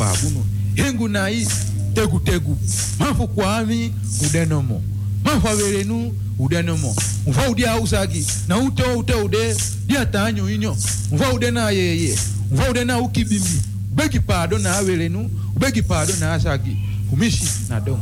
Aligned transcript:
na 0.00 0.10
mafabuno 0.10 0.44
hengu 0.74 1.08
nai 1.08 1.46
tegu 1.94 2.20
tegu. 2.20 2.58
Mafu 2.98 3.28
kwami 3.28 3.92
udenomo 4.26 4.82
mafu 5.24 5.48
averenu 5.48 6.12
udenomo 6.38 6.96
mva 7.26 7.48
udi 7.50 7.64
ausagi 7.66 8.26
na 8.48 8.58
ute 8.58 8.82
ute 8.82 9.14
ude 9.14 9.56
dia 9.86 10.06
tanyo 10.06 10.50
inyo. 10.50 10.76
Mva 11.12 11.32
ude 11.32 11.50
na 11.50 11.70
yeye. 11.70 12.18
Mva 12.52 12.70
ude 12.70 12.84
na 12.84 12.98
ukibimbi. 12.98 13.60
Ubegi 13.92 14.20
pado 14.20 14.58
na 14.58 14.76
averenu 14.76 15.30
ubegi 15.56 15.82
pado 15.82 16.12
na 16.20 16.32
asagi 16.34 16.76
kumishi 17.10 17.44
na 17.68 17.80
dom 17.80 18.00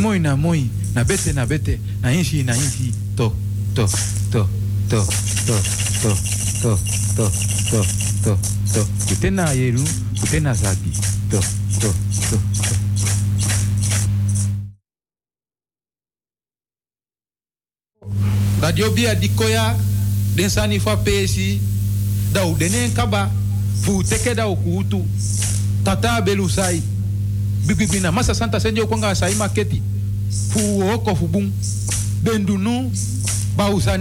moi 0.00 0.18
na 0.18 0.36
moi 0.36 0.70
na 0.94 1.04
bete 1.04 1.32
na 1.32 1.46
bete. 1.46 1.80
Na 2.02 2.12
inshi 2.12 2.42
na 2.42 2.56
inshi. 2.56 2.94
To 3.16 3.32
to 3.74 3.88
to 4.32 4.48
to 4.88 5.06
to 5.46 5.54
to. 6.02 6.45
To 6.62 6.78
to 7.16 7.26
to 7.70 7.80
to 8.24 8.32
to. 8.72 8.82
Ute 9.12 9.30
na 9.30 9.52
yeru 9.52 9.82
ute 10.22 10.40
na 10.40 10.54
zagi 10.54 10.90
to 11.30 11.40
to 11.80 11.90
to 12.30 12.36
to. 12.36 12.74
Radio 18.60 18.90
Bia 18.90 19.14
Dikoya, 19.14 19.76
den 20.34 20.50
sani 20.50 20.78
fa 20.80 20.96
pesi, 20.96 21.60
da 22.32 22.44
u 22.46 22.56
denen 22.56 22.92
kaba, 22.94 23.30
fu 23.84 24.02
teke 24.02 24.34
da 24.34 24.48
u 24.48 24.56
kutu, 24.56 25.04
tata 25.84 26.20
belu 26.20 26.48
sai, 26.48 26.82
bibibina 27.66 28.10
masa 28.12 28.34
santa 28.34 28.60
senjo 28.60 28.86
konga 28.86 29.14
sai 29.14 29.34
maketi, 29.34 29.82
fu 30.50 30.82
oko 30.94 31.14
fu 31.14 31.28
bum, 31.28 31.52
bendunu, 32.24 32.90
ba 33.56 33.68
usa 33.70 33.96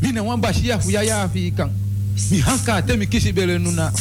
nenge, 0.00 0.06
mina 0.06 0.22
wan 0.22 0.40
bashia 0.40 0.78
fu 0.78 0.90
ya 0.90 1.02
ya 1.02 1.22
afikan, 1.22 1.70
mi 2.30 2.40
hanka 2.40 2.82
te 2.82 2.96
mi 2.96 3.06
kisi 3.06 3.32
bele 3.32 3.58
nuna, 3.58 3.92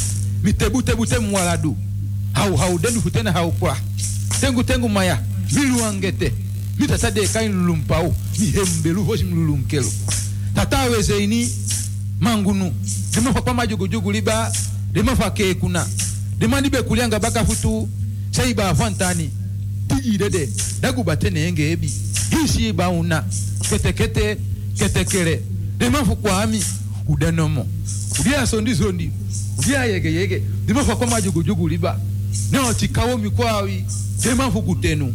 mi 0.43 0.53
tebu 0.53 0.81
tebu 0.81 1.05
te 1.05 1.19
mwaladu, 1.19 1.75
hau 2.33 2.55
hau 2.55 2.79
denu 2.79 3.01
fu 3.01 3.09
tena 3.09 3.31
hau 3.31 3.51
kwa, 3.51 3.77
tengu 4.41 4.63
tengu 4.63 4.89
maya, 4.89 5.21
milu 5.51 5.83
angete, 5.85 6.33
mi 6.79 6.87
tata 6.87 7.11
de 7.11 7.27
kain 7.27 7.51
lulumpau 7.51 8.13
mi 8.39 8.45
hembelu 8.45 9.03
hosi 9.03 9.23
mlulunkelo 9.23 9.91
tata 10.55 10.83
weze 10.83 11.23
ini 11.23 11.49
mangunu 12.19 12.71
dema 13.11 13.33
fa 13.33 13.41
pama 13.41 13.67
jugu 13.67 13.87
jugu 13.87 14.11
liba 14.11 14.51
dema 14.93 15.15
fa 15.15 15.31
ke 15.31 15.55
kuna 15.55 15.87
dema 16.39 16.61
dibe 16.61 16.81
kulianga 16.81 17.19
baka 17.19 17.45
futu 17.45 17.89
sai 18.31 18.53
ba 18.53 18.75
fantani 18.75 19.29
tigi 19.87 20.17
dede 20.17 20.49
dagu 20.81 21.03
batene 21.03 21.47
enge 21.47 21.71
ebi. 21.71 21.91
Hisi 22.29 22.73
ba 22.73 22.89
una. 22.89 23.23
Kete 23.69 23.93
kete 23.93 24.37
kete 24.77 25.05
demafu 25.77 26.15
kwami 26.15 26.63
udanomo 27.07 27.67
udia 28.19 28.47
sondi 28.47 28.75
sondi. 28.75 29.11
Udia 29.57 29.85
yege 29.85 30.13
yege. 30.13 30.41
Demafu 30.65 30.91
akoma 30.91 31.21
jugu 31.21 31.43
jugu 31.43 31.67
liba. 31.67 31.99
Nao 32.51 32.73
tikawo 32.73 33.17
mikwawi. 33.17 33.85
Demafu 34.23 34.61
kutenu 34.61 35.13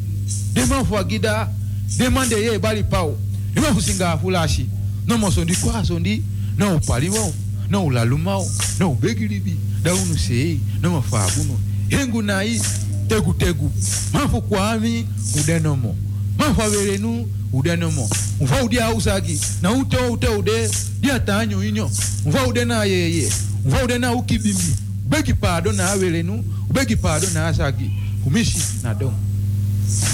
demafu 0.52 0.98
agida 0.98 1.48
demande 1.96 2.36
ye 2.36 2.58
bali 2.58 2.84
pao. 2.84 3.18
Demafu 3.54 3.82
singa 3.82 4.18
fulashi 4.18 4.66
nomo 5.06 5.30
sondi 5.30 5.56
kwa 5.56 5.84
sondi. 5.84 6.22
Na 6.56 6.74
upaliwao. 6.74 7.32
Na 7.70 7.80
ulalumao. 7.80 8.50
Na 8.78 8.86
ubegilibi 8.86 9.56
daunu 9.82 10.18
sei. 10.18 10.60
Na 10.80 10.90
mafabuno 10.90 11.58
hengu 11.88 12.22
nai. 12.22 12.62
Tegu 13.08 13.34
tegu. 13.34 13.70
Mafu 14.12 14.42
kwami 14.42 15.06
udanomo 15.40 15.96
udenomo 16.42 16.48
mafu 16.48 16.62
averenu 16.62 17.28
udenomo 17.52 18.10
mfa 18.40 18.64
udia 18.64 18.90
usagi 18.94 19.40
na 19.62 19.72
ute 19.72 19.96
ute 19.96 20.28
ude 20.28 20.70
dia 21.00 21.20
tanyo 21.20 21.64
inyo 21.64 21.90
mfa 22.26 22.46
ude 22.46 22.64
na 22.64 22.84
yeye 22.84 23.32
mfa 23.66 23.84
ude 23.84 23.98
na 23.98 24.12
ukibimbi 24.12 24.76
ubegi 25.06 25.34
pado 25.34 25.72
na 25.72 25.90
averenu 25.90 26.44
ubegi 26.70 26.96
pado 26.96 27.26
na 27.34 27.48
asagi 27.48 27.90
kumishi 28.24 28.58
na 28.82 28.94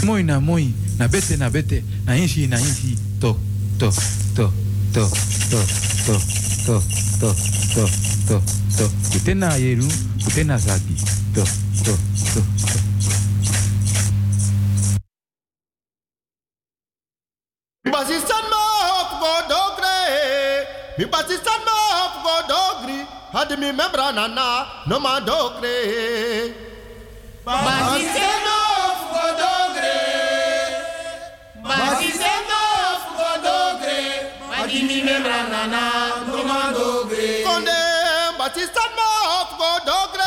moi 0.04 0.22
na 0.22 0.40
moi 0.40 0.72
na 0.98 1.08
bete 1.08 1.36
na 1.36 1.50
bete 1.50 1.84
na 2.06 2.16
inshi 2.16 2.46
na 2.46 2.60
inshi 2.60 2.98
to 3.20 3.36
to 3.78 3.92
to 4.34 4.52
to 4.92 5.10
to 5.50 5.60
to 6.06 6.20
to 6.66 6.82
to 7.18 7.34
to 7.68 7.88
to 8.28 8.42
to 8.78 8.90
ute 9.16 9.34
na 9.34 9.54
yeru 9.56 9.86
na 10.44 10.58
zagi 10.58 10.94
to 11.34 11.44
to 11.84 11.92
to 12.34 12.40
to 12.72 12.87
mi 23.56 23.72
membra 23.72 24.12
nana 24.12 24.84
no 24.86 24.98
ma 24.98 25.20
dogre. 25.20 26.54
Basise 27.44 28.28
no 28.44 28.58
fugo 29.00 29.26
dogre. 29.40 29.96
Basise 31.62 32.34
no 32.50 32.62
fugo 33.04 33.30
dogre. 33.46 34.00
Admi 34.60 35.02
nana 35.02 35.82
no 38.96 39.08
fugo 39.48 39.70
dogre. 39.86 40.17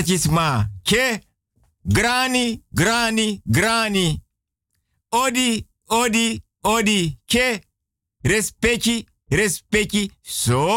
Artisma, 0.00 0.66
ke, 0.82 1.20
grani, 1.84 2.64
grani, 2.72 3.42
grani. 3.44 4.22
Odi, 5.10 5.68
odi, 5.88 6.40
odi, 6.62 7.18
ke, 7.26 7.60
respecti, 8.22 9.06
respecti, 9.28 10.10
so, 10.22 10.68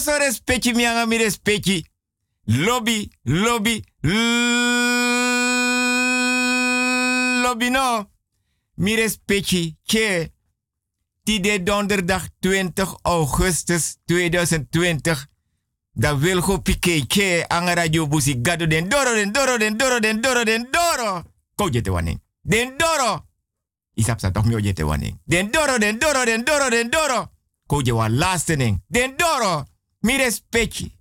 so 0.00 0.18
respecti, 0.18 0.74
mi 0.74 0.84
anga 0.86 1.06
mi 1.06 1.16
respecti. 1.16 1.86
Lobby, 2.46 3.08
lobby, 3.22 3.84
lobby 7.42 7.70
no. 7.70 8.10
Mi 8.74 8.94
respecti, 8.96 9.76
ke, 9.86 10.32
die 11.22 11.40
de 11.40 11.62
donderdag 11.62 12.26
20 12.40 12.98
augustus 13.02 13.96
2020 14.04 15.35
da 15.96 16.12
wilgo 16.14 16.58
pike 16.58 17.06
ke 17.08 17.44
ang 17.48 17.68
radio 17.74 18.06
busi 18.06 18.34
gado 18.42 18.66
den 18.66 18.88
doro 18.88 19.14
den 19.14 19.32
doro 19.32 19.56
den 19.58 19.76
doro 19.76 19.98
den 20.00 20.20
doro 20.20 20.44
den 20.44 20.68
doro. 20.70 21.22
Ko 21.54 21.68
jete 21.68 21.90
waning 21.90 22.20
den 22.42 22.76
doro. 22.76 23.24
Isap 23.94 24.20
sa 24.20 24.30
toch 24.30 24.46
mi 24.46 24.54
o 24.54 24.58
jete 24.58 24.84
den 25.24 25.50
doro 25.50 25.78
den 25.78 25.98
doro 25.98 26.24
den 26.24 26.44
doro 26.44 26.68
den 26.68 26.90
doro. 26.90 27.30
Ko 27.66 27.80
je 27.80 27.92
wa 27.92 28.08
laatste 28.08 28.56
ning 28.56 28.82
den 28.86 29.16
doro. 29.16 29.64
Mi 30.00 30.16
respecti. 30.16 30.92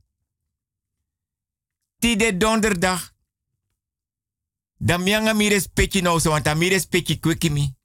Ti 2.00 2.16
de 2.16 2.38
donderdag. 2.38 3.14
Da 4.78 4.98
mianga 4.98 5.34
mi 5.34 5.50
respecti 5.50 6.02
no 6.02 6.20
so 6.20 6.30
want 6.30 6.54
mi 6.56 6.70
respecti 6.70 7.20
kwekimi 7.20 7.76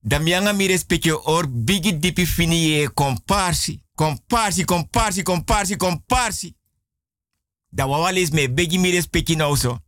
da 0.00 0.18
mianga 0.18 0.52
mi 0.52 0.66
respecti 0.66 1.10
or 1.10 1.46
bigi 1.48 1.98
dipi 1.98 2.26
fini 2.26 2.80
e 2.80 2.90
comparsi 2.94 3.82
Comparsi, 3.98 4.64
comparsi, 4.64 5.22
comparsi, 5.22 5.76
comparsi. 5.76 6.56
Da 7.68 7.86
wawalis 7.86 8.30
me 8.30 8.48
begi 8.48 8.78
mi 8.78 8.90
respecti 8.90 9.34
nou 9.34 9.56
so. 9.56 9.78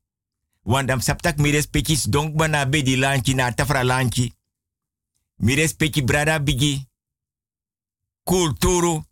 Want 0.63 0.89
dam 0.89 1.01
saptak 1.01 1.39
mi 1.39 1.51
respecti 1.51 2.11
donk 2.11 2.35
bana 2.35 2.67
bedi 2.67 2.97
lanchi 2.97 3.35
na 3.35 3.53
tafra 3.53 3.83
lanchi. 3.83 4.35
Mi 5.37 5.55
respecti 5.55 6.03
brada 6.03 6.41
bigi. 6.41 6.89
Kulturu, 8.23 9.05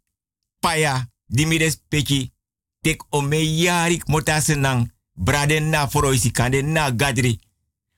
paya, 0.59 1.11
di 1.26 1.47
mi 1.47 1.57
respecti. 1.57 2.33
Tek 2.81 3.05
ome 3.09 3.37
yarik 3.37 4.07
mota 4.07 4.40
senang. 4.40 4.93
Braden 5.12 5.69
na 5.71 5.88
foroisi 5.88 6.31
kande 6.31 6.62
na 6.62 6.90
gadri. 6.90 7.38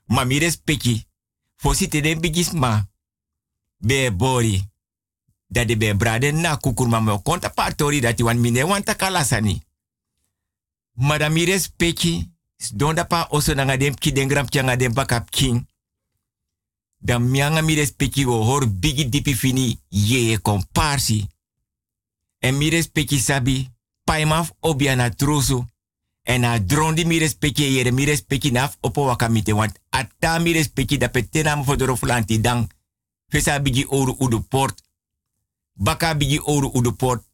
Ma 0.07 0.25
mi 0.25 0.39
respecti. 0.39 1.09
Fosite 1.61 2.01
den 2.01 2.21
bigis 2.21 2.53
ma. 2.53 2.89
Be 3.77 4.13
bori 4.13 4.69
dat 5.47 5.69
de 5.69 5.77
be 5.77 5.95
brade 5.97 6.33
na 6.33 6.57
kukur 6.57 6.89
ma 6.89 7.01
me 7.01 7.23
konta 7.23 7.49
partori 7.49 8.01
dat 8.01 8.21
wan 8.21 8.41
mine 8.41 8.65
wan 8.65 8.83
takalasani. 8.83 9.63
Madame 10.93 11.45
respecti, 11.45 12.31
don 12.75 12.95
da 12.95 13.05
pa 13.05 13.27
oso 13.31 13.55
nanga 13.55 13.77
dem 13.77 13.95
ki 13.95 14.13
den 14.13 14.29
gram 14.29 14.47
bakap 14.93 15.31
king. 15.31 15.69
Dan 16.99 17.31
mianga 17.31 17.63
mi 17.63 17.75
respecti 17.75 18.25
wo 18.25 18.45
hor 18.45 18.69
bigi 18.69 19.09
dipi 19.09 19.35
fini 19.35 19.81
ye 19.89 20.39
komparsi. 20.39 21.29
En 22.39 22.57
mi 22.57 22.71
respecti 22.71 23.19
sabi, 23.19 23.71
paimaf 24.05 24.53
obiana 24.61 25.11
trusu. 25.11 25.65
En 26.31 26.45
a 26.45 26.59
drondi 26.59 27.05
mi 27.05 27.19
respecti 27.19 27.63
yere 27.75 27.91
mi 27.91 28.05
respecti 28.05 28.51
naf 28.51 28.77
opo 28.81 29.05
wakamite 29.05 29.53
want 29.53 29.81
ata 29.89 30.39
mi 30.39 30.53
respecti 30.53 30.97
da 30.97 31.09
petena 31.09 31.65
fodoro 31.65 31.97
flanti 31.97 32.41
dang. 32.41 32.69
Fesa 33.29 33.61
bigi 33.61 33.85
oru 33.89 34.15
udu 34.19 34.41
port 34.41 34.83
baka 35.75 36.15
bigi 36.15 36.41
oru 36.45 36.71
udu 36.75 36.93
port. 36.93 37.25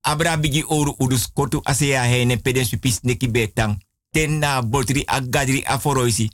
Abra 0.00 0.36
bigi 0.36 0.64
oru 0.66 0.94
udu 0.98 1.18
skotu 1.18 1.60
asea 1.64 2.02
hene 2.02 2.36
peden 2.36 2.66
supis 2.66 3.00
neki 3.02 3.28
betang. 3.28 3.82
Ten 4.10 4.38
na 4.38 4.62
botri 4.62 5.02
agadri 5.06 5.64
aforoisi. 5.64 6.30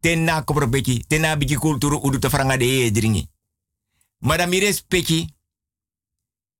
Ten 0.00 0.24
na 0.24 0.42
koprobeki. 0.42 1.04
Ten 1.08 1.20
na 1.20 1.36
bigi 1.36 1.56
kulturu 1.56 1.98
udu 2.02 2.18
te 2.18 2.30
franga 2.30 2.56
de 2.56 2.64
e 2.64 2.90
dringi. 2.90 3.28
Madame 4.18 4.58
respecti. 4.58 5.34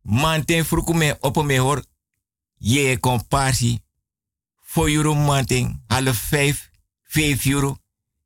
Manten 0.03 0.65
fruku 0.65 0.95
me 0.95 1.17
opo 1.21 1.43
me 1.43 1.59
hor. 1.59 1.85
Ye 2.59 2.97
komparsi. 3.01 3.81
Voor 4.73 4.89
euro 4.89 5.15
manten. 5.15 5.83
Half 5.87 6.17
vijf. 6.17 6.71
Vijf 7.03 7.45
euro. 7.45 7.77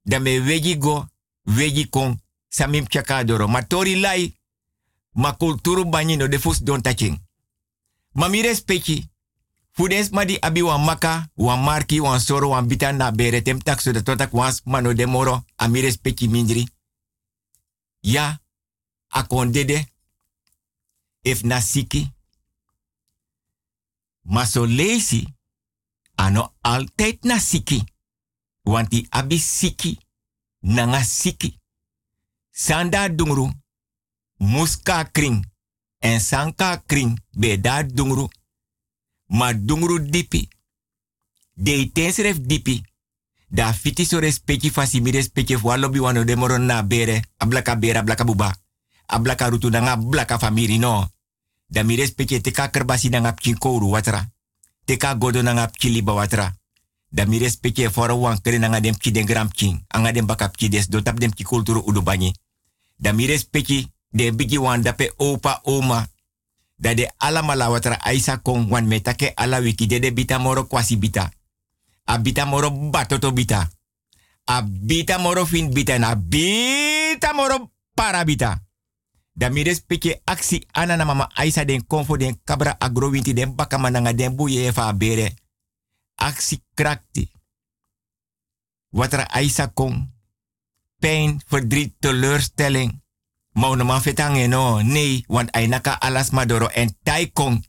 Dan 0.03 0.23
me 0.23 0.43
wegi 0.43 0.77
go. 0.79 1.09
Wegi 1.43 1.89
kon. 1.89 2.21
Samim 2.49 2.89
chakadoro. 2.89 3.49
Matori 3.49 4.01
lai 4.01 4.37
ma 5.11 5.33
kulturu 5.33 5.85
banyi 5.89 6.17
no 6.17 6.29
de 6.29 6.39
fus 6.41 6.59
don 6.59 6.83
taching. 6.83 7.19
Ma 8.13 8.29
mi 8.29 8.43
respecti. 8.43 9.11
Fudens 9.73 10.11
ma 10.11 10.25
di 10.25 10.41
abi 10.41 10.63
wan 10.63 10.85
maka, 10.85 11.29
wan 11.35 11.63
marki, 11.63 12.01
wan 12.01 12.21
soro, 12.21 12.49
wan 12.49 12.67
bita 12.67 12.93
na 12.93 13.11
bere 13.11 13.43
tem 13.43 13.59
tak 13.59 13.81
so 13.81 13.93
de 13.93 14.03
totak 14.03 14.33
wans 14.33 14.61
mano 14.65 14.93
de 14.95 15.07
moro, 15.07 15.45
a 15.57 15.69
mi 15.69 15.81
respecti 15.81 16.29
mindri. 16.29 16.69
Ja, 18.01 18.41
akon 19.09 19.53
dede. 19.53 19.87
If 21.23 21.43
na 21.43 21.61
siki. 21.61 22.13
Ma 24.23 24.45
so 24.45 24.65
lazy, 24.67 25.36
ano 26.17 26.53
altijd 26.61 27.23
na 27.25 27.39
siki. 27.39 27.85
Want 28.63 28.91
die 28.91 29.07
abi 29.09 29.39
siki, 29.39 29.99
nanga 30.61 31.03
siki. 31.03 31.59
Sanda 32.51 33.09
dungru, 33.09 33.53
muska 34.37 35.05
kring 35.13 35.45
en 35.99 36.21
sanka 36.21 36.83
kring 36.87 37.21
be 37.31 37.61
da 37.61 37.83
dungru. 37.83 38.29
Ma 39.27 39.53
dungru 39.53 40.11
dipi. 40.11 40.49
De 41.53 41.91
tensref 41.93 42.41
dipi. 42.41 42.83
Da 43.49 43.73
fiti 43.75 44.05
so 44.05 44.19
respecti 44.19 44.71
fasi 44.71 45.01
mi 45.01 45.11
respecti 45.11 45.57
fwa 45.59 45.77
lobi 45.77 45.99
wano 45.99 46.25
de 46.25 46.37
moron 46.37 46.67
na 46.67 46.83
bere. 46.83 47.25
Ablaka 47.37 47.77
bere, 47.79 47.99
ablaka 47.99 48.25
buba. 48.25 48.57
Ablaka 49.07 49.49
rutu 49.49 49.71
nanga 49.71 49.91
ablaka 49.91 50.39
famiri 50.39 50.79
no. 50.79 51.11
Da 51.67 51.83
mi 51.83 51.97
respecti 51.97 52.41
teka 52.41 52.69
kerbasi 52.69 53.09
nanga 53.09 53.33
pchinkouru 53.33 53.91
watra. 53.91 54.36
Teka 54.87 55.15
godo 55.15 55.43
nanga 55.43 55.67
pchiliba 55.67 56.13
watra. 56.13 56.55
Da 57.11 57.25
mi 57.27 57.39
respecti 57.39 57.89
fora 57.91 58.15
wan 58.15 58.41
kere 58.41 58.59
nanga 58.59 58.81
dem 58.81 58.95
den 58.99 59.27
gram 59.27 59.49
pchin. 59.49 59.85
Anga 59.89 60.13
dem 60.13 60.27
baka 60.27 60.49
pchi 60.49 60.69
des 60.69 60.89
do 60.89 61.03
tap 61.03 61.19
dem 61.19 61.31
pchi 61.31 61.45
kulturu. 61.45 61.83
Da 62.97 63.13
mi 63.13 63.27
respecti 63.27 63.93
de 64.11 64.33
bigi 64.33 64.59
wan 64.59 64.83
dape 64.83 65.13
opa 65.17 65.61
oma. 65.65 66.07
Dat 66.77 66.97
de 66.97 67.11
alamala 67.19 67.71
watra 67.71 67.99
aisa 68.01 68.37
kon 68.39 68.69
wan 68.69 68.87
metake 68.87 69.33
ala 69.35 69.61
wiki 69.61 69.87
de 69.87 69.99
de 69.99 70.13
bita 70.13 70.39
moro 70.39 70.65
kwasi 70.67 70.97
bita. 70.97 71.31
A 72.05 72.19
moro 72.47 72.71
batoto 72.71 73.33
bita. 73.33 73.69
A 74.45 74.63
moro 75.19 75.47
fin 75.47 75.73
bita 75.73 75.99
na 75.99 76.15
bita 76.15 77.33
moro 77.35 77.71
para 77.95 78.25
bita. 78.25 78.66
Da 79.37 79.51
mi 79.51 79.63
respecte 79.63 80.21
aksi 80.25 80.67
ana 80.73 80.97
na 80.97 81.05
mama 81.05 81.29
aisa 81.35 81.65
den 81.65 81.87
konfo 81.87 82.17
den 82.17 82.41
kabra 82.45 82.77
agrowinti 82.79 83.35
den 83.35 83.55
baka 83.55 83.79
mananga 83.79 84.13
den 84.13 84.37
buye 84.37 84.73
fa 84.73 84.93
bere. 84.93 85.35
Aksi 86.17 86.63
krakti. 86.75 87.31
Watra 88.91 89.27
aisa 89.29 89.69
kon. 89.69 90.15
Pijn, 90.99 91.41
verdriet, 91.49 91.95
teleurstelling. 92.01 93.03
Maar 93.53 93.77
no 93.77 94.01
fetange 94.01 94.47
no. 94.47 94.83
Nee, 94.83 95.25
want 95.29 95.51
ainaka 95.51 96.01
alas 96.01 96.31
madoro 96.31 96.67
en 96.67 96.97
taikong. 97.03 97.65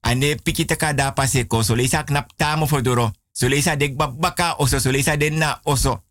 Ane 0.00 0.36
piki 0.42 0.64
taka 0.64 0.92
da 0.92 1.12
pase 1.12 1.46
ko. 1.46 1.62
So 1.62 1.74
knap 2.04 2.30
tamo 2.36 2.66
fodoro. 2.66 3.12
So 3.32 3.48
leisa 3.48 3.76
dek 3.76 3.96
babaka 3.96 4.54
oso. 4.56 4.78
So 4.78 4.90
leisa 4.90 5.16
den 5.16 5.38
na 5.38 5.60
oso. 5.64 6.04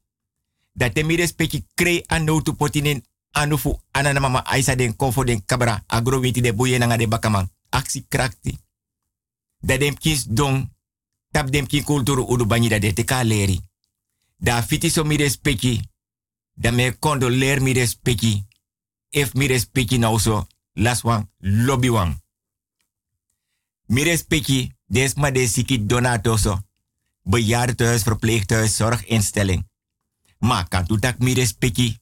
Dat 0.73 1.03
mi 1.03 1.15
respecti 1.15 1.65
krei 1.75 2.03
ano 2.08 2.41
tu 2.41 2.56
potinen 2.56 3.03
anufu 3.33 3.81
anana 3.91 4.19
mama 4.19 4.45
aisa 4.45 4.75
den 4.75 4.95
kofo 4.95 5.23
den 5.23 5.45
kabra. 5.45 5.83
Agro 5.87 6.19
winti 6.19 6.41
de 6.41 6.53
boye 6.53 6.77
nanga 6.77 6.97
de 6.97 7.07
bakaman. 7.07 7.49
Aksi 7.69 8.05
krakti. 8.09 8.59
Dat 9.59 9.79
dem 9.79 9.97
kis 9.97 10.25
don. 10.29 10.71
Tap 11.31 11.51
dem 11.51 11.67
kin 11.67 11.83
kulturu 11.83 12.25
udu 12.25 12.45
banyi 12.45 12.69
da 12.69 12.79
de 12.79 12.93
te 12.93 13.03
ka 13.03 13.23
leri. 13.23 13.61
Da 14.37 14.63
fiti 14.63 14.89
so 14.89 15.03
mi 15.03 15.17
respecti. 15.17 15.79
Da 16.53 16.71
me 16.71 16.95
kondo 16.99 17.29
leer 17.29 17.61
mi 17.61 17.73
respecti 17.73 18.45
if 19.13 19.33
mi 19.33 19.47
respecti 19.47 19.97
nou 19.97 20.17
so, 20.17 20.47
las 20.73 21.01
wan, 21.01 21.29
lobby 21.37 21.89
wan. 21.89 22.17
Mi 23.85 24.03
respecti, 24.03 24.73
des 24.85 25.13
ma 25.15 25.31
de 25.31 25.47
siki 25.47 25.85
so. 26.35 26.59
Bejaardentehuis, 27.25 28.03
verpleeghuis, 28.03 28.75
zorginstelling. 28.75 29.69
Maar 30.39 30.67
kan 30.67 30.85
tu 30.85 30.99
tak 30.99 31.19
mi 31.19 31.33
respecti, 31.33 31.99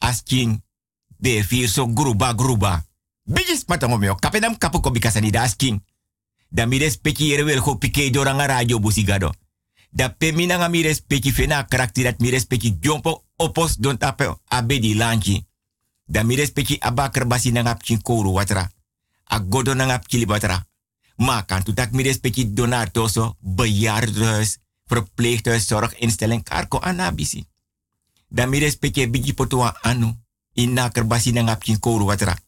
as 0.00 0.22
king, 0.22 0.62
de 1.20 1.42
vier 1.44 1.68
so 1.68 1.86
gruba 1.86 2.34
gruba. 2.34 2.84
Bijis 3.24 3.64
matango 3.68 3.98
meo, 3.98 4.14
kapenam 4.14 4.58
kapu 4.58 4.80
ko 4.80 4.90
bikasani 4.90 5.30
da 5.30 5.42
as 5.42 5.56
king. 5.56 5.80
Da 6.48 6.66
mi 6.66 6.78
respecti 6.78 7.32
ere 7.32 7.44
wel 7.44 7.60
go 7.60 7.76
pike 7.78 8.10
doranga 8.10 8.46
radio 8.46 8.78
busigado. 8.78 9.30
Da 9.90 10.08
pe 10.08 10.32
mi 10.32 10.46
nanga 10.46 10.68
mi 10.68 10.82
respecti 10.82 11.32
fena 11.32 11.64
karakter 11.64 12.04
dat 12.04 12.18
mi 12.18 12.30
respecti 12.30 12.78
jompo 12.80 13.24
opos 13.36 13.76
don 13.76 13.98
tape 13.98 14.34
abedi 14.48 14.94
lanchi 14.94 15.46
da 16.10 16.22
mi 16.22 16.34
respecti 16.34 16.76
abakar 16.80 17.26
basi 17.26 17.52
na 17.52 17.62
ngap 17.62 17.82
kouru 18.02 18.32
watra. 18.32 18.70
A 19.24 19.38
godo 19.38 19.74
na 19.74 19.84
ngap 19.84 20.06
kili 20.06 20.26
watra. 20.26 20.66
Ma 21.16 21.42
kan 21.42 21.62
tak 21.62 21.92
mi 21.92 22.02
respecti 22.02 22.52
donatoso, 22.52 23.36
bejaardenhuis, 23.40 24.58
verpleeghuis, 24.88 25.66
zorginstelling, 25.66 26.42
karko 26.42 26.78
anabisi. 26.78 27.44
Da 28.30 28.46
mi 28.46 28.58
respecti 28.58 29.06
bigi 29.06 29.32
potua 29.32 29.74
anu, 29.82 30.16
inna 30.54 30.90
kerbasi 30.90 31.32
na 31.32 31.58
kouru 31.80 32.06
watra. 32.06 32.38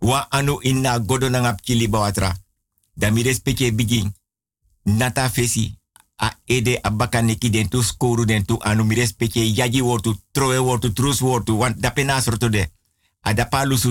Wa 0.00 0.26
anu 0.30 0.58
inna 0.62 0.98
godo 0.98 1.28
na 1.28 1.54
kili 1.54 1.88
watra. 1.88 2.36
Da 2.94 3.10
mi 3.10 3.22
respecti 3.22 3.72
bigi 3.72 4.10
nata 4.84 5.30
fesi, 5.30 5.78
a 6.16 6.32
ede 6.46 6.78
abaka 6.82 7.22
neki 7.22 7.50
den 7.50 7.68
tu 7.68 7.82
skoru 7.82 8.24
den 8.24 8.44
tu 8.44 8.58
anu 8.60 8.84
mi 8.84 8.94
respecte 8.94 9.40
yaji 9.40 9.82
wortu 9.82 10.16
troe 10.32 10.58
wortu 10.58 10.92
trus 10.92 11.20
wortu 11.20 11.58
want 11.58 11.80
dape 11.80 12.04
nasroto 12.04 12.48
de. 12.48 12.68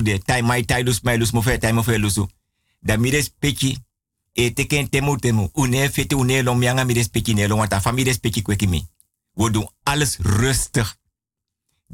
De 0.04 0.20
tai 0.20 0.42
mai 0.42 0.64
tai 0.64 0.84
lus 0.84 1.02
mai 1.02 1.18
lus 1.18 1.32
mo 1.32 1.42
fe 1.42 1.58
tai 1.58 1.74
mo 1.74 1.84
fe 1.84 1.98
lusu. 1.98 2.28
Da 2.80 2.98
mi 2.98 3.10
respecte 3.10 3.78
e 4.34 4.54
teken 4.54 4.90
temu 4.90 5.18
temu. 5.18 5.50
Une 5.54 5.90
fete 5.90 6.16
une 6.16 6.42
lo 6.42 6.56
mianga 6.56 6.84
mi 6.84 6.94
respecte 6.94 7.34
ne 7.34 7.48
lo 7.48 7.56
want 7.56 7.74
a 7.74 7.80
fami 7.82 8.04
respecte 8.04 8.42
kweki 8.42 8.68
mi 8.68 8.88
we 9.36 9.52
doen 9.52 9.68
alles 9.84 10.18
rustig 10.18 10.98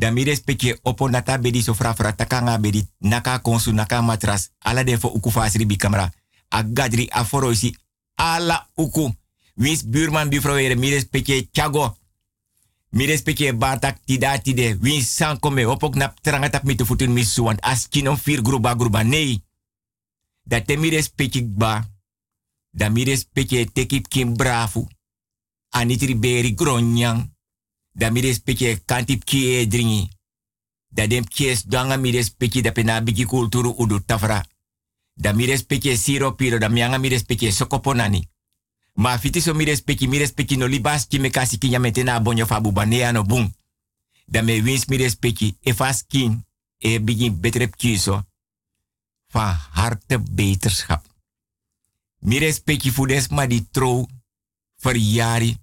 da 0.01 0.09
mi 0.11 0.23
respecte 0.23 0.79
opo 0.81 1.09
nata 1.09 1.37
bedi 1.37 1.61
so 1.61 1.73
fra 1.73 1.93
fra 1.93 2.11
takanga 2.15 2.57
bedi 2.57 2.81
naka 2.97 3.39
konsu 3.39 3.71
naka 3.71 4.01
matras 4.01 4.49
ala 4.59 4.83
de 4.83 4.97
fo 4.97 5.07
uku 5.13 5.29
fasri 5.29 5.65
bi 5.65 5.77
kamera 5.77 6.09
a 6.49 6.63
gadri 6.63 7.05
a 7.11 7.23
foroisi 7.23 7.75
ala 8.15 8.57
uku 8.75 9.11
Wins 9.61 9.83
buurman 9.83 10.29
buurvrouw 10.29 10.75
mi 10.75 10.89
respecte 10.89 11.49
chago. 11.51 11.97
Mi 12.89 13.05
respecte 13.05 13.53
batak 13.55 13.97
tida 14.05 14.37
tide. 14.37 14.77
Wins 14.81 15.15
san 15.15 15.39
kome 15.39 15.65
opok 15.65 15.95
nap 15.95 16.19
teranga 16.21 16.49
tap 16.49 16.63
mi 16.63 16.75
te 16.75 16.85
futun 16.85 17.11
mi 17.11 17.23
suwan. 17.23 17.57
As 17.59 17.87
kinom 17.87 18.17
fir 18.17 18.41
gruba 18.41 18.75
gruba. 18.75 19.03
Nee. 19.03 19.43
Dat 20.43 20.65
te 20.65 20.77
mi 20.77 20.89
respecte 20.89 21.43
ba. 21.45 21.89
Da 22.69 22.89
mi 22.89 23.03
respecte 23.03 23.71
tekip 23.73 24.07
kim 24.07 24.35
brafu. 24.35 24.87
Anitri 25.69 26.15
beri 26.15 26.53
gronyang. 26.53 27.30
Da 27.91 28.09
mi 28.09 28.21
respecte 28.21 28.81
kantip 28.85 29.23
kie 29.23 29.67
dringi. 29.67 30.09
Da 30.87 31.07
dem 31.07 31.23
kies 31.23 31.63
danga 31.63 31.97
mi 31.97 32.11
respecte 32.11 32.61
da 32.61 32.71
pena 32.71 33.01
bigi 33.01 33.25
kulturu 33.25 33.73
udu 33.77 33.99
tafra. 34.05 34.45
Da 35.13 35.33
mi 35.33 35.45
respecte 35.45 35.95
siro 35.95 36.35
piro 36.35 36.57
da 36.57 36.69
mianga 36.69 36.97
mi 36.97 37.07
respecte 37.07 37.51
sokoponani. 37.51 38.29
Ma 38.93 39.17
fiti 39.17 39.41
so 39.41 39.53
mi 39.53 39.63
respecti, 39.63 40.07
mi 40.07 40.17
respecti 40.17 40.55
no 40.55 40.65
libas 40.65 41.07
ki 41.07 41.19
me 41.19 41.29
kasi 41.29 41.57
ki 41.57 41.69
nyamete 41.69 42.03
na 42.03 42.19
bonyo 42.19 42.45
fa 42.45 42.59
bubane 42.61 43.11
no 43.11 43.23
bung. 43.23 43.53
Da 44.25 44.41
me 44.41 44.61
wins 44.61 44.85
mi 44.85 44.97
respecti 44.97 45.55
e 45.59 45.73
fas 45.73 46.03
kin 46.07 46.45
e 46.77 46.99
begin 46.99 47.39
betrep 47.39 47.75
kiso. 47.75 48.25
Van 49.31 49.55
harte 49.71 50.19
beterschap. 50.19 51.05
Mi 52.19 52.37
respecti 52.37 52.91
des 53.05 53.27
ma 53.29 53.45
di 53.45 53.67
tro 53.71 54.07
verjari. 54.77 55.57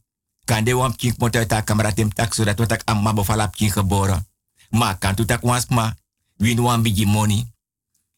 Kan 0.49 0.65
de 0.65 0.73
wam 0.73 0.97
kin 0.97 1.15
mot 1.19 1.37
uit 1.37 1.53
kamera 1.65 1.93
tem 1.93 2.09
tak 2.09 2.33
so 2.35 2.45
dat 2.45 2.59
wat 2.59 2.85
amma 2.89 3.13
bofalap 3.13 3.53
kin 3.57 3.71
geboren. 3.71 4.25
Ma 4.71 4.95
kan 4.97 5.15
tu 5.15 5.25
tak 5.25 5.45
wans 5.45 5.69
ma 5.69 5.93
win 6.37 6.61
wan 6.61 6.83
bigi 6.83 7.07
money. 7.07 7.45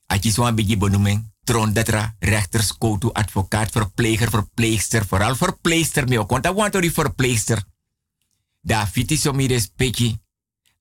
Atjes 0.06 0.38
wan 0.38 0.54
bigi 0.54 0.76
bonumeng 0.78 1.30
trondetra, 1.50 2.14
rechters, 2.18 2.70
koutu, 2.78 3.10
advocaat, 3.12 3.72
verpleger, 3.74 4.30
verpleegster, 4.30 5.06
vooral 5.06 5.34
verpleegster 5.36 6.06
mee. 6.08 6.22
Want 6.22 6.42
dat 6.42 6.54
want 6.54 6.72
die 6.72 6.92
verpleegster. 6.92 7.64
Da 8.60 8.86
fiti 8.86 9.16
so 9.16 9.32
mi 9.32 9.46
respecti. 9.46 10.14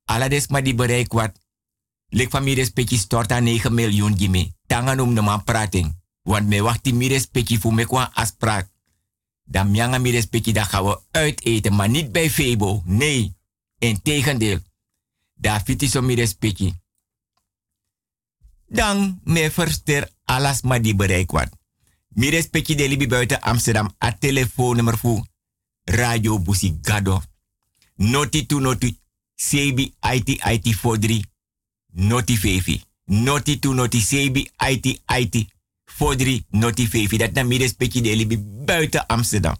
Alla 0.05 0.27
des 0.27 0.47
ma 0.47 0.61
di 0.61 0.75
bereik 0.75 1.13
wat. 1.13 1.33
Lek 2.09 2.29
van 2.29 2.43
mi 2.43 2.53
respecti 2.53 2.97
stort 2.97 3.31
aan 3.31 3.43
9 3.43 3.73
miljoen 3.73 4.17
gimi. 4.17 4.51
Tangan 4.67 4.99
om 4.99 5.15
de 5.15 5.21
man 5.21 5.43
prating. 5.43 5.95
Want 6.23 6.47
me 6.47 6.61
wachti 6.61 6.93
mi 6.93 7.07
respecti 7.07 7.57
voor 7.57 7.73
me 7.73 7.85
kwa 7.85 8.11
afspraak. 8.13 8.67
Dan 9.49 9.71
mianga 9.71 9.97
mi 9.97 10.11
respecti 10.11 10.51
da 10.51 10.63
gaan 10.63 10.83
we 10.83 10.99
uiteten, 11.11 11.75
maar 11.75 11.89
niet 11.89 12.11
bij 12.11 12.29
Febo. 12.29 12.81
Nee, 12.85 13.35
integendeel. 13.77 14.59
Da 15.33 15.59
fiti 15.59 15.87
so 15.87 16.01
mi 16.01 16.15
respecti. 16.15 16.73
Dan 18.67 19.19
me 19.23 19.51
verster 19.51 20.09
alas 20.25 20.61
ma 20.61 20.79
di 20.79 20.95
bereik 20.95 21.31
wat. 21.31 21.49
Mi 22.07 22.29
respecti 22.29 22.75
de 22.75 22.87
libi 22.87 23.07
buiten 23.07 23.41
Amsterdam 23.41 23.95
a 23.97 24.17
telefoonnummer 24.17 24.97
voor 24.97 25.27
Radio 25.83 26.39
Busi 26.39 26.77
Gado. 26.81 27.21
Noti 27.95 28.45
tu 28.45 28.59
noti 28.59 28.99
sebi 29.35 29.93
IT 30.13 30.27
IT 30.27 30.75
43 30.81 31.23
noti 31.91 32.37
fefi. 32.37 32.83
Noti 33.05 33.59
tu 33.59 33.73
noti 33.73 34.01
sebi 34.01 34.51
IT 34.57 35.01
IT 35.05 35.47
43 35.99 36.43
noti. 36.49 37.17
Dat 37.17 37.33
na 37.33 37.43
mi 37.43 37.57
respecti 37.57 38.01
de 38.01 38.15
libi 38.15 38.37
buiten 38.65 39.05
Amsterdam. 39.05 39.55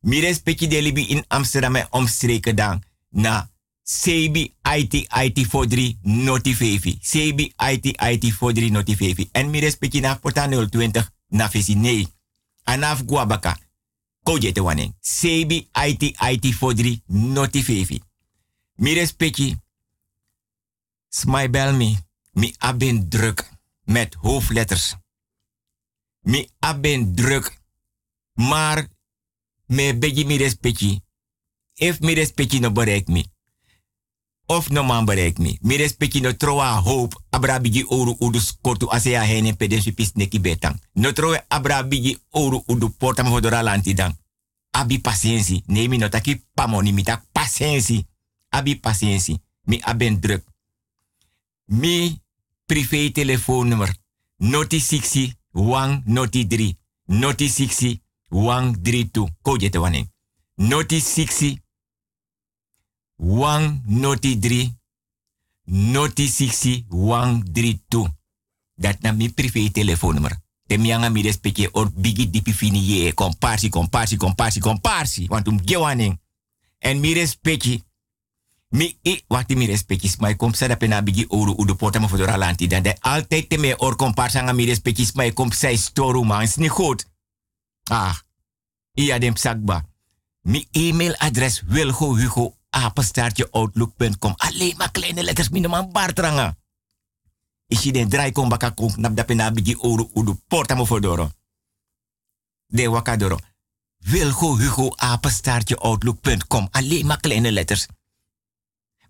Mi 0.00 0.20
respecti 0.20 0.68
de 0.68 0.82
libi 0.82 1.08
in 1.08 1.24
Amsterdam 1.28 1.74
en 1.74 1.86
omstreken 1.90 2.56
dan 2.56 2.82
na 3.10 3.50
Sebi 3.82 4.54
IT 4.62 4.94
IT 4.94 5.48
43 5.48 5.98
noti 6.02 6.54
fefi. 6.54 6.98
Sebi 7.00 7.52
IT 7.72 7.84
IT 7.84 8.34
43 8.34 8.70
noti. 8.70 9.28
En 9.32 9.50
mi 9.50 9.58
respecti 9.58 10.00
na 10.00 10.14
pota 10.14 10.46
020 10.46 11.10
na 11.28 11.50
fesi 11.50 11.74
nee. 11.74 12.06
Anaf 12.64 13.02
guabaka. 13.06 13.58
Koje 14.22 14.52
te 14.52 14.62
wanen. 14.62 14.96
Sebi 15.00 15.68
IT 15.86 16.02
IT 16.02 16.54
43 16.54 17.02
noti 17.06 17.64
fefi. 17.64 18.00
Mi 18.74 18.94
respecti. 18.94 19.56
Smai 21.08 21.50
bel 21.50 21.74
mi. 21.74 21.98
Aben 22.58 23.08
druk. 23.08 23.48
Met 23.84 24.14
hoofdletters. 24.14 24.96
Mi 26.20 26.48
aben 26.58 27.14
druk. 27.14 27.58
Maar 28.34 28.88
me 29.66 29.96
begi 29.96 30.24
mi 30.24 30.36
respecti. 30.36 31.00
If 31.74 32.00
mi 32.00 32.14
respecti 32.14 32.60
no 32.60 32.72
bereik 32.72 33.08
mi 33.08 33.24
of 34.50 34.68
no 34.68 34.82
man 34.82 35.04
bereik 35.04 35.38
me. 35.38 35.58
Mi 35.60 35.76
respecti 35.76 36.20
no 36.20 36.36
troa 36.36 36.80
hoop 36.82 37.22
abrabigi 37.30 37.84
oru 37.88 38.16
udu 38.18 38.40
kortu 38.60 38.90
asea 38.90 39.22
hene 39.22 39.52
pedensu 39.54 39.94
pis 39.94 40.12
neki 40.14 40.40
betang. 40.40 40.80
No 40.92 41.12
troa 41.12 41.44
abrabigi 41.48 42.18
oru 42.30 42.62
udu 42.66 42.90
porta 42.90 43.22
mo 43.22 43.30
hodora 43.30 43.62
lanti 43.62 43.94
dang. 43.94 44.18
Abi 44.70 44.98
pasiensi. 44.98 45.62
Nee 45.66 45.88
mi 45.88 45.96
no 45.98 46.08
taki 46.08 46.44
pamoni 46.54 46.92
mi 46.92 47.02
tak. 47.02 47.24
Abi 48.48 48.76
pasiensi. 48.76 49.40
Mi 49.64 49.80
aben 49.82 50.20
druk. 50.20 50.42
Mi 51.64 52.20
privé 52.66 53.10
telefoonnummer. 53.12 53.94
Noti 54.36 54.80
60 54.80 55.39
wang 55.50 56.02
noti 56.04 56.46
3. 56.46 56.78
Noti 57.04 57.48
60 57.48 58.02
wang 58.28 58.76
32. 58.82 59.28
Koje 59.42 59.70
te 59.70 59.78
wanneer. 59.78 60.06
Noti 60.54 61.00
60 61.00 61.62
wang 63.16 63.82
noti 63.86 64.38
3. 64.38 64.78
Noti 65.64 66.28
60 66.28 66.84
wang 66.88 67.44
32. 67.52 68.08
Dat 68.74 69.00
na 69.00 69.12
mi 69.12 69.28
privé 69.28 69.70
telefoonnummer. 69.70 70.38
De 70.66 70.78
mianga 70.78 71.08
mi 71.08 71.22
respecte 71.22 71.68
or 71.72 71.90
bigi 71.94 72.30
dipi 72.30 72.52
fini 72.52 72.78
ye 72.78 73.14
komparsi 73.14 73.68
komparsi 73.68 74.16
komparsi 74.16 74.60
komparsi. 74.60 75.26
Want 75.28 75.48
um 75.48 75.60
gewaning. 75.64 76.20
En 76.78 77.00
mi 77.00 77.12
respecte 77.12 77.82
mi 78.70 78.98
i 79.02 79.24
wakti 79.26 79.56
mi 79.56 79.66
respectis 79.66 80.16
mai 80.16 80.36
kom 80.36 80.54
sa 80.54 80.76
pena 80.76 81.02
bigi 81.02 81.24
oru 81.28 81.54
udu 81.58 81.74
porta 81.74 81.98
ma 81.98 82.08
fodora 82.08 82.36
lanti 82.36 82.66
dan 82.66 82.82
de 82.82 82.94
altijd 83.00 83.48
te 83.48 83.58
me 83.58 83.78
or 83.78 83.96
kom 83.96 84.14
parsa 84.14 84.52
mi 84.52 84.64
respectis 84.64 85.12
mai 85.12 85.32
kom 85.32 85.50
storu 85.52 86.24
man 86.24 86.42
is 86.42 86.56
niet 86.56 86.70
goed. 86.70 87.06
Ah. 87.90 88.18
Iya 88.94 89.18
dem 89.18 89.36
sakba. 89.36 89.84
Mi 90.42 90.68
e-mailadres 90.70 91.62
wilgo 91.66 92.16
hugo 92.16 92.56
outlook.com. 93.50 94.34
Alleen 94.36 94.74
maar 94.76 94.90
kleine 94.90 95.22
letters 95.22 95.48
minimaal 95.48 95.90
bartranga. 95.90 96.56
Is 97.66 97.82
je 97.82 97.92
den 97.92 98.08
draai 98.08 98.32
kom 98.32 98.48
baka 98.48 98.70
kom 98.70 98.92
nap 98.96 99.16
da 99.16 99.24
pena 99.24 99.50
bigi 99.50 99.76
oru 99.78 100.10
udu 100.14 100.34
porta 100.48 100.74
ma 100.74 100.84
fodoro. 100.84 101.30
De 102.66 102.90
wakadoro. 102.90 103.38
Wilgo 103.98 104.56
hugo 104.56 104.94
outlook.com. 105.78 106.68
Alleen 106.70 107.06
maar 107.06 107.20
kleine 107.20 107.52
letters. 107.52 107.86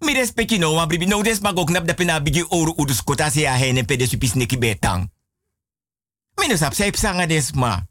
Mi 0.01 0.13
respecti 0.13 0.59
no 0.59 0.73
wan 0.73 0.89
bribi 0.89 1.07
no 1.07 1.23
des 1.23 1.41
mag 1.41 1.59
ook 1.59 1.71
nap 1.71 1.95
pena 1.95 2.21
bigi 2.21 2.45
oru 2.49 2.73
udus 2.77 3.03
kota 3.05 3.31
se 3.31 3.47
a 3.47 3.57
hene 3.57 3.85
pede 3.85 4.07
supis 4.07 4.35
neki 4.35 4.59
betang. 4.59 5.11
Mi 6.37 6.47
no 6.47 6.57
sap 6.57 6.75
saip 6.75 6.97
sanga 6.97 7.27
des 7.27 7.53
ma. 7.53 7.87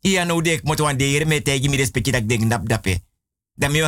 Ia 0.00 0.24
no 0.24 0.40
dek 0.40 0.62
mot 0.64 0.80
wan 0.80 0.96
de 0.96 1.24
me 1.26 1.42
tegi 1.42 1.68
mi 1.68 1.76
respecti 1.76 2.10
dak 2.10 2.26
dek 2.26 2.40
nap 2.40 2.66
dape. 2.66 3.00
Dan 3.54 3.72
mi 3.72 3.80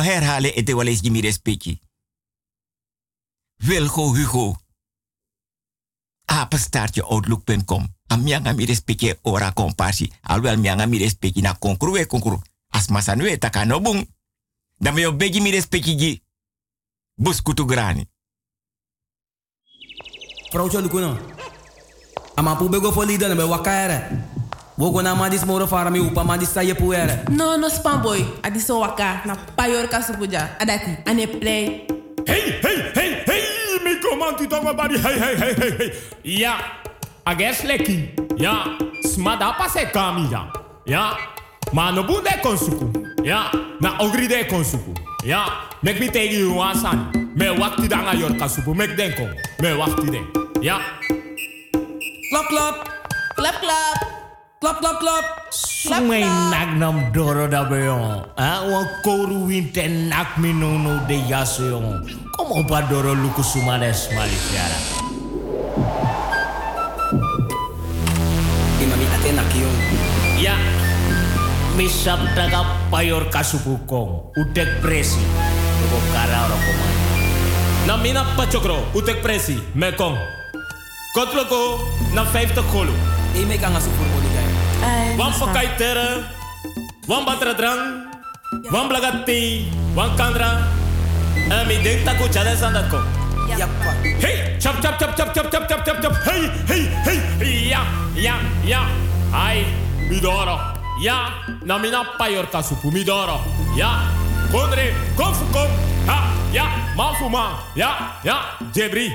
ete 0.55 0.73
wales 0.73 1.01
mi 1.01 1.21
respecti. 1.21 1.81
Hugo. 3.61 4.55
Apenstaartje 6.25 7.03
outlook.com. 7.03 7.87
Amianga 8.07 8.53
mi 8.53 8.65
respecti 8.65 9.13
ora 9.21 9.51
komparsi. 9.51 10.11
Alwel 10.21 10.57
mianga 10.57 10.85
mi 10.85 10.97
respecti 10.97 11.41
na 11.41 11.53
konkru 11.53 11.97
e 11.97 12.05
konkru. 12.05 12.41
As 12.69 12.87
masanu 12.87 13.25
e 13.25 13.37
takanobung. 13.37 14.07
Dan 14.77 14.93
mi 14.93 15.11
begi 15.11 15.41
mi 15.41 15.51
respecti 15.51 15.95
gi. 15.97 16.23
Buskutu 17.19 17.65
grani. 17.65 18.07
Vrouwtje 20.53 20.81
Lukuno. 20.81 21.17
Ama 22.37 22.55
pu 22.55 22.69
bego 22.69 22.91
fo 22.91 23.03
lida 23.03 23.27
na 23.27 23.35
be 23.35 23.43
wakaere. 23.43 23.99
Wogo 24.77 25.01
na 25.01 25.15
madis 25.15 25.45
moro 25.45 25.67
fara 25.67 25.89
mi 25.91 25.99
upa 25.99 26.23
madis 26.23 26.53
sa. 26.53 26.61
No, 27.29 27.57
no 27.57 27.67
spam 27.69 28.01
boy. 28.01 28.23
Adi 28.41 28.59
so 28.59 28.79
waka 28.79 29.21
na 29.25 29.35
payor 29.35 29.89
kasupuja. 29.89 30.57
Adati. 30.59 30.97
Ane 31.05 31.27
play. 31.27 31.87
Hey, 32.25 32.61
hey, 32.61 32.91
hey, 32.95 33.23
hey, 33.25 33.79
mi 33.83 33.99
comanti 33.99 34.47
tongo 34.47 34.73
bari, 34.73 34.97
hey, 34.97 35.19
hey, 35.19 35.35
hey, 35.35 35.53
hey, 35.53 35.71
hey. 35.77 35.91
Ja, 36.23 36.55
ages 37.25 37.63
leki. 37.63 38.13
Ja, 38.37 38.77
smada 39.03 39.53
pase 39.57 39.85
kami 39.91 40.29
ja. 40.29 40.51
Ja, 40.85 41.17
ma 41.73 41.91
no 41.91 42.03
bunde 42.03 42.33
konsuku. 42.41 42.89
Ja, 43.23 43.51
na 43.79 43.99
ogri 43.99 44.27
de 44.27 44.45
konsuku. 44.45 44.93
Ja, 45.25 45.45
mek 45.81 45.99
mi 45.99 46.09
tegi 46.09 46.39
you 46.39 46.55
wasan. 46.55 47.11
Me 47.35 47.49
wakti 47.49 47.87
danga 47.87 48.13
yor 48.15 48.31
kasupu, 48.39 48.73
mek 48.73 48.95
denko. 48.97 49.27
Me 49.61 49.75
wakti 49.75 50.11
den. 50.11 50.25
Ja. 50.61 50.79
Klap 52.31 52.47
klap. 52.47 52.75
Klap 53.35 53.55
klap. 53.61 53.97
Klap 54.59 54.79
klap 54.79 54.99
klap. 54.99 55.25
Sumai 55.51 56.23
nak 56.51 56.75
nam 56.77 57.11
doro 57.13 57.47
da 57.47 57.63
beyon. 57.63 58.25
Ah, 58.37 58.67
wan 58.67 58.87
koru 59.03 59.47
winte 59.47 59.87
nak 60.07 60.37
mi 60.37 60.53
no 60.53 60.77
no 60.77 60.99
de 61.07 61.15
yaso 61.27 61.63
yon. 61.63 62.03
Kom 62.35 62.51
op 62.51 62.71
a 62.71 62.81
doro 62.89 63.13
luku 63.15 63.43
sumades 63.43 64.07
malisiara. 64.15 64.79
Imami 68.79 69.05
ate 69.15 69.29
na 69.35 69.43
kiyon. 69.51 69.75
Ya. 70.39 70.88
Misap 71.79 72.19
taga 72.35 72.67
payor 72.91 73.31
kasupu 73.31 73.79
kong. 73.87 74.35
Utek 74.35 74.83
presi. 74.83 75.23
Lugo 75.79 75.95
kara 76.11 76.51
oro 76.51 76.59
komay. 76.59 76.95
Na 77.87 77.95
mina 77.95 78.27
pachokro. 78.35 78.83
Utek 78.91 79.23
presi. 79.23 79.55
Me 79.79 79.95
kong. 79.95 80.19
Kotloko 81.15 81.79
na 82.11 82.27
50 82.27 82.59
kolo. 82.75 82.91
E 83.31 83.47
me 83.47 83.55
kanga 83.55 83.79
su 83.79 83.87
furmo 83.95 84.19
di 84.19 84.27
gaya. 84.27 84.51
Ay, 84.83 85.15
Wan 85.15 85.31
pakai 85.31 85.67
tere. 85.79 86.27
Wan 87.07 87.23
batra 87.23 87.55
drang. 87.55 88.11
Wan 88.75 88.91
blagati. 88.91 89.71
Wan 89.95 90.11
kandra. 90.19 90.67
En 91.47 91.63
mi 91.63 91.79
denk 91.79 92.03
taku 92.03 92.27
chade 92.27 92.59
sandat 92.59 92.91
kong. 92.91 93.07
Yappa. 93.55 93.95
Hey, 94.19 94.59
chop 94.59 94.83
chop 94.83 94.99
chop 94.99 95.15
chop 95.15 95.31
chop 95.31 95.47
chop 95.47 95.63
chop 95.63 95.81
chop 95.87 95.97
chop. 96.03 96.13
Hey, 96.27 96.43
hey, 96.67 96.83
hey. 97.07 97.71
Ja, 97.71 97.87
ja, 98.19 98.35
ja. 98.67 98.83
Ai, 99.31 99.63
midoro. 100.11 100.68
ya 101.01 101.31
na 101.65 101.79
mina 101.79 102.03
payor 102.17 102.47
kasu 102.51 102.75
pumidoro 102.75 103.39
ya 103.75 103.89
kondre 104.51 104.93
konfu 105.15 105.45
kon 105.53 105.69
ha 106.07 106.17
ya 106.53 106.65
mafuma 106.97 107.59
ya 107.75 107.89
ya 108.23 108.35
jebri 108.73 109.11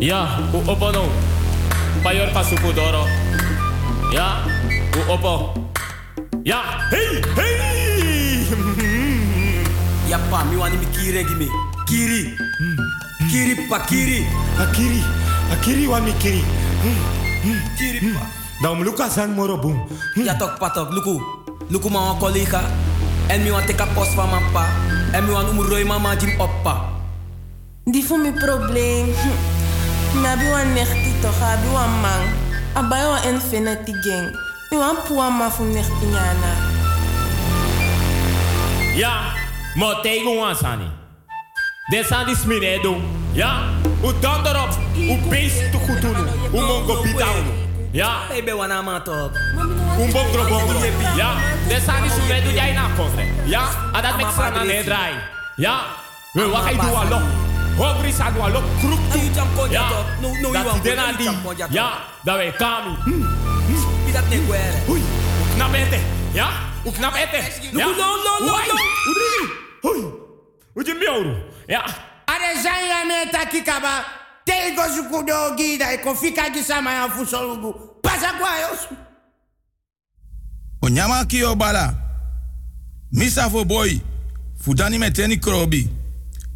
ya 0.00 0.26
u 0.54 0.58
opo 0.70 0.92
no 0.92 1.04
payor 2.04 2.30
kasu 2.32 2.54
pudoro 2.56 3.06
ya 4.12 4.44
u 4.98 5.12
opo. 5.12 5.54
Ya 6.44 6.58
hey 6.90 7.22
hey 7.38 8.42
ya 10.10 10.18
pa 10.26 10.42
mi 10.50 10.56
wani 10.58 10.76
mi 10.76 10.86
kire 10.90 11.22
gimi 11.22 11.46
kiri. 11.86 12.34
Hmm, 12.58 12.74
hmm. 12.76 13.30
Kiri 13.30 13.54
pa 13.70 13.78
kiri. 13.86 14.26
Akiri 14.58 15.00
akiri 15.54 15.86
wani 15.86 16.12
kiri. 16.18 16.42
Hmm, 16.82 17.62
kiri 17.78 18.10
pa. 18.10 18.41
Dan 18.62 18.78
Lucas 18.86 19.18
ang 19.18 19.34
moro 19.34 19.58
boom. 19.58 19.74
Ja 20.14 20.38
tok 20.38 20.54
patok. 20.62 20.94
Luku. 20.94 21.18
Luku 21.66 21.90
ma 21.90 22.14
wan 22.14 22.18
collega. 22.22 22.62
En 23.26 23.42
mi 23.42 23.50
wan 23.50 23.66
teka 23.66 23.90
post 23.90 24.14
van 24.14 24.30
mijn 24.30 24.42
pa. 24.54 24.70
En 25.12 25.26
mi 25.26 25.34
wan 25.34 25.50
umroi 25.50 25.84
mama 25.84 26.14
jim 26.14 26.30
oppa. 26.38 26.86
Die 27.84 28.04
voor 28.04 28.18
mijn 28.18 28.38
probleem. 28.38 29.10
Hm. 29.10 30.20
Me 30.20 30.28
abi 30.28 30.46
wan 30.46 30.72
nechti 30.72 31.12
toch, 31.20 31.42
abi 31.42 31.68
wan 31.74 31.90
man. 32.00 32.22
Abai 32.78 33.02
wan 33.02 33.22
infinity 33.34 33.92
gang. 34.06 34.30
Mi 34.70 34.78
wan 34.78 34.96
puwa 35.06 35.28
ma 35.28 35.50
fu 35.50 35.64
nechti 35.64 36.06
nyana. 36.06 36.52
Ja, 38.94 39.34
maar 39.74 40.00
tegen 40.02 40.38
ons 40.38 40.62
aan. 40.62 40.80
Dit 41.90 42.06
zijn 42.06 42.26
die 42.26 42.36
sminedo. 42.36 43.00
Ja, 43.32 43.62
u 44.04 44.12
dan 44.20 44.46
erop. 44.46 44.78
U 44.96 45.18
beest 45.28 45.70
te 45.72 45.78
goed 45.78 46.00
doen. 46.00 46.16
U 46.54 46.60
mongo 46.60 47.00
pitang. 47.02 47.61
Ja. 47.92 48.24
Baby 48.28 48.52
wana 48.52 48.82
matop. 48.82 49.36
Un 49.98 50.12
bom 50.12 50.32
dro 50.32 50.44
bom 50.48 50.66
dro. 50.66 50.80
Ja. 51.16 51.36
De 51.68 51.74
ni 51.74 52.08
su 52.08 52.20
du 52.20 52.50
ya 52.56 52.64
mm. 52.64 52.74
na 52.74 52.88
kofre. 52.96 53.26
Ja. 53.44 53.68
Adat 53.92 54.16
mek 54.16 54.32
sana 54.36 54.64
ne 54.64 54.82
drai. 54.82 55.12
Ya. 55.56 55.80
We 56.34 56.46
wa 56.46 56.62
kai 56.64 56.74
du 56.74 56.96
alo. 56.96 57.20
Hobri 57.76 58.12
sa 58.12 58.30
du 58.30 58.40
alo 58.40 58.62
krup 58.80 59.00
tu. 59.12 59.20
Ja. 59.70 59.88
No 60.22 60.28
no 60.40 60.48
you 60.48 60.64
want. 60.64 60.82
Dena 60.82 61.12
di. 61.12 61.28
Ja. 61.70 61.92
Da 62.24 62.36
we 62.36 62.52
kami. 62.52 62.96
Pidat 64.06 64.24
ne 64.30 64.40
kwere. 64.46 64.80
Hui. 64.86 65.02
Knap 65.54 65.74
ete. 65.74 66.00
Ja. 66.32 66.48
U 66.84 66.90
knap 66.92 67.14
ete. 67.14 67.44
Ja. 67.72 67.86
No 67.86 67.92
no 67.92 68.08
no 68.24 68.32
no. 68.46 68.52
Udri. 69.10 69.44
Hui. 69.82 70.12
Ujim 70.74 70.98
bioru. 70.98 71.36
Ja. 71.68 71.84
Are 72.26 72.56
zanya 72.56 73.04
me 73.04 73.28
takikaba. 73.30 74.21
Tem 74.44 74.74
gosto 74.74 75.04
com 75.08 75.18
o 75.18 75.56
guida 75.56 75.94
e 75.94 75.98
com 75.98 76.14
fuso 76.14 77.36
O 80.82 80.86
onyama 80.86 81.24
ki 81.26 81.44
obala. 81.44 81.94
Misa 83.12 83.48
fo 83.50 83.64
boy. 83.64 84.00
Fudani 84.56 84.98
meteni 84.98 85.36
krobi. 85.36 85.88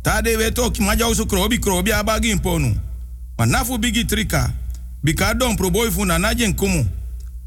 Tade 0.02 0.36
weto 0.36 0.70
ki 0.70 0.82
maja 0.82 1.08
usu 1.08 1.26
krobi 1.26 1.58
krobi 1.58 1.92
abagi 1.92 2.30
imponu. 2.30 2.74
Manafu 3.38 3.78
bigi 3.78 4.04
trika. 4.04 4.52
Bika 5.02 5.34
pro 5.56 5.70
boy 5.70 5.90
funa 5.90 6.18
najen 6.18 6.54
kumu. 6.54 6.86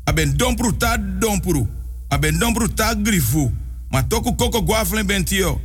Aben 0.06 0.38
dompru 0.38 0.72
ta 0.72 0.98
dompru. 0.98 1.68
Aben 2.10 2.40
dompru 2.40 2.68
ta 2.70 2.96
grifu. 2.96 3.52
Matoku 3.92 4.36
koko 4.36 4.62
guafle 4.62 5.04
bentio. 5.04 5.60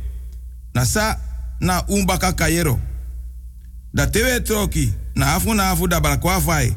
Nasa 0.73 1.17
na 1.59 1.83
umbaka 1.87 2.33
kayero. 2.33 2.79
Da 3.95 4.07
tewe 4.07 4.39
troki. 4.39 4.93
Na 5.15 5.33
afu 5.35 5.53
na 5.53 5.69
afu 5.69 5.87
da 5.87 5.99
bala 5.99 6.17
kwa 6.17 6.41
fai. 6.41 6.75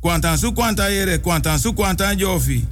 Kwantan 0.00 0.36
su 0.38 0.52
kwanta 0.52 0.88
yere, 0.88 1.18
kwantan 1.18 1.58
su 1.58 1.72
kwantan 1.74 2.16
jofi. 2.16 2.64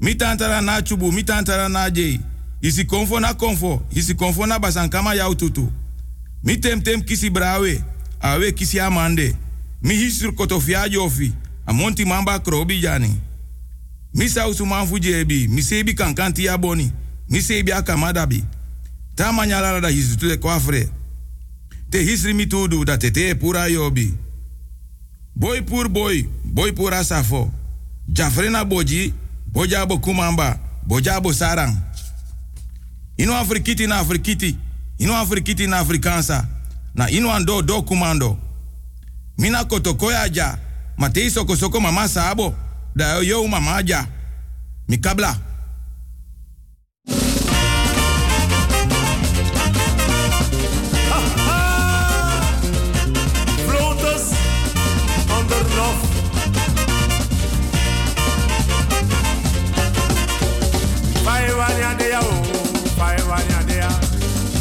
Mi 0.00 0.14
tantara 0.14 0.60
na 0.60 0.82
chubu, 0.82 1.12
mi 1.12 1.22
tantara 1.22 1.68
na 1.68 1.90
jei. 1.90 2.20
Isi 2.62 2.84
konfo 2.84 3.20
na 3.20 3.34
konfo, 3.34 3.82
isi 3.94 4.14
konfo 4.14 4.46
na 4.46 4.58
basankama 4.58 5.14
yau 5.14 5.34
tutu. 5.34 5.72
Mi 6.44 6.56
tem 6.56 6.80
tem 6.80 7.02
kisi 7.02 7.30
brawe. 7.30 7.82
awe 8.20 8.52
kisi 8.52 8.80
amande. 8.80 9.34
Mi 9.82 9.94
hisur 9.94 10.34
kotofia 10.34 10.88
jofi. 10.88 11.32
Amonti 11.66 12.04
mamba 12.04 12.38
krobi 12.38 12.80
jani. 12.80 13.14
Mi 14.14 14.28
sa 14.28 14.48
usuman 14.48 14.86
fujebi. 14.86 15.48
Mi 15.48 15.62
sebi 15.62 15.94
kankanti 15.94 16.44
ya 16.44 16.58
boni. 16.58 16.92
Mi 17.28 17.42
sebi 17.42 17.72
akamadabi. 17.72 18.44
Ta 19.14 19.32
manyala 19.32 19.80
da 19.80 19.88
hisu 19.88 20.16
tule 20.16 20.36
kwafre. 20.36 20.88
Te 21.96 22.02
hisri 22.02 22.34
mi 22.34 22.46
tudu 22.46 22.84
da 22.84 22.98
tete 22.98 23.34
pura 23.34 23.66
yobi. 23.66 24.14
Boy 25.34 25.62
pur 25.62 25.88
boy. 25.88 26.28
Boy 26.44 26.72
pura 26.72 27.04
safo. 27.04 27.50
Jafrena 28.08 28.64
boji. 28.64 29.14
Boja 29.46 29.86
bo 29.86 29.98
kumamba. 29.98 30.58
Boja 30.86 31.20
bo 31.20 31.32
sarang. 31.32 31.76
Ino 33.16 33.36
afrikiti 33.36 33.86
na 33.86 33.98
afrikiti. 33.98 34.56
Ino 34.98 35.16
afrikiti 35.16 35.66
na 35.66 35.78
afrikansa. 35.78 36.46
Na 36.94 37.10
ino 37.10 37.32
ando 37.32 37.62
do 37.62 37.82
kumando. 37.82 38.38
Mina 39.38 39.64
kotokoya 39.64 40.28
ja. 40.28 40.58
Ma 40.98 41.10
te 41.10 41.30
soko 41.30 41.56
soko 41.56 41.80
mama 41.80 42.08
sabo. 42.08 42.54
Da 42.94 43.22
yo 43.22 43.48
mama 43.48 43.82
ja. 43.82 44.06
Mi 44.88 44.98
kabla. 44.98 45.38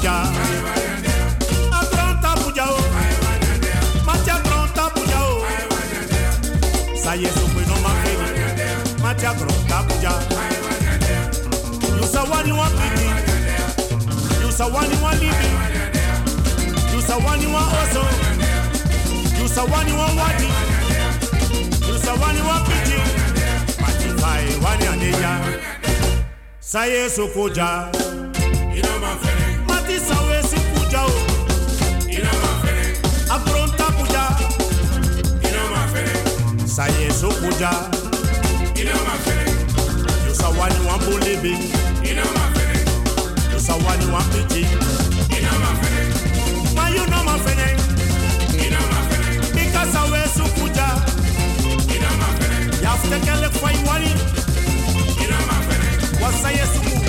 De 0.00 0.06
ya. 0.06 0.22
Agron 1.72 2.20
tapuja 2.22 2.64
o. 2.70 2.78
Macha 4.06 4.34
agron 4.34 4.68
tapuja 4.74 5.20
o. 5.20 5.44
Sa 7.02 7.14
Yesu 7.14 7.40
kwe 7.54 7.62
no 7.66 7.76
mafeni. 7.82 8.28
Macha 9.02 9.30
wanya 9.30 9.88
de 9.88 10.04
ya. 10.04 10.12
Yusa 12.00 12.22
wani 12.22 12.52
wa 12.52 12.66
piti. 12.70 13.08
Yusa 14.42 14.66
wani 14.66 14.96
wa 15.02 15.12
libi. 15.14 15.48
Yusa 16.94 17.16
wani 17.16 17.46
wa 17.46 17.60
oso. 17.60 18.04
Yusa 19.40 19.62
wani 19.62 19.92
wa 19.92 20.06
wadi. 20.06 20.48
Yusa 21.88 22.12
wani 22.12 22.40
wa 22.42 22.60
piti. 22.60 23.00
Mati 23.80 24.08
fai 24.22 24.46
wani 24.64 24.86
aneja. 24.86 25.38
Sa 26.60 26.84
Yesu 26.86 27.28
kuja. 27.28 27.88
Mati 28.74 29.47
sa 29.98 30.14
Yesu 30.30 30.56
kuja 30.74 31.02
o. 31.04 31.10
Agron 33.30 33.70
tapuja. 33.76 34.24
Sa 36.66 36.86
Yesu 36.86 37.28
kuja. 37.28 37.70
Yusa 40.28 40.48
wani 40.48 40.86
wa 40.86 40.98
bulibi. 40.98 41.54
Yusa 43.52 43.74
wani 43.74 44.06
wa 44.12 44.22
piti. 44.32 44.66
Ma 46.76 46.88
you 46.88 47.06
know 47.06 47.22
my 47.24 47.38
friend. 47.38 47.78
Because 49.54 49.96
I 49.96 50.10
wear 50.10 50.26
sukuja. 50.28 50.88
Yafte 52.82 53.18
kele 53.24 53.48
fai 53.60 53.76
wani. 53.86 54.12
Wasa 56.22 56.50
yesuku. 56.50 56.98
No 56.98 57.07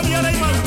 kom 0.00 0.08
hierheen, 0.08 0.59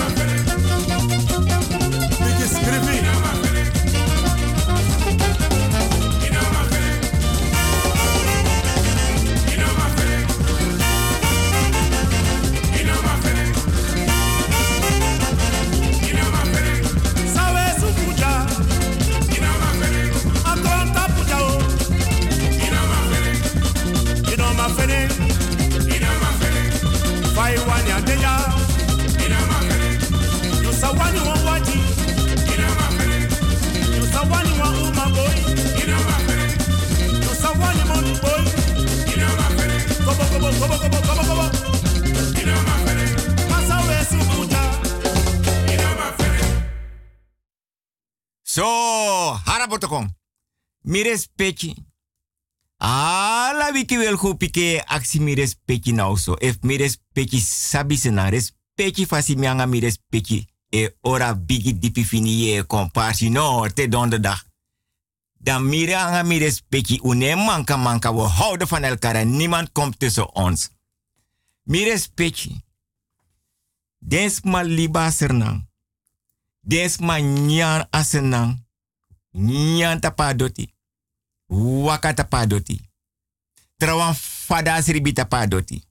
Mi 50.83 51.01
respecti. 51.01 51.75
Ala 52.77 53.71
wiki 53.71 53.97
wel 53.97 54.15
go 54.15 54.33
pike 54.35 54.83
aksi 54.85 55.19
mi 55.19 55.33
respecti 55.33 55.91
nou. 55.91 56.17
If 56.39 56.57
mi 56.61 56.77
respecti 56.77 57.39
sabi 57.39 57.95
se 57.97 58.09
na 58.09 58.29
respecti 58.29 59.05
fasi. 59.05 59.37
E 60.69 60.95
ora 61.01 61.35
bigi 61.35 61.77
dipi 61.79 62.03
fini 62.05 62.63
komparsi 62.67 63.29
no 63.29 63.67
te 63.73 63.87
donderdag. 63.87 64.43
Dan 65.37 65.69
mire 65.69 65.95
anga 65.95 66.23
mi 66.23 66.37
respecti 66.37 66.99
une 67.03 67.35
manka 67.35 67.77
manka. 67.77 68.13
We 68.13 68.21
houden 68.21 68.67
van 68.67 68.83
elkaar 68.83 69.15
en 69.15 69.37
niemand 69.37 69.71
komt 69.71 69.99
tussen 69.99 70.35
ons. 70.35 70.69
Mi 71.63 71.83
respecti. 71.83 72.61
Dens 73.99 74.41
ma 74.41 74.61
liba 74.61 75.11
sernang. 75.11 75.67
Dens 76.59 76.97
ma 76.97 77.17
nyan 77.19 77.87
asenang. 77.89 78.65
Nyan 79.31 79.99
tapadoti. 79.99 80.72
Waka 81.53 82.13
tapadoti. 82.13 82.81
Trawan 83.77 84.15
fada 84.15 84.81
sribi 84.81 85.13
tapadoti. 85.13 85.83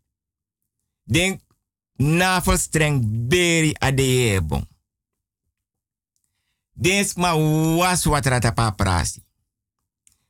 Den 1.03 1.41
navelstreng 1.97 3.29
beri 3.29 3.75
adeyebon. 3.79 4.67
Dens 6.73 7.15
ma 7.15 7.37
was 7.77 8.05
wat 8.05 8.27
rata 8.27 8.53
pa 8.53 8.71
prasi. 8.75 9.23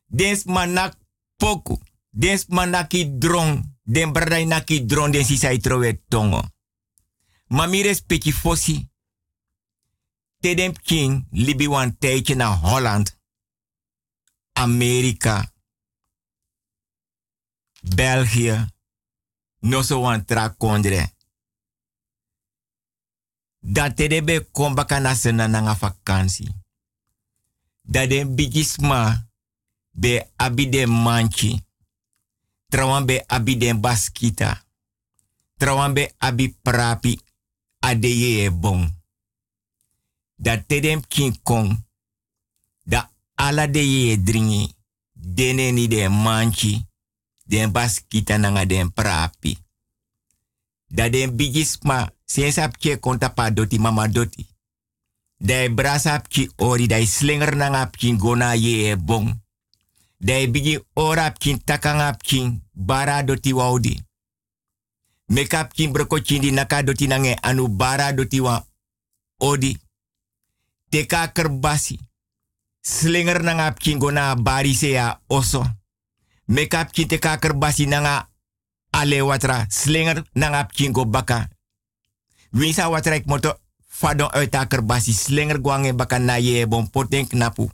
Dens 0.07 0.45
ma 0.45 0.67
nak 0.67 0.99
poku. 1.37 1.81
Dens 2.11 2.47
ma 2.49 2.65
naki 2.65 3.19
drong. 3.19 3.71
Den 3.83 4.13
bradai 4.13 4.45
naki 4.45 4.85
drong 4.85 5.13
den 5.13 5.25
si 5.25 5.37
sai 5.37 5.59
trowe 5.59 6.03
tongo. 6.09 6.43
Ma 7.47 7.67
mi 7.67 7.83
respecti. 7.83 8.91
Tedem 10.41 10.73
king 10.83 11.27
libi 11.31 11.67
wan 11.67 11.97
naar 12.37 12.59
Holland. 12.59 13.21
Amerika. 14.53 15.53
België. 17.81 18.67
No 19.59 19.83
so 19.83 20.01
wan 20.01 20.25
tra 20.25 20.49
kondre. 20.49 21.13
Dat 23.59 23.97
te 23.97 24.23
be 24.25 24.49
sena 25.15 25.47
nanga 25.47 25.77
vakantie. 25.77 26.55
Dat 27.83 28.09
den 28.09 28.35
bigisma 28.35 29.29
be 29.91 30.31
abide 30.37 30.87
manchi. 30.87 31.65
Trawan 32.69 33.07
be 33.07 33.25
abide 33.27 33.75
baskita. 33.81 34.65
Trawan 35.57 35.93
be 35.93 36.15
abi 36.19 36.57
prapi 36.63 37.21
adeye 37.79 38.51
bon. 38.51 39.01
Dat 40.37 40.69
te 40.69 40.81
den 40.81 41.07
king 41.07 41.43
kong. 41.43 41.85
Ala 43.47 43.67
de 43.67 43.83
ye 43.83 44.23
dringi. 44.23 44.75
Dene 45.13 45.71
ni 45.71 45.89
de 45.89 46.09
manchi. 46.09 46.87
Den 47.45 47.73
baskita 47.73 48.39
nanga 48.39 48.65
den 48.67 48.93
prapi. 48.93 49.59
Dat 50.87 51.13
den 51.13 51.37
bigisma 51.37 52.13
Sinds 52.33 52.57
ap 52.59 52.79
ke 52.81 52.97
konta 52.97 53.29
pa 53.29 53.51
doti 53.51 53.79
mama 53.79 54.09
doti. 54.09 54.47
Dai 55.37 55.69
brasa 55.69 56.15
ap 56.17 56.29
ki 56.33 56.47
ori 56.65 56.87
dai 56.89 57.05
slinger 57.05 57.53
nang 57.61 57.75
ap 57.77 57.97
kin 57.97 58.17
gona 58.17 58.55
ye 58.55 58.89
e 58.93 58.97
bong. 58.97 59.29
Dai 60.17 60.47
bigi 60.49 60.79
ora 60.95 61.27
ap 61.29 61.37
kin 61.39 61.61
takang 61.61 62.01
ap 62.01 62.23
kin 62.23 62.63
bara 62.73 63.23
doti 63.23 63.53
waudi. 63.53 63.93
Mek 65.29 65.55
ap 65.55 65.75
kin 65.75 65.93
broko 65.93 66.23
chindi 66.25 66.51
naka 66.53 66.83
doti 66.83 67.07
nange 67.07 67.37
anu 67.43 67.69
bara 67.69 68.13
doti 68.13 68.41
wa 68.41 68.57
odi. 69.39 69.77
Teka 70.89 71.33
kerbasi. 71.37 71.99
Slinger 72.83 73.43
nang 73.43 73.61
ap 73.61 73.79
kin 73.79 73.99
gona 73.99 74.35
bari 74.35 74.75
se 74.75 74.91
ya 74.91 75.21
oso. 75.29 75.63
Mek 76.47 76.75
ap 76.75 76.93
kin 76.93 77.09
teka 77.09 77.39
kerbasi 77.39 77.87
nanga 77.87 78.29
ale 78.91 79.23
watra. 79.23 79.67
Slinger 79.71 80.25
kin 80.75 80.93
go 80.93 81.05
baka. 81.05 81.49
Winsa 82.53 82.91
wat 82.91 83.07
rijk 83.07 83.27
moto 83.27 83.55
fadon 83.89 84.29
aker 84.35 84.83
basi 84.83 85.13
slinger 85.13 85.61
gwange 85.61 85.95
baka 85.95 86.19
na 86.19 86.37
ye 86.37 86.67
bon 86.67 86.91
poten 86.91 87.27
knapu. 87.27 87.71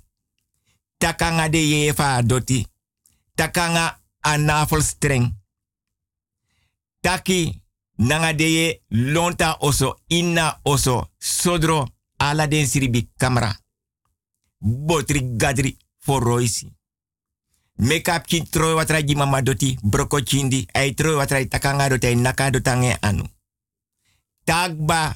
Takanga 0.99 1.49
de 1.49 1.59
ye 1.59 1.93
fa 1.95 2.23
doti. 2.23 2.67
Takanga 3.35 4.01
a 4.21 4.37
navelstreng. 4.37 5.33
Taki 7.01 7.63
nanga 7.97 8.33
de 8.33 8.45
ye 8.45 8.83
lonta 8.89 9.57
oso 9.61 9.97
inna 10.09 10.61
oso 10.65 11.11
sodro 11.19 11.87
ala 12.19 12.47
den 12.47 12.67
siribi 12.67 13.09
kamera. 13.17 13.57
Botri 14.59 15.37
gadri 15.37 15.77
for 15.99 16.23
roisi. 16.23 16.77
Make-up 17.79 18.27
kin 18.27 18.49
troi 18.51 18.75
wat 18.75 18.91
ragi 18.91 19.15
mama 19.15 19.43
doti 19.43 19.79
broko 19.83 20.21
chindi. 20.21 20.67
Ay 20.73 20.95
troi 20.95 21.15
wat 21.15 21.31
ragi 21.31 21.49
takanga 21.49 21.89
doti 21.89 22.15
naka 22.15 22.51
dotange 22.51 22.97
anu. 23.01 23.25
Tagba. 24.45 25.15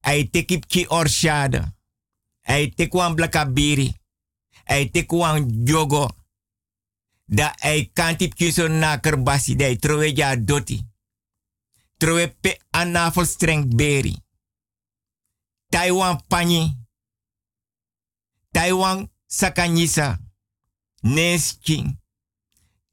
Ay 0.00 0.28
tekip 0.30 0.66
ki 0.66 0.86
orshade. 0.88 1.62
Ay 2.44 2.70
tekwan 2.74 3.14
blakabiri. 3.14 3.94
Ay 4.64 4.90
tekwan 4.90 5.64
jogo. 5.64 6.08
Da 7.24 7.54
ay 7.60 7.90
kantip 7.92 8.34
ki 8.34 8.52
so 8.52 8.68
na 8.68 9.00
kerbasi. 9.00 9.56
Da 9.56 9.64
ay 9.64 9.76
trowe 9.76 10.12
ja 10.12 10.36
doti. 10.36 10.84
Trowe 11.96 12.28
pe 12.40 12.58
anafel 12.70 13.26
streng 13.26 13.74
beri. 13.74 14.16
Taiwan 15.68 16.20
pani. 16.28 16.86
Taiwan 18.50 19.10
sakanyisa. 19.26 20.20
Nesking. 21.00 21.98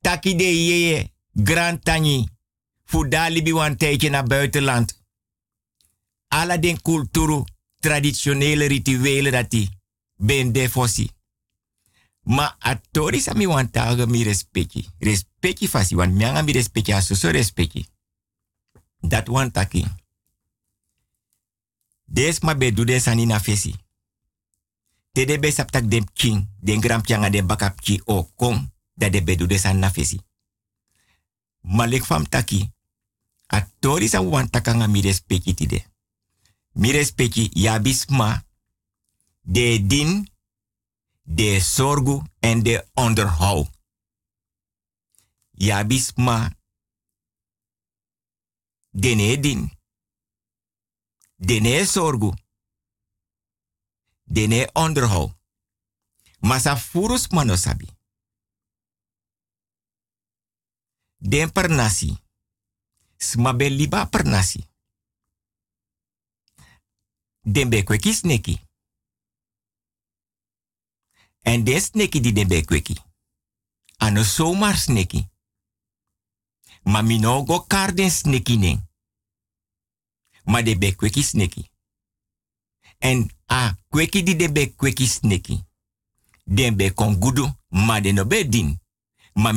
Taki 0.01 0.35
de 0.35 0.43
yeye. 0.65 1.13
Grand 1.33 1.83
tani. 1.83 2.29
Fudali 2.83 3.41
bi 3.41 3.51
wan 3.53 3.77
tijdje 3.77 4.23
buitenland 4.23 5.03
kulturu, 6.81 7.45
traditionele 7.79 8.65
rituelen 8.65 9.31
dat 9.31 9.49
die 9.49 9.69
ben 10.15 10.51
de 10.51 10.69
fossi. 10.69 11.09
Ma 12.23 12.55
atori 12.59 13.19
sa 13.19 13.33
mi 13.33 13.45
wan 13.47 13.69
mi 14.07 14.23
respecti. 14.23 14.87
Respecti 14.99 15.67
fasi 15.67 15.95
wan 15.95 16.13
mianga 16.13 16.41
mi 16.41 16.51
respecti 16.51 16.93
aso 16.93 17.15
so 17.15 17.29
respecti. 17.29 17.85
Dat 18.99 19.27
wan 19.27 19.51
taki. 19.51 19.85
Des 22.05 22.39
ma 22.39 22.55
be 22.55 22.71
du 22.73 22.83
des 22.83 23.07
ani 23.07 23.25
na 23.25 23.39
fesi. 23.39 23.75
Te 25.15 25.23
de 25.25 25.39
be 25.39 25.51
saptak 25.51 25.87
dem 25.87 26.03
king, 26.13 26.47
den 26.59 26.81
gram 26.81 27.01
pianga 27.01 27.29
den 27.29 27.47
bakap 27.47 27.79
o 28.05 28.23
kong, 28.35 28.71
dat 28.93 29.11
de 29.11 29.23
be 29.23 29.35
du 29.35 29.47
des 29.47 29.65
an 29.65 29.79
na 29.79 29.91
fesi. 29.91 30.19
Ma 31.61 31.85
lek 31.85 32.03
fam 32.03 32.27
taki. 32.27 32.71
Atori 33.47 34.07
sa 34.07 34.21
wan 34.21 34.49
takanga 34.49 34.87
mi 34.87 35.01
respecti 35.01 35.53
ti 35.53 35.67
de. 35.67 35.83
Mi 36.71 36.91
respecti 36.91 37.49
ya 37.53 37.79
bisma 37.79 38.43
de 39.41 39.85
din, 39.87 40.31
de 41.23 41.59
zorgu 41.59 42.21
en 42.39 42.63
de 42.63 42.87
onderhoud. 42.93 43.69
Ja 45.51 45.83
bisma 45.83 46.57
dene 48.89 49.39
din, 49.39 49.71
dene 51.35 51.85
zorgu, 51.85 52.33
dene 54.25 54.69
onderhoud. 54.73 55.33
Masa 56.39 56.77
furus 56.77 57.27
manosabi. 57.27 57.87
Den 61.17 61.51
per 61.51 61.69
nasi. 61.69 62.17
Smabe 63.17 63.69
liba 63.69 64.05
per 64.05 64.25
nasi. 64.25 64.67
Den 67.41 67.69
be. 67.69 67.83
En 71.41 71.63
den 71.63 71.81
sneki 71.81 72.19
di 72.19 72.31
den 72.31 72.47
be 72.47 72.65
kweki. 72.65 72.95
Ano 73.97 74.23
zomaar 74.23 74.77
sneki. 74.77 75.29
Ma 76.83 77.01
mino 77.01 77.43
go 77.43 77.65
kar 77.65 77.95
den 77.95 78.11
sneki. 78.11 78.79
Ma 80.43 80.61
de 80.61 80.77
be 80.77 80.95
kweki 80.95 81.23
sneki. 81.23 81.69
En 82.97 83.29
a 83.45 83.77
kweki 83.89 84.23
di 84.23 84.35
de 84.35 84.51
be 84.51 84.73
kweki 84.75 85.07
sneki. 85.07 85.63
Den 86.43 86.75
be 86.75 86.93
kon 86.93 87.17
ma 87.69 87.99
de 87.99 88.11
no 88.11 88.25
be 88.25 88.49
din. 88.49 88.79
Ma 89.33 89.51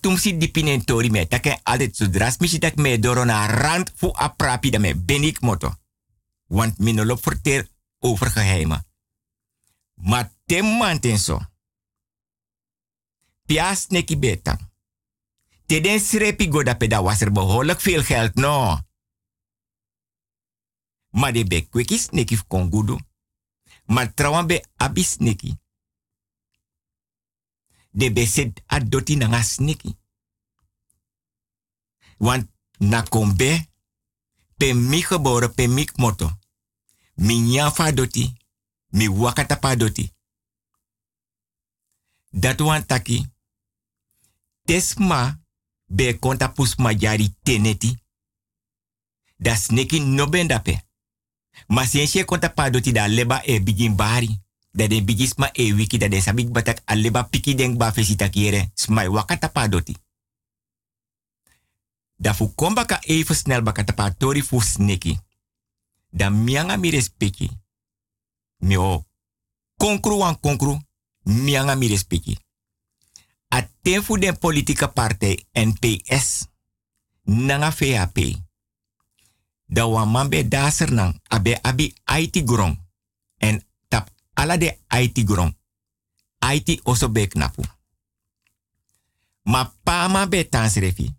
tumsi 0.00 0.36
dipinen 0.36 0.84
tori 0.84 1.10
me 1.10 1.26
take 1.26 1.60
altijd 1.62 1.96
zodra 1.96 2.34
misi 2.38 2.58
tak 2.58 2.76
me 2.76 2.98
doro 2.98 3.24
na 3.24 3.46
rand 3.46 3.92
fu 3.94 4.10
aprapi 4.14 4.70
da 4.70 4.78
me 4.78 4.94
benik 4.94 5.40
moto. 5.40 5.74
Want 6.46 6.78
min 6.78 7.04
lop 7.04 7.22
verteer 7.22 7.68
over 7.98 8.30
geheimen. 8.30 8.86
Maar 9.94 10.32
tem 10.46 10.64
manten 10.64 11.18
zo. 11.18 11.40
Pias 13.46 13.86
neki 13.88 14.18
betang. 14.18 14.70
Te 15.66 15.80
den 15.80 16.00
srepi 16.00 16.50
goda 16.50 16.74
peda 16.74 17.02
was 17.02 17.20
er 17.20 17.76
veel 17.78 18.02
geld, 18.02 18.34
no. 18.34 18.78
Maar 21.10 21.32
de 21.32 21.44
be 21.44 21.60
kwekis 21.68 22.08
neki 22.10 22.38
kon 22.48 22.70
gudu. 22.70 22.98
Maar 23.84 24.14
trouwan 24.14 24.46
be 24.46 24.64
abis 24.76 25.16
neki. 25.16 25.56
De 27.90 28.12
be 28.12 28.26
set 28.26 28.62
adoti 28.66 29.16
nanga 29.16 29.42
sneki. 29.42 29.96
Want 32.16 32.50
na 32.78 33.02
kombe, 33.02 33.68
pe 34.56 34.74
mi 34.74 35.02
geboren, 35.02 35.54
pe 35.54 35.66
mi 35.66 35.88
moto. 35.96 36.38
Mi 37.14 37.38
nyafa 37.38 37.92
doti, 37.92 38.36
mi 38.88 39.08
wakata 39.08 39.56
pa 39.56 39.76
doti. 39.76 40.12
Dat 42.30 42.60
wan 42.60 42.86
taki. 42.86 43.30
Tesma 44.62 45.40
be 45.86 46.18
konta 46.18 46.48
pusma 46.48 46.92
jari 46.92 47.34
teneti. 47.42 48.02
Da 49.36 49.56
sneki 49.56 50.00
no 50.00 50.28
ben 50.28 50.48
Ma 51.66 51.86
siensie 51.86 52.24
konta 52.24 52.48
pa 52.48 52.70
doti 52.70 52.92
da 52.92 53.06
leba 53.06 53.42
e 53.44 53.60
bigin 53.62 53.96
bari. 53.96 54.40
Da 54.70 54.86
de 54.86 55.02
bigisma 55.04 55.50
e 55.52 55.72
wiki 55.72 55.98
da 55.98 56.08
de 56.08 56.20
sabik 56.20 56.50
batak 56.50 56.82
a 56.84 56.94
leba 56.94 57.24
piki 57.24 57.54
denk 57.54 57.76
ba 57.76 57.92
fesita 57.92 58.28
kiere. 58.28 58.70
Smai 58.74 59.08
wakata 59.08 59.48
pa 59.48 59.68
doti. 59.68 59.96
Da 62.16 62.34
fu 62.34 62.54
kom 62.54 62.74
baka 62.74 62.98
even 63.02 63.36
snel 63.36 63.62
baka 63.62 63.84
tapa 63.84 64.10
tori 64.10 64.42
fu 64.42 64.60
sneki. 64.60 65.18
Da 66.08 66.30
mianga 66.30 66.76
mi 66.76 66.90
respecti. 66.90 67.50
Mi 68.58 68.76
o 68.76 69.06
konkru 69.76 70.18
wan 70.18 70.40
konkru. 70.40 70.78
Mianga 71.22 71.74
mi 71.74 71.88
respecti. 71.88 72.38
A 73.48 73.68
ten 73.82 74.02
fu 74.02 74.18
den 74.18 74.38
politieke 74.38 74.88
partij 74.88 75.44
NPS. 75.52 76.46
Nanga 77.22 77.70
VAP. 77.70 78.18
Da 79.72 79.86
wan 79.86 80.10
man 80.10 80.28
be 80.28 80.48
daser. 80.48 81.14
Abe 81.28 81.58
abi 81.62 81.94
IT 82.04 82.44
grong. 82.44 82.76
En 83.38 83.64
tap 83.88 84.10
ala 84.34 84.56
de 84.56 84.78
IT 84.88 85.24
grong. 85.24 85.56
IT 86.54 86.80
oso 86.84 87.08
be 87.08 87.26
knapu. 87.26 87.62
Ma 89.42 89.64
pa 89.82 90.08
ma 90.08 90.26
be 90.26 90.48
tansrefi. 90.48 91.14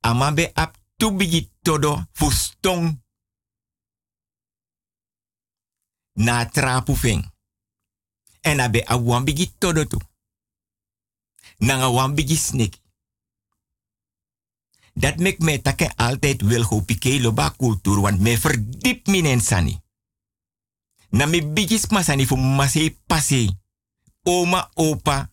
Ama 0.00 0.32
be 0.32 0.50
ap 0.54 0.76
tu 0.96 1.10
bigi 1.16 1.50
todo 1.62 2.06
fu 2.12 2.30
stong. 2.30 3.02
Na 6.12 6.44
trapu 6.44 6.94
feng. 6.94 7.32
En 8.40 8.60
abe 8.60 8.82
a 8.86 8.96
wan 8.96 9.24
bigi 9.24 9.54
todo 9.58 9.86
tu. 9.86 9.98
Nanga 11.58 11.90
wan 11.90 12.14
bigi. 12.14 12.36
Dat 14.96 15.18
mek 15.20 15.38
me 15.38 15.60
take 15.62 15.92
altijd 15.96 16.42
wil 16.42 16.62
go 16.62 16.80
pike 16.80 17.20
loba 17.20 17.50
kultur 17.50 18.00
want 18.00 18.20
me 18.20 18.38
verdiep 18.38 19.06
minen 19.06 19.40
sani. 19.40 19.80
Na 21.10 21.26
me 21.26 21.52
bigis 21.52 21.86
masani 21.86 22.26
fu 22.26 22.36
masei 22.36 22.98
pase. 23.06 23.58
Oma 24.22 24.70
opa, 24.74 25.30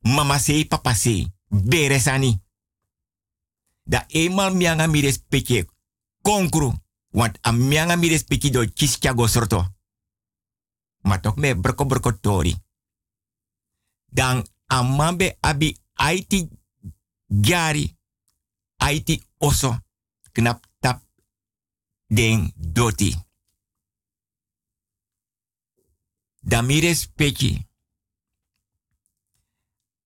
mama 0.00 0.38
sei 0.38 0.66
papa 0.66 0.94
sei. 0.94 1.32
Bere 1.48 1.98
sani. 1.98 2.42
Da 3.84 4.04
eenmaal 4.08 4.56
mianga 4.56 4.86
mi 4.86 5.00
respecte 5.00 5.66
konkru. 6.22 6.72
Want 7.10 7.38
a 7.40 7.52
mianga 7.52 7.96
mi 7.96 8.08
respecte 8.08 8.50
do 8.50 8.66
kiskyago 8.74 9.26
sorto. 9.26 9.74
Maar 11.00 11.20
toch 11.20 11.36
me 11.36 11.56
broko 11.56 11.86
broko 11.86 12.18
tori. 12.20 12.56
Dan 14.06 14.46
amambe 14.66 15.36
abi 15.40 15.78
aiti 15.92 16.48
jari. 17.26 17.96
Aiti 18.86 19.22
oso. 19.38 19.70
Knap 20.32 20.66
tap 20.78 21.02
den 22.06 22.52
doti. 22.56 23.14
Dan 26.40 26.66
mi 26.66 26.80
respecte. 26.80 27.66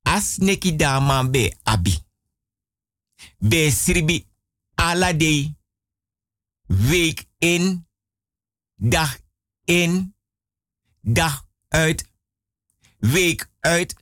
As 0.02 0.36
neki 0.38 0.76
daman 0.76 1.30
be 1.30 1.56
abi. 1.62 1.94
Be 3.38 3.70
sribi 3.70 4.26
ala. 4.74 5.10
Week 6.66 7.26
in. 7.38 7.86
Dag 8.76 9.18
in. 9.64 10.14
Dag 11.00 11.46
uit. 11.68 12.10
Week 12.98 13.50
uit. 13.60 13.94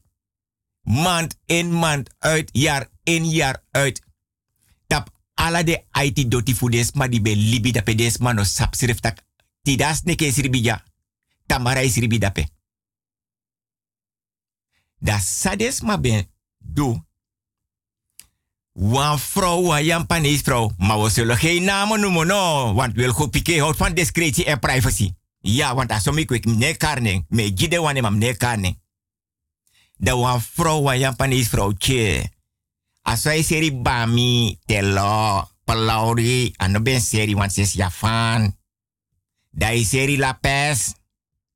Maand 0.83 1.39
in, 1.47 1.79
maand 1.79 2.14
uit. 2.18 2.51
Jaar 2.53 2.89
in, 3.03 3.24
jaar 3.31 3.64
uit. 3.70 4.06
Ala 5.47 5.62
de 5.62 5.84
IT 6.03 6.30
doti 6.30 6.55
fu 6.55 6.68
des 6.68 6.90
ma 6.92 7.07
di 7.07 7.20
be 7.20 7.34
libi 7.34 7.70
dape 7.70 7.94
des 7.94 8.18
ma 8.18 8.32
no 8.32 8.42
tak. 9.01 9.22
Tidas 9.62 10.03
neke 10.03 10.32
ja. 10.62 10.82
Tamara 11.47 11.80
is 11.80 11.92
sribi 11.92 12.18
dape. 12.18 12.49
Da 14.99 15.18
sades 15.18 15.80
ma 15.80 15.99
ben 15.99 16.26
do. 16.59 17.05
Wan 18.72 19.18
vrouw, 19.18 19.62
wan 19.62 19.84
Japanese 19.84 20.42
vrouw. 20.42 20.72
Maar 20.78 20.99
we 21.01 22.24
no. 22.24 22.74
Want 22.74 23.01
goed 23.07 23.30
piqué 23.30 23.61
houdt 23.61 23.76
van 23.76 23.94
discretie 23.94 24.44
en 24.44 24.59
privacy. 24.59 25.14
Ja, 25.40 25.74
want 25.74 25.90
als 25.90 26.07
ik 26.07 26.30
ik 26.30 26.44
meneer 26.44 26.76
Karning. 26.76 27.24
Me 27.28 27.53
gide 27.55 27.80
wane 27.80 28.01
maar 28.01 28.12
meneer 28.12 28.36
Karning. 28.36 28.78
Da 29.97 30.16
wan 30.16 30.42
vrouw, 30.42 30.82
wan 30.82 30.99
Japanese 30.99 31.49
vrouw, 31.49 31.72
tje. 31.72 32.34
Als 33.07 33.23
wij 33.23 33.43
serie 33.43 33.75
bami, 33.75 34.59
telo, 34.65 35.49
palauri, 35.65 36.53
ano 36.57 36.83
ben 36.83 37.01
serie, 37.01 37.37
want 37.37 37.53
ze 37.53 37.61
is 37.61 37.73
Japan. 37.73 38.57
Da 39.51 39.69
is 39.69 39.89
serie 39.89 40.19
La 40.19 40.33
Pes, 40.33 40.95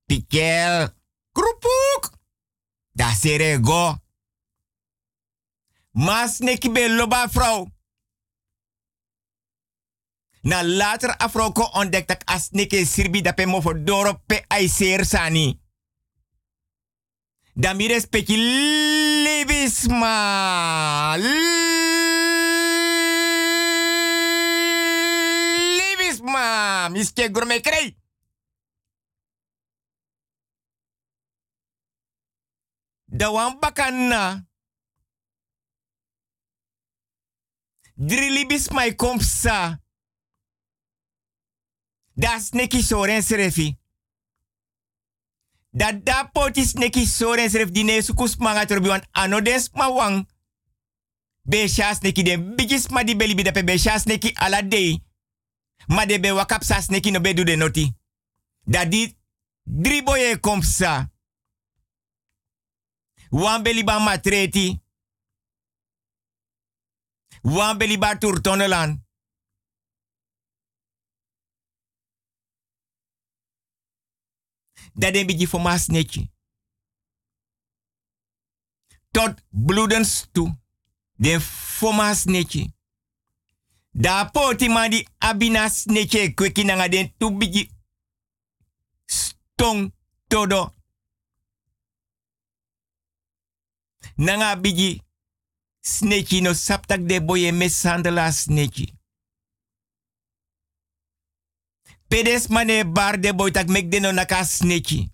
Pikel, 0.07 0.89
Kroepok. 1.33 2.13
Da 2.93 3.13
sere 3.15 3.59
go. 3.63 3.99
Mas 5.91 6.39
neki 6.39 6.71
be 6.73 6.91
loba. 6.91 7.29
Na 10.43 10.63
later 10.63 11.17
afro 11.17 11.53
ko 11.53 11.63
ontdekt 11.73 12.09
dat 12.09 12.23
as 12.25 12.49
neke 12.51 12.87
sirbi 12.87 13.23
da 13.23 13.33
pe 13.33 13.47
mo 13.47 13.61
for 13.61 13.85
doro 13.85 14.23
pe 14.27 14.45
ai 14.49 14.69
ser 14.69 15.05
sani. 15.05 15.61
Da 17.55 17.75
mi 17.75 17.87
respecti 17.89 18.37
libisma. 19.25 20.15
Libisma. 25.79 26.89
Miske 26.89 27.29
gourmet 27.29 27.63
krei. 27.63 27.97
Da 33.05 33.31
wan 33.31 33.59
bakana. 33.61 34.47
Drilibis 37.95 38.69
mai 38.71 38.95
kompsa. 38.95 39.81
Das 42.15 42.51
neki 42.53 42.83
soren 42.83 43.23
serefi. 43.23 43.80
Da 45.73 45.93
da 45.93 46.25
potis 46.35 46.75
neki 46.75 47.07
soren 47.07 47.51
seref 47.51 47.71
dine 47.71 48.03
sukus 48.03 48.37
manga 48.37 48.67
wan 48.89 49.03
anodes 49.13 49.71
ma 49.75 49.89
wang. 49.89 50.27
Be 51.45 51.69
shas 51.69 52.03
neki 52.03 52.23
den 52.23 52.57
bigis 52.57 52.89
ma 52.91 53.03
di 53.03 53.15
beli 53.15 53.35
bidape 53.35 53.65
be 53.65 53.79
shas 53.79 54.05
neki 54.07 54.33
ala. 54.37 54.63
Ma 55.89 56.07
de 56.07 56.19
be 56.19 56.31
wakap 56.33 56.65
sas 56.65 56.89
no 56.91 57.21
be 57.21 57.35
du 57.35 57.45
de 57.45 57.57
noti. 57.57 57.95
Da 58.67 58.85
di 58.85 59.17
driboye 59.65 60.41
kompsa. 60.41 61.11
Wan 63.31 63.63
beli 63.63 63.85
ba 63.85 63.99
matreti. 63.99 64.81
Wan 67.43 67.79
beli 67.79 67.99
ba 67.99 68.19
turtonelan. 68.19 69.10
Dat 74.93 75.13
den 75.13 75.27
bigi 75.27 75.47
voor 75.47 75.61
mas 75.61 75.87
netje. 75.87 76.31
Tot 79.11 79.35
bloedens 79.49 80.29
toe. 80.33 80.59
Den 81.17 81.41
voor 81.41 81.95
mas 81.95 82.25
netje. 82.25 82.73
Da 83.91 84.25
poti 84.25 84.69
man 84.69 84.91
di 84.91 85.07
abinas 85.19 85.85
netje 85.85 86.35
kweki 86.35 86.65
nanga 86.65 86.89
den 86.89 87.13
tu. 87.17 87.39
Stong 89.07 89.93
todo. 90.27 90.75
Nanga 94.15 94.57
bigi. 94.57 95.03
Sneki 95.81 96.41
no 96.41 96.53
saptak 96.53 97.09
de 97.09 97.21
boye 97.21 97.53
mesandela 97.53 98.33
sneki. 98.33 99.00
Pedes 102.11 102.49
mane 102.49 102.85
bar 102.85 103.21
de 103.23 103.31
boy 103.35 103.53
tak 103.55 103.69
mek 103.69 103.91
de 103.91 104.01
no 104.01 104.11
naka 104.13 104.45
sneki. 104.45 105.13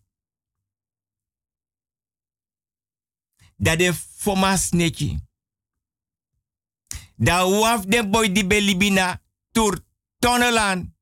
Da 3.57 3.77
de 3.77 3.93
foma 3.95 4.57
sneki. 4.57 5.19
Da 7.17 7.45
waf 7.49 7.85
de 7.85 8.01
boy 8.09 8.33
di 8.33 8.45
belibina 8.47 9.21
tur 9.53 9.85
tonelan. 10.19 10.95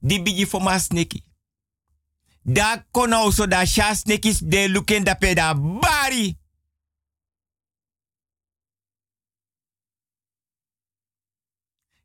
Di 0.00 0.22
bigi 0.22 0.46
foma 0.46 0.78
sneki. 0.78 1.22
Da 2.42 2.84
kono 2.90 3.30
so 3.30 3.46
da 3.46 3.64
sha 3.64 3.94
snekis 3.94 4.38
de 4.42 4.68
luken 4.68 5.04
da 5.04 5.14
peda 5.14 5.54
bari. 5.54 6.38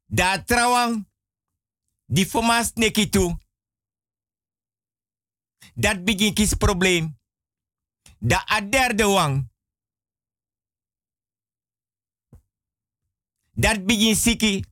Da 0.05 0.43
trawang 0.43 1.05
di 2.05 2.25
fomas 2.25 2.73
neki 2.73 3.09
tu. 3.09 3.37
Dat 5.73 6.03
begin 6.03 6.33
kis 6.33 6.53
probleem. 6.53 7.17
Da 8.19 8.43
a 8.47 8.61
derde 8.61 9.05
wang. 9.07 9.49
Dat 13.51 13.85
begin 13.85 14.15
siki. 14.15 14.65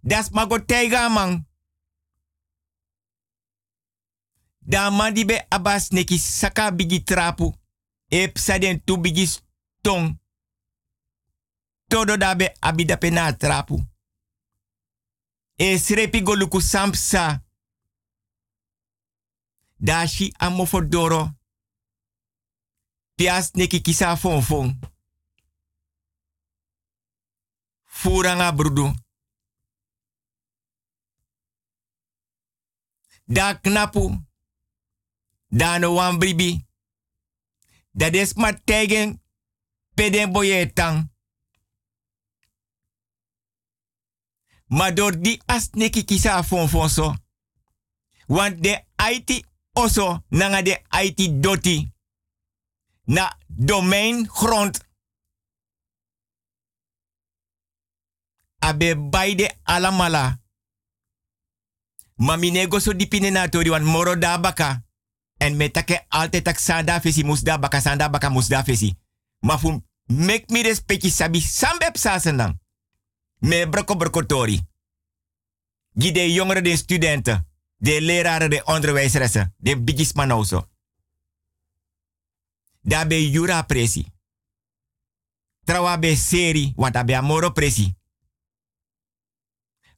Das 0.00 0.30
mago 0.30 0.64
teiga 0.64 1.08
man. 1.08 1.46
Da 4.58 4.90
man 4.90 5.14
di 5.14 5.24
be 5.24 5.46
abas 5.48 5.88
neki 5.88 6.18
saka 6.18 6.72
bigi 6.74 7.02
trapu. 7.02 7.54
Ep 8.08 8.38
saden 8.38 8.84
tu 8.84 9.00
bigi 9.00 9.38
tong. 9.80 10.20
Todo 11.86 12.16
dabe 12.16 12.56
abida 12.60 12.96
pe 12.96 13.10
na 13.10 13.36
trapu. 13.36 13.91
E 15.56 15.78
srepi 15.78 16.22
goluku 16.22 16.60
sampsa. 16.60 17.42
Dashi 19.78 20.34
amofodoro. 20.38 21.30
Pias 23.16 23.52
neki 23.54 23.80
kisa 23.80 24.16
fon 24.16 24.42
fon. 24.42 24.78
Furanga 27.84 28.52
brudu. 28.52 28.94
Da 33.26 33.54
knapu. 33.54 34.24
Da 35.50 35.78
no 35.78 36.18
bribi. 36.18 36.66
Da 37.94 38.10
des 38.10 38.34
ma 38.34 38.52
tegen 38.52 39.22
peden 39.94 40.32
boye 40.32 40.72
Maar 44.72 44.94
door 44.94 45.20
die 45.20 45.42
as 45.46 45.68
neki 45.70 46.04
kisa 46.04 46.44
fon 46.44 46.68
fon 46.68 46.88
so. 46.88 47.14
Want 48.26 48.62
de 48.62 48.84
IT 49.10 49.44
oso 49.72 50.24
nanga 50.28 50.62
de 50.62 50.80
IT 51.02 51.42
doti. 51.42 51.92
Na 53.04 53.36
domein 53.46 54.28
grond. 54.28 54.80
Abe 58.58 58.96
baide 58.96 59.58
alamala. 59.62 60.40
Mami 62.14 62.66
go 62.68 62.78
so 62.78 62.96
dipine 62.96 63.30
na 63.30 63.48
tori 63.48 63.70
wan 63.70 63.84
moro 63.84 64.18
da 64.18 64.40
baka. 64.40 64.84
En 65.36 65.56
metake 65.56 66.04
altijd 66.08 66.44
tak 66.44 66.58
sanda 66.58 67.00
fesi 67.00 67.24
musda 67.24 67.58
baka 67.58 67.80
sanda 67.80 68.10
baka 68.10 68.28
musda 68.28 68.64
fesi. 68.64 68.94
Ma 69.38 69.58
fu 69.58 69.82
mek 70.06 70.48
mi 70.50 70.62
respecti 70.62 71.10
sabi 71.10 71.40
sambep 71.40 71.96
sasenang. 71.96 72.61
Me 73.42 73.68
broko 73.68 73.96
broko 73.96 74.26
tori. 74.26 74.60
Gide 75.94 76.32
jongeren 76.32 76.64
de 76.64 76.76
studenten. 76.76 77.48
De 77.76 78.00
leraren 78.00 78.50
de 78.50 78.64
onderwijzeressen. 78.64 79.54
De 79.56 79.82
bigis 79.82 80.12
manoso. 80.12 80.68
Dabe 82.80 83.30
jura 83.30 83.62
presi. 83.62 84.06
Trawa 85.64 85.98
be 85.98 86.16
seri, 86.16 86.72
want 86.76 86.96
amoro 86.96 87.50
presi. 87.50 87.94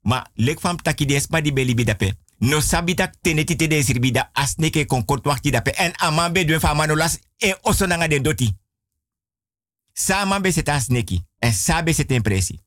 Ma 0.01 0.31
lek 0.35 0.61
fam 0.61 0.77
taki 0.77 1.07
des 1.07 1.27
ma 1.29 1.41
di 1.41 1.53
beli 1.53 1.75
bidape. 1.75 2.17
No 2.39 2.61
sabitak 2.61 3.15
teneti 3.21 3.57
te 3.57 3.67
des 3.67 3.89
ribida 3.89 4.31
asneke 4.33 4.87
kon 4.87 5.05
kort 5.05 5.25
wakti 5.27 5.51
dape. 5.51 5.73
En 5.73 5.97
amambe 5.97 6.45
duen 6.45 6.61
fa 6.61 6.75
manolas 6.75 7.19
e 7.37 7.57
oso 7.61 7.87
nanga 7.87 8.09
de 8.09 8.21
doti. 8.21 8.53
Sa 9.93 10.25
mambe 10.25 10.53
set 10.53 10.69
asneki. 10.69 11.25
En 11.39 11.53
sabe 11.53 11.93
set 11.93 12.11
impresi. 12.11 12.64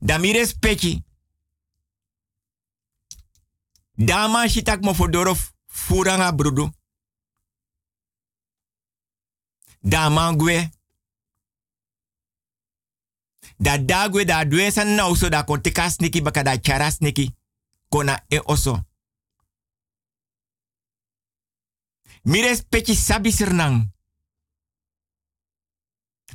Damires 0.00 0.54
peki. 0.58 1.02
Dama 3.94 4.48
shitak 4.48 4.82
mo 4.82 4.94
fodoro 4.94 5.34
furanga 5.66 6.32
brudu. 6.32 6.70
Dama 9.80 10.32
gwe. 10.32 10.70
Da 13.58 13.78
dagwe 13.78 14.24
da 14.24 14.44
dwe 14.44 14.70
san 14.70 14.88
na 14.94 15.08
uso 15.08 15.28
da 15.28 15.44
kon 15.44 15.60
teka 15.62 15.90
sniki 15.90 16.20
baka 16.22 16.42
da 16.42 16.58
chara. 16.58 16.90
Kona 17.88 18.24
e 18.28 18.40
oso. 18.44 18.84
Mires 22.22 22.62
peki 22.68 22.94
sabi. 22.94 23.30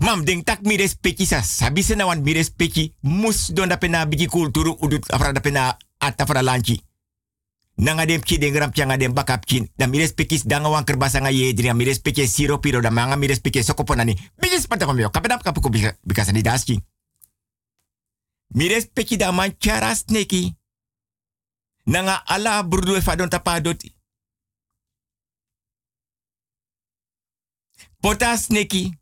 Mam 0.02 0.26
ding 0.26 0.42
tak 0.42 0.66
mi 0.66 0.82
respecti 0.82 1.30
sa 1.30 1.46
sabi 1.46 1.86
se 1.86 1.94
na 1.94 2.10
wan 2.10 2.26
mi 2.26 2.34
mus 3.02 3.54
don 3.54 3.70
da 3.70 3.78
pena 3.78 4.06
kulturu 4.30 4.74
udut 4.82 5.06
afra 5.14 5.32
da 5.32 5.40
pena 5.40 5.78
ata 6.00 6.26
fra 6.26 6.42
lanchi. 6.42 6.82
Nanga 7.78 8.06
dem 8.06 8.22
ki 8.22 8.38
den 8.38 8.54
gram 8.54 8.72
pianga 8.72 8.98
dem 8.98 9.14
bakap 9.14 9.46
kin. 9.46 9.70
Da 9.78 9.88
mi 9.88 10.00
respecti 10.00 10.42
danga 10.46 10.70
wan 10.70 10.84
kerbasa 10.84 11.20
nga 11.20 11.30
yedri 11.30 11.74
mi 11.74 11.86
respecti 11.86 12.28
siro 12.28 12.60
piro 12.60 12.82
da 12.82 12.90
manga 12.90 13.16
mi 13.16 13.28
respecti 13.28 13.64
sokoponani. 13.64 14.18
Bigi 14.40 14.60
spanta 14.60 14.86
komyo 14.86 15.10
kapedap 15.10 15.44
kapuko 15.44 15.70
bikasa 16.04 16.32
ni 16.32 16.42
daski. 16.42 16.82
Mi 18.56 18.68
respecti 18.68 19.18
da 19.18 19.32
man 19.32 19.56
charas 19.60 20.06
neki. 20.10 20.56
Nanga 21.86 22.24
ala 22.26 22.64
burdu 22.64 22.96
e 22.96 23.02
fadon 23.02 23.30
tapadoti. 23.30 23.96
Potas 28.02 28.50
neki. 28.50 29.01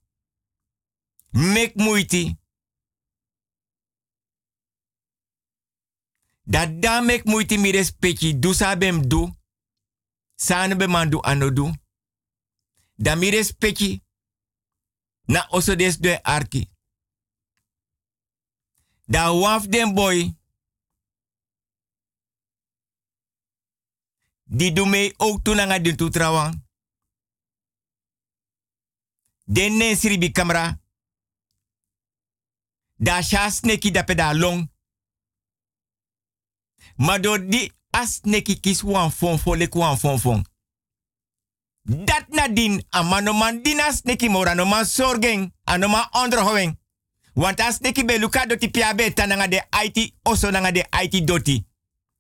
Mek 1.30 1.76
moeite. 1.76 2.38
Dat 6.44 6.82
da 6.82 7.02
mek 7.02 7.24
moeite 7.24 7.58
mi 7.58 7.72
respecti. 7.72 8.40
Du 8.40 8.54
sa 8.54 8.78
bem 8.78 9.08
du. 9.10 9.34
Sane 10.36 10.76
be 10.76 10.88
man 10.88 11.10
du 11.10 11.22
du. 11.54 11.74
Mi 13.18 13.30
respecti. 13.30 14.04
Na 15.26 15.48
oso 15.50 15.76
des 15.76 15.98
de 15.98 16.24
arki. 16.24 16.70
Da 19.06 19.34
waf 19.34 19.68
den 19.68 19.94
boy. 19.94 20.38
Die 24.44 24.74
doe 24.74 24.90
mee 24.90 25.14
ook 25.18 25.44
toen 25.44 25.60
aan 25.60 25.84
den 25.84 25.96
toetrouwen. 25.96 26.68
Den 29.44 29.98
sribi 29.98 30.32
camera. 30.32 30.79
Da 33.02 33.22
sha 33.22 33.50
sneki 33.50 33.92
da 33.92 34.04
peda 34.04 34.34
long. 34.34 34.72
Maar 36.96 37.22
door 37.22 37.50
die 37.50 37.72
as 37.90 38.20
neki 38.24 38.60
kis 38.60 38.82
wan 38.82 39.12
fon 39.12 39.58
lek 39.58 39.74
wan 39.74 39.98
fon. 39.98 40.46
Dat 41.82 42.26
nadien 42.28 42.84
amanoman 42.90 43.62
dinas 43.64 44.02
neki 44.02 44.30
mora 44.30 44.54
no 44.54 44.66
man 44.66 44.86
sorgen 44.86 45.54
anoma 45.64 46.10
onderhouding. 46.12 46.80
Want 47.34 47.60
as 47.62 47.80
neki 47.80 48.06
be 48.06 48.20
luka 48.20 48.46
doti 48.46 48.70
piabe 48.70 49.14
tananga 49.14 49.48
de 49.48 49.64
IT 49.84 50.14
oso 50.24 50.50
nanga 50.52 50.72
de 50.72 50.86
IT 51.02 51.28
doti. 51.28 51.66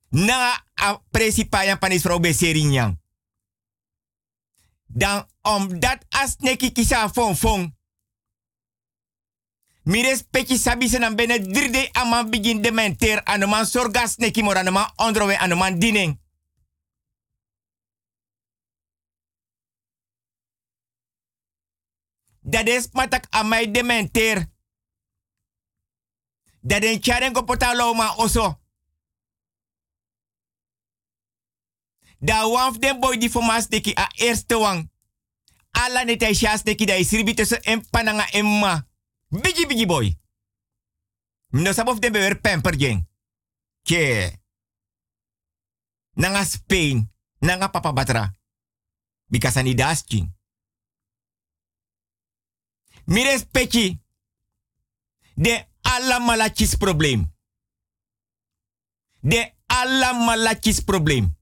Na 0.09 0.63
a 0.81 1.01
presipa 1.11 1.63
yan 1.63 1.79
panis 1.79 2.01
vrouw 2.01 2.19
be. 2.19 2.97
Dan 4.87 5.27
omdat 5.41 6.05
as 6.09 6.35
neki 6.37 6.71
kisa 6.71 7.09
fon 7.09 7.77
fon. 9.83 9.91
Mi 9.91 10.01
respecti 10.01 10.57
sabi 10.57 10.87
se 10.89 11.15
bene 11.15 11.39
dride 11.39 11.89
aman 11.93 12.29
begin 12.29 12.61
de 12.61 12.71
menter 12.71 13.23
anoman 13.23 13.65
sorgas 13.65 14.17
neki 14.17 14.43
mor 14.43 14.57
anoman 14.57 14.91
ondrowe 14.95 15.37
anoman 15.37 15.79
dining. 15.79 16.19
Dat 22.41 22.67
is 22.67 22.89
matak 22.91 23.25
amai 23.29 23.71
de 23.71 23.83
menter. 23.83 24.47
Dat 26.61 26.81
den 26.81 27.01
charen 27.01 27.33
ko 27.33 27.43
potalo 27.43 27.93
ma 27.93 28.15
oso. 28.15 28.59
Da 32.19 32.49
wanf 32.49 32.77
den 32.77 32.99
boy 32.99 33.17
di 33.17 33.29
teki 33.69 33.93
a 33.95 34.07
eerste 34.15 34.57
wang. 34.57 34.89
Alla 35.71 36.03
net 36.03 36.21
hij 36.21 36.33
sjas 36.33 36.63
teki 36.63 36.85
da 36.85 36.93
isribi 36.93 37.33
tussen 37.33 37.61
en 37.61 37.85
emma. 38.31 38.88
Bigi 39.29 39.65
bigi 39.67 39.85
boy. 39.85 40.17
No 41.49 41.73
sabof 41.73 41.99
den 41.99 42.11
bewer 42.11 42.41
pamper 42.41 42.75
jeng. 42.77 43.07
Ke. 43.83 44.33
Nanga 46.13 46.43
Spain. 46.43 47.11
Nanga 47.39 47.69
papa 47.69 47.93
batra. 47.93 48.33
Bikasani 49.25 49.73
dasking. 49.73 50.33
Mires 53.05 53.45
pechi. 53.51 54.01
De 55.35 55.67
alla 55.81 56.19
malachis 56.19 56.75
probleem. 56.75 57.33
De 59.19 59.53
alla 59.65 60.13
malachis 60.13 60.79
probleem. 60.79 61.37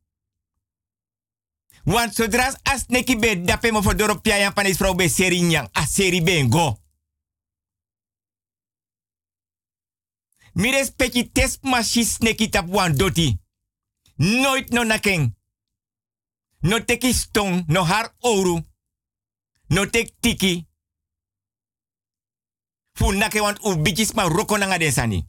Want 1.83 2.15
zodra 2.15 2.59
as 2.63 2.87
neki 2.87 3.19
be 3.19 3.41
dape 3.41 3.71
mo 3.71 3.81
panis 4.53 4.77
vrouw 4.77 4.95
be 4.95 5.07
seri 5.07 5.39
nyang. 5.39 5.69
A 5.71 5.85
seri 5.85 6.21
ben 6.23 6.49
Mi 10.57 10.71
respecti 10.71 11.31
test 11.31 11.63
machis 11.63 12.13
sneki 12.13 12.49
tap 12.49 12.69
wan 12.69 12.95
doti. 12.97 13.37
Nooit 14.15 14.69
no 14.73 14.83
naken. 14.83 15.35
No 16.59 16.79
teki 16.79 17.13
stong, 17.13 17.63
no 17.67 17.83
har 17.83 18.15
oru. 18.19 18.55
No 19.67 19.85
tek 19.85 20.09
tiki. 20.19 20.67
Fu 22.97 23.11
nake 23.11 23.41
want 23.41 23.59
u 23.65 23.75
bichis 23.81 24.13
ma 24.13 24.23
roko 24.27 24.57
nanga 24.57 24.77
desani. 24.77 25.27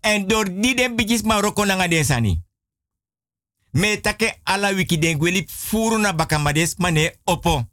En 0.00 0.28
door 0.28 0.44
die 0.60 0.74
den 0.74 0.96
bichis 0.96 1.22
ma 1.22 1.40
roko 1.40 1.64
nanga 1.64 1.88
desani. 1.88 2.42
Me 3.72 3.96
take 3.96 4.40
ala 4.44 4.68
wiki 4.68 4.96
den 4.98 5.18
gweli 5.18 5.46
furu 5.48 5.98
bakamades 6.12 6.78
mane 6.78 7.18
opo. 7.26 7.64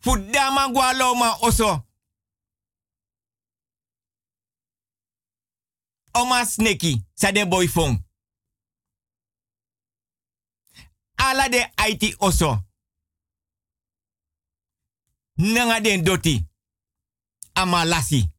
Fudama 0.00 0.68
oso. 1.40 1.82
Oma 6.14 6.46
sneki 6.46 7.02
sa 7.14 7.32
den. 7.32 7.98
Ala 11.16 11.48
de 11.48 11.72
IT 11.88 12.16
oso. 12.18 12.58
Nanga 15.36 15.80
den 15.80 16.04
doti. 16.04 16.44
Ama 17.54 17.84
lasi. 17.84 18.35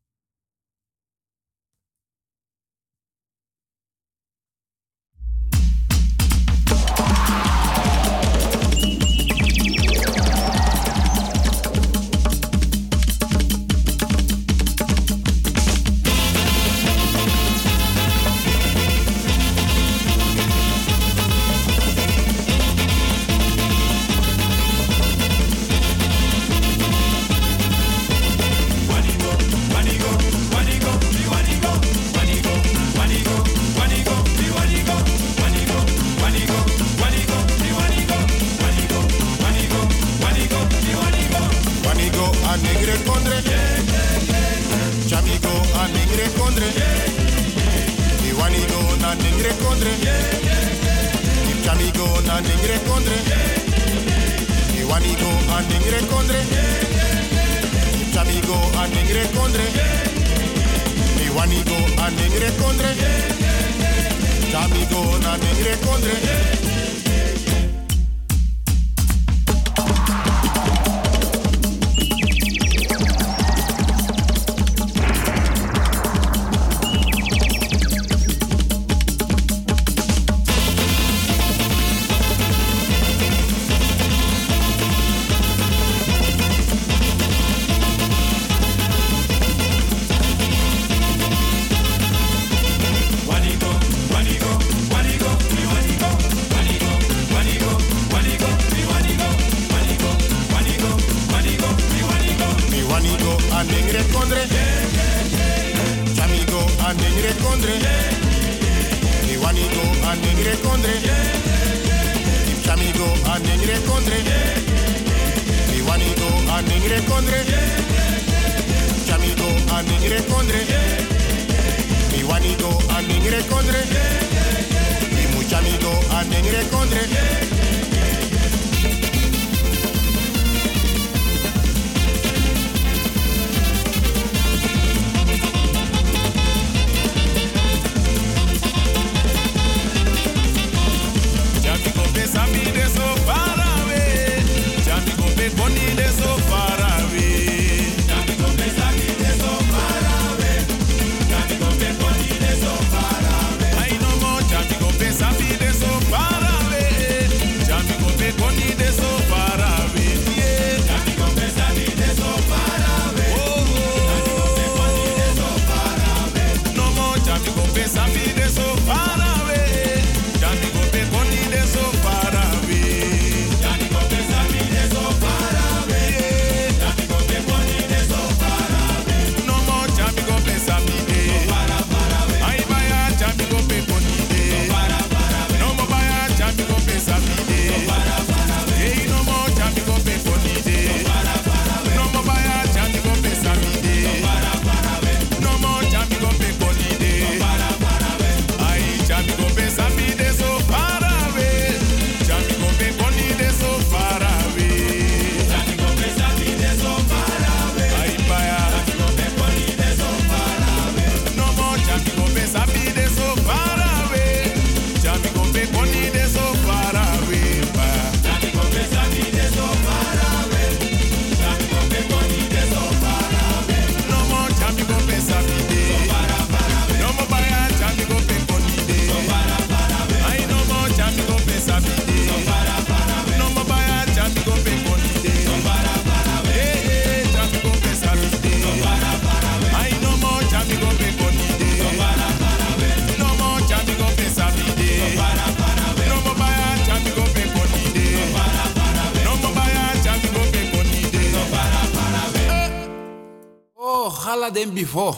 before. 254.87 255.15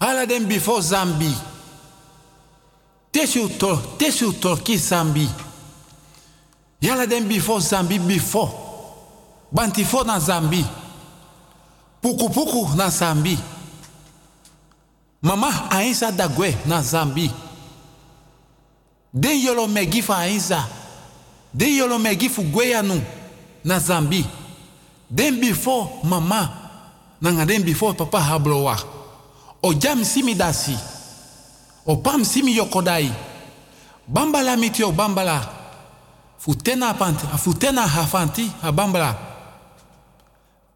All 0.00 0.16
of 0.18 0.48
before 0.48 0.78
Zambi. 0.80 1.30
Tesu 3.12 3.48
to, 3.58 3.76
tesu 3.98 4.32
Zambi. 4.32 5.28
All 6.90 7.00
of 7.00 7.28
before 7.28 7.58
Zambi 7.60 7.98
before. 8.08 8.48
Bantifo 9.54 10.04
na 10.06 10.18
Zambi. 10.18 10.64
Puku 12.02 12.28
puku 12.30 12.74
na 12.76 12.88
Zambi. 12.88 13.38
Mama 15.22 15.70
ainsa 15.70 16.10
dagwe 16.10 16.56
na 16.66 16.80
Zambi. 16.82 17.30
Den 19.14 19.38
yolo 19.40 19.68
me 19.68 19.86
gifu 19.86 20.12
ainsa. 20.12 20.66
Den 21.54 21.76
yolo 21.76 21.98
me 21.98 22.14
gifu 22.16 22.42
gweyanu 22.42 23.00
na 23.64 23.78
Zambi. 23.78 24.24
Den 25.10 25.38
before 25.38 26.00
mama 26.04 26.61
Nanga 27.22 27.46
den 27.46 27.62
before 27.62 27.94
papa 27.94 28.18
hablowa. 28.18 28.76
O 29.62 29.72
jam 29.72 30.02
simi 30.04 30.34
dasi. 30.34 30.76
O 31.86 31.96
pam 31.96 32.24
simi. 32.24 32.58
Bambala 34.08 34.56
mitio 34.56 34.90
bambala. 34.92 35.40
Futena 36.38 36.92
panti, 36.94 37.24
a 37.32 37.38
futena 37.38 37.86
hafanti, 37.86 38.50
a 38.62 38.72
bambala. 38.72 39.16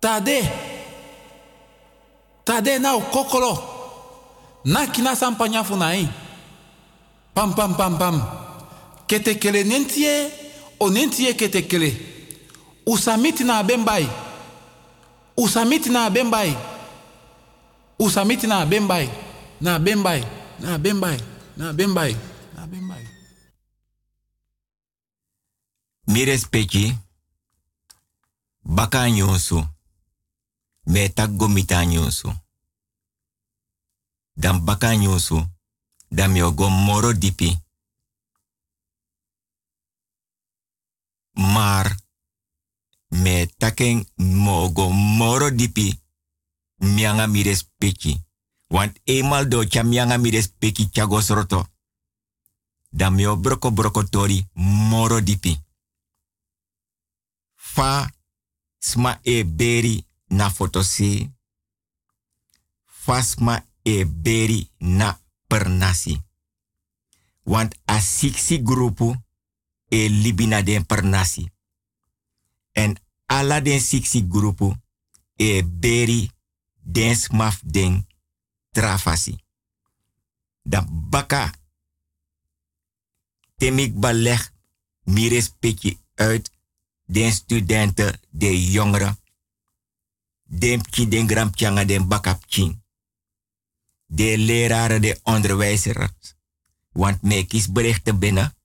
Tade. 0.00 0.48
Tade 2.44 2.78
na 2.78 2.94
o 2.94 3.00
kokolo. 3.00 3.58
Na 4.64 4.86
kina 4.86 5.16
sampanya. 5.16 5.64
Pam 7.34 7.54
pam 7.54 7.74
pam 7.74 7.98
pam. 7.98 8.22
Kete 9.08 9.34
kele 9.40 9.64
nentie, 9.64 10.30
o 10.78 10.88
nentie 10.90 11.34
kete 11.34 11.66
kele. 11.66 11.92
Usamiti 12.86 13.42
na 13.42 13.64
bembai. 13.64 14.06
Usamiti 15.36 15.88
na 15.90 16.10
bembai. 16.10 16.56
Usamiti 17.98 18.46
na 18.46 18.66
bembai. 18.66 19.08
Na 19.60 19.78
bembai. 19.78 20.24
Na 20.60 20.78
bembai. 20.78 21.20
Na 21.56 21.72
bembai. 21.72 22.16
Na 22.54 22.66
bembai. 22.66 23.04
Mi 26.06 26.24
respecti 26.24 26.98
baka 28.62 29.10
nyonso 29.10 29.68
me 30.86 31.08
gomita. 31.36 31.84
Dan 34.34 34.64
baka 34.64 34.96
nyonso 34.96 35.46
dan 36.10 36.32
dipi. 37.18 37.58
Maar 41.32 41.96
me 43.08 43.46
taken 43.58 44.06
mogo 44.16 44.90
moro 44.90 45.50
dipi 45.50 46.00
mianga 46.78 47.26
mi 47.26 47.42
respecti. 47.42 48.24
Want 48.68 49.00
eenmaal 49.04 49.48
do 49.48 49.64
cha 49.64 49.82
mianga 49.82 50.18
mi 50.18 50.30
respecti 50.30 50.90
chagos 50.90 51.28
roto. 51.28 51.66
Dan 52.90 53.14
mi 53.14 53.26
o 53.26 53.36
broko 53.36 53.70
broko 53.70 54.02
tori 54.02 54.48
moro 54.88 55.20
dipi. 55.20 55.64
Fa 57.54 58.10
sma 58.78 59.18
e 59.22 59.44
beri 59.44 60.06
na 60.26 60.50
fotosi. 60.50 61.32
Fa 62.84 63.22
sma 63.22 63.66
e 63.82 64.06
beri 64.06 64.70
na 64.78 65.20
pernasi. 65.46 66.24
Want 67.42 67.74
a 67.84 68.00
siksi 68.00 68.62
grupu 68.62 69.14
e 69.88 70.08
libina 70.08 70.62
den 70.62 70.86
pernasi. 70.86 71.50
En 72.76 72.96
ala 73.26 73.60
den 73.60 73.80
siksi 73.80 74.26
grupu 74.28 74.74
e 75.36 75.64
beri 75.64 76.30
den 76.82 77.16
smaf 77.16 77.60
den 77.64 78.06
trafasi. 78.70 79.34
Da 80.62 80.84
baka 80.88 81.52
temik 83.56 83.94
baleg 84.00 84.52
mi 85.04 85.28
respecti 85.28 85.98
uit 86.14 86.50
den 87.04 87.32
studenten, 87.32 88.20
de 88.30 88.70
jongeren, 88.70 89.18
den 90.44 90.80
pki 90.80 91.08
den 91.08 91.28
gram 91.28 91.50
tjanga 91.50 91.84
den 91.84 92.08
bakap 92.08 92.42
chin. 92.46 92.82
De 94.06 94.38
leraren, 94.38 95.02
de 95.02 95.20
onderwijzers. 95.22 96.34
Want 96.92 97.22
mij 97.22 97.44
kies 97.44 97.72
berichten 97.72 98.18
binnen, 98.18 98.56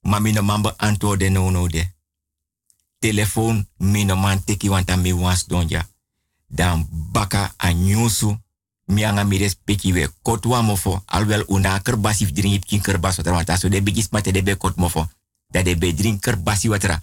maar 0.00 0.22
mijn 0.22 0.44
man 0.44 0.62
beantwoorden 0.62 1.32
no 1.32 1.50
no 1.50 1.68
de. 1.68 1.95
Telefoon, 3.06 3.68
mijn 3.76 4.18
man 4.18 4.44
teki 4.44 4.68
want 4.68 4.90
aan 4.90 5.00
mij 5.00 5.14
was 5.14 5.44
donja. 5.46 5.88
Dan 6.48 6.88
baka 6.90 7.54
a 7.56 7.70
nyusu, 7.72 8.38
mi 8.84 9.38
respecti 9.38 9.92
we 9.92 10.10
kotwa 10.22 10.62
mofo, 10.62 11.02
alwel 11.06 11.44
una 11.46 11.78
kerbasif 11.78 12.32
drinip 12.32 12.64
kin 12.64 12.80
kerbas 12.80 13.16
watra, 13.16 13.32
want 13.32 13.50
aso 13.50 13.68
de 13.68 13.82
bigis 13.82 14.08
mate 14.08 14.32
de 14.32 14.42
be 14.42 14.56
kot 14.56 14.76
mofo. 14.76 15.08
Dat 15.48 15.64
de 15.64 15.76
be 15.76 15.94
drink 15.94 16.20
kerbasi 16.20 16.68
watra 16.68 17.02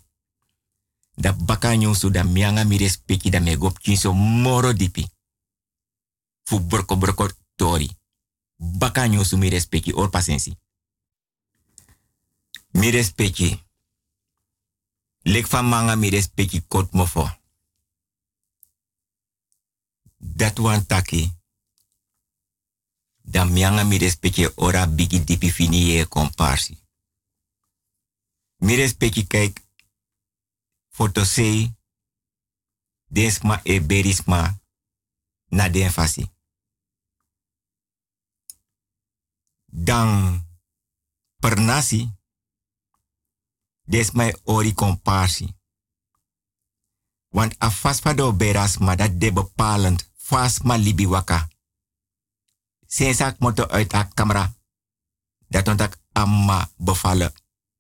da 1.16 1.34
baka 1.34 1.76
nyusu 1.76 2.10
da 2.10 2.24
mianga 2.24 2.64
mi 2.64 2.78
respecti 2.78 3.30
da 3.30 3.40
me 3.40 3.58
gop 3.58 3.80
kinso 3.80 4.14
moro 4.14 4.74
dipi. 4.74 5.10
Fu 6.44 6.60
broko 6.60 7.30
tori. 7.56 7.98
Baka 8.58 9.08
nyusu 9.08 9.38
mi 9.38 9.50
respecti 9.50 9.92
or 9.92 10.10
pasensi. 10.10 10.58
Mi 12.72 12.90
respecti. 12.90 13.63
Lek 15.24 15.48
van 15.48 15.66
manga 15.66 15.96
mi 15.96 16.10
respecti 16.10 16.60
kot 16.68 16.92
mofo. 16.92 17.30
Dat 20.18 20.58
wan 20.58 20.86
taki. 20.86 21.32
Da 23.22 23.44
mianga 23.44 23.84
mi 23.84 23.98
respecti 23.98 24.52
ora 24.56 24.88
bigi 24.88 25.24
dipi 25.24 25.52
fini 25.52 25.86
ye 25.88 26.08
komparsi. 26.08 26.78
Mi 28.58 28.76
respecti 28.76 29.28
kijk 29.28 29.62
fotosei 30.90 31.76
desma 33.08 33.60
e 33.64 33.82
berisma 33.82 34.62
na 35.50 35.70
den 35.70 35.92
fasi. 35.92 36.32
Dan 39.66 40.40
per 41.40 41.60
nasi 41.60 42.12
desma 43.94 44.26
e 44.26 44.34
ori 44.44 44.74
komparsi. 44.74 45.46
Want 47.30 47.56
a 47.58 47.70
fasfado 47.70 48.34
berasma 48.34 48.96
dat 48.96 49.20
de 49.20 49.34
bepalend 49.34 50.10
fasma 50.16 50.76
libi 50.76 51.06
waka. 51.08 51.48
Sensak 52.88 53.40
moto 53.40 53.68
uit 53.68 53.94
a 53.94 54.08
camera. 54.14 54.54
Dat 55.48 55.68
ontak 55.68 55.98
amma 56.12 56.72
bevallen. 56.78 57.34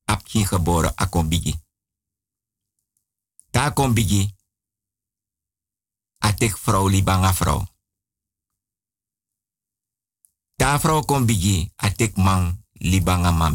Apkin 0.05 0.45
geboren 0.47 0.95
akombigi. 0.95 1.55
Ta 3.49 3.71
kom 3.71 3.93
bigi. 3.93 4.35
Atek 6.17 6.57
vrouw 6.57 6.87
libanga 6.87 7.33
vrouw. 7.33 7.67
Ta 10.55 10.79
vrouw 10.79 11.01
kom 11.01 11.25
bigi. 11.25 11.71
Atek 11.75 12.15
man 12.15 12.65
libanga 12.71 13.31
ma. 13.31 13.49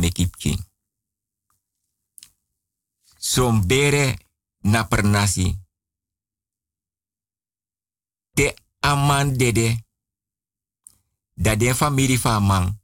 Som 3.28 3.66
bere 3.66 4.16
na 4.64 4.88
pernasi. 4.88 5.52
Te 8.32 8.54
aman 8.80 9.36
dede. 9.36 9.84
Dat 11.34 11.58
de 11.58 11.74
familie 11.74 12.20
van 12.20 12.42
man. 12.42 12.80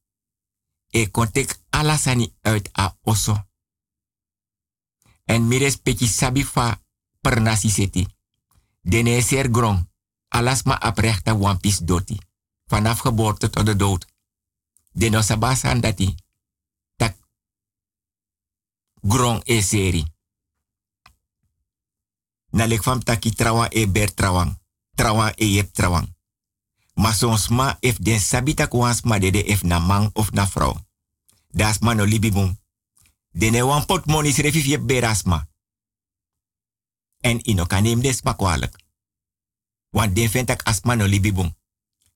E 0.90 1.10
kontek 1.10 1.60
alasani 1.70 2.36
uit 2.40 2.68
a 2.78 2.96
oso. 3.02 3.48
En 5.24 5.48
mi 5.48 5.58
respecti 5.58 6.06
sabi 6.06 6.44
fa 6.44 6.82
per 7.20 7.40
nasi 7.40 7.70
seti. 7.70 8.06
Dene 8.80 9.22
ser 9.22 9.48
grong. 9.50 9.90
Alasma 10.28 10.74
aprechta 10.74 11.34
wampis 11.34 11.78
doti. 11.78 12.18
Vanaf 12.64 12.98
geboorte 12.98 13.50
tot 13.50 13.66
de 13.66 13.76
dood. 13.76 14.06
Deno 14.92 15.22
sabasan 15.22 15.80
dati. 15.80 16.14
Tak 16.96 17.16
grong 19.00 19.40
e 19.44 19.62
seri. 19.62 20.13
Na 22.54 22.66
lek 22.70 22.82
fam 22.86 23.02
taki 23.02 23.34
trawa 23.34 23.66
e 23.74 23.86
ber 23.90 24.14
trawang. 24.14 24.54
Trawa 24.94 25.32
e 25.34 25.58
yep 25.58 25.74
trawang. 25.74 26.06
Ma 26.94 27.10
sons 27.12 27.48
ma 27.50 27.76
if 27.80 27.98
den 27.98 28.20
sabita 28.20 28.68
kwans 28.70 29.02
ma 29.02 29.18
dede 29.18 29.42
if 29.42 29.62
na 29.62 29.78
man 29.78 30.10
of 30.12 30.30
na 30.30 30.46
vrouw. 30.46 30.78
Das 31.50 31.78
ma 31.82 31.94
no 31.94 32.04
libibum. 32.04 32.54
Dene 33.30 33.64
wan 33.66 33.86
pot 33.86 34.06
moni 34.06 34.32
srefif 34.32 34.64
yep 34.64 34.86
berasma. 34.86 35.48
En 37.20 37.40
ino 37.42 37.66
des 38.00 38.22
ma 38.22 38.34
kwalijk. 38.34 38.78
Want 39.90 40.14
den 40.14 40.56
asma 40.64 40.94
no 40.94 41.06
libibum. 41.06 41.54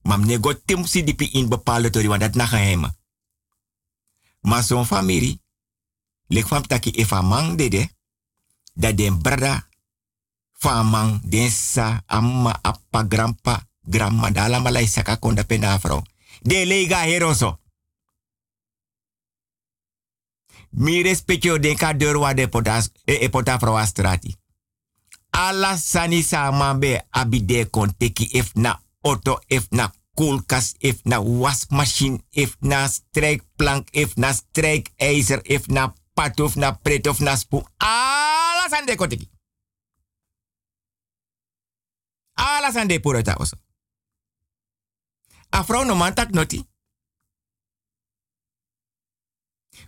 Mam 0.03 0.25
ne 0.25 0.39
tim 0.65 0.87
si 0.87 1.05
dipi 1.05 1.29
in 1.33 1.49
bepaalde 1.49 1.91
tori, 1.91 2.19
dat 2.19 2.35
na 2.35 2.47
geheime. 2.47 2.97
Maar 4.41 4.63
zo'n 4.63 4.87
familie, 4.87 5.41
lek 6.27 6.49
van 6.49 6.67
taki 6.67 6.91
efa 6.91 7.23
man 7.23 7.57
dede, 7.57 7.91
dat 8.75 8.97
den 8.97 9.23
brada, 9.23 9.68
van 10.59 10.87
man, 10.87 11.21
den 11.25 11.51
sa, 11.51 12.03
amma, 12.07 12.59
appa, 12.63 13.05
grandpa, 13.09 13.63
grandma, 13.83 14.31
da 14.31 14.45
allemaal 14.45 14.73
lai 14.73 14.87
saka 14.87 15.17
konda 15.17 15.45
penda 15.45 15.79
vrouw. 15.79 16.03
De 16.43 16.67
lega 16.67 17.01
heroso. 17.01 17.59
Mi 20.71 21.03
respectio 21.03 21.59
den 21.59 21.77
ka 21.77 21.93
deur 21.93 22.19
wa 22.19 22.35
de 22.35 22.49
potas, 22.49 22.91
e, 23.05 23.13
e 23.13 23.29
pota 23.29 23.59
astrati. 23.59 24.37
Ala 25.31 25.77
sani 25.77 26.23
sama 26.23 26.75
be 26.75 27.01
abide 27.11 27.71
kon 27.71 27.95
teki 27.99 28.29
if 28.33 28.55
na 28.55 28.81
auto, 29.01 29.39
if 29.47 29.67
na 29.71 29.93
koelkast, 30.15 30.77
if 30.79 31.01
na 31.05 31.21
wasmachine, 31.21 32.21
if 32.31 32.57
na 32.61 32.89
strijkplank, 32.89 33.89
if 33.91 34.17
na 34.17 34.33
strijkijzer, 34.33 35.41
if 35.43 35.67
na 35.67 35.95
of 36.41 36.57
na 36.57 36.73
pret, 36.73 37.07
of 37.07 37.21
na 37.21 37.37
spoon. 37.37 37.65
Ala 37.79 38.69
sande 38.69 38.97
kon 38.97 39.09
teki. 39.09 39.29
Ala 42.39 42.73
sande 42.73 43.01
purata 43.01 43.35
oso. 43.39 43.57
A 45.51 45.63
vrouw 45.65 45.85
no 45.85 45.95
man 45.95 46.15
tak 46.15 46.31
noti. 46.31 46.67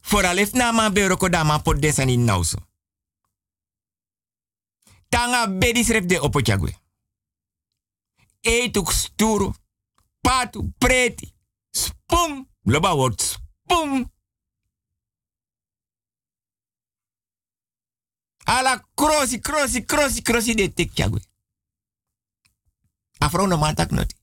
Vooral 0.03 0.39
if 0.39 0.53
na 0.53 0.73
man 0.73 1.63
pot 1.63 1.79
nauso. 2.17 2.59
Tanga 5.09 5.49
bedi 5.49 5.85
sref 5.85 6.07
de 6.07 6.21
opochagwe. 6.21 6.75
Etuk 8.41 8.93
sturu. 8.93 9.53
Patu, 10.21 10.73
preti. 10.79 11.35
Spum. 11.71 12.49
Loba 12.63 12.95
word 12.95 13.21
spum. 13.21 14.13
Ala 18.45 18.89
krosi, 18.95 19.41
krosi, 19.41 19.85
krosi, 19.85 20.23
krosi 20.23 20.55
de 20.55 20.73
tek 20.73 20.95
chagwe. 20.95 21.30
Afro 23.21 23.47
no 23.47 23.57
man 23.57 23.75
tak 23.75 23.91
noti. 23.91 24.15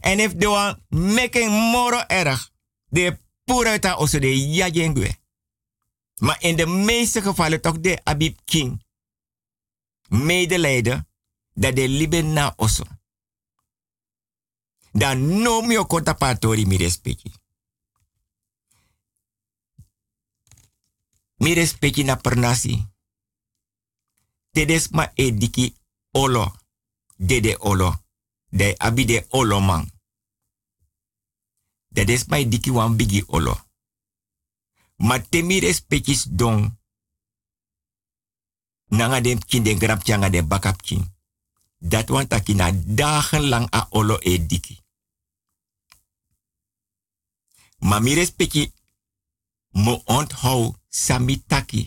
En 0.00 0.20
if 0.20 0.34
de 0.34 0.46
one 0.46 0.78
making 0.88 1.50
moro 1.50 2.04
erg, 2.06 2.50
de 2.88 3.18
purita 3.44 3.92
also 3.92 4.18
de 4.18 4.48
yajengwe. 4.48 5.18
Maar 6.18 6.42
in 6.42 6.56
de 6.56 6.66
meeste 6.66 7.22
gevallen 7.22 7.60
toch 7.60 7.80
de 7.80 8.00
Abib 8.04 8.38
King. 8.44 8.84
Medelijden 10.08 11.08
dat 11.54 11.76
de 11.76 11.88
libe 11.88 12.20
na 12.20 12.52
osso. 12.56 12.84
Dan 14.92 15.42
no 15.42 15.60
mio 15.60 15.86
contapatori 15.86 16.66
mi 16.66 16.76
respecti. 16.76 17.32
Mi 21.36 21.54
respecti 21.54 22.02
na 22.02 22.16
pernasi. 22.16 22.86
Tedes 24.50 24.88
ma 24.88 25.10
ediki 25.14 25.77
olo. 26.18 26.44
Dede 27.16 27.56
olo. 27.58 27.90
De 28.50 28.74
abide 28.78 29.26
olo 29.30 29.60
man. 29.60 29.84
Tedes 31.94 32.26
ma 32.26 32.38
ediki 32.38 32.70
wan 32.70 32.96
bigi 32.96 33.22
olo. 33.26 33.54
Ma 34.96 35.18
temi 35.20 35.60
respectis 35.60 36.26
don. 36.30 36.78
Nanga 38.88 39.20
dem 39.20 39.38
kin 39.38 39.62
den 39.62 39.78
grap 39.78 40.04
de 40.04 40.42
bakap 40.42 40.82
kin. 40.82 41.16
Dat 41.78 42.08
want 42.08 42.28
taki 42.28 42.54
na 42.54 42.72
dagenlang 42.72 43.66
a 43.70 43.86
olo 43.90 44.18
e 44.20 44.46
diki. 44.46 44.82
Ma 47.78 47.98
mi 48.00 48.14
respecti 48.14 48.72
mo 49.70 50.02
onthou 50.04 50.76
sami 50.88 51.42
taki. 51.46 51.86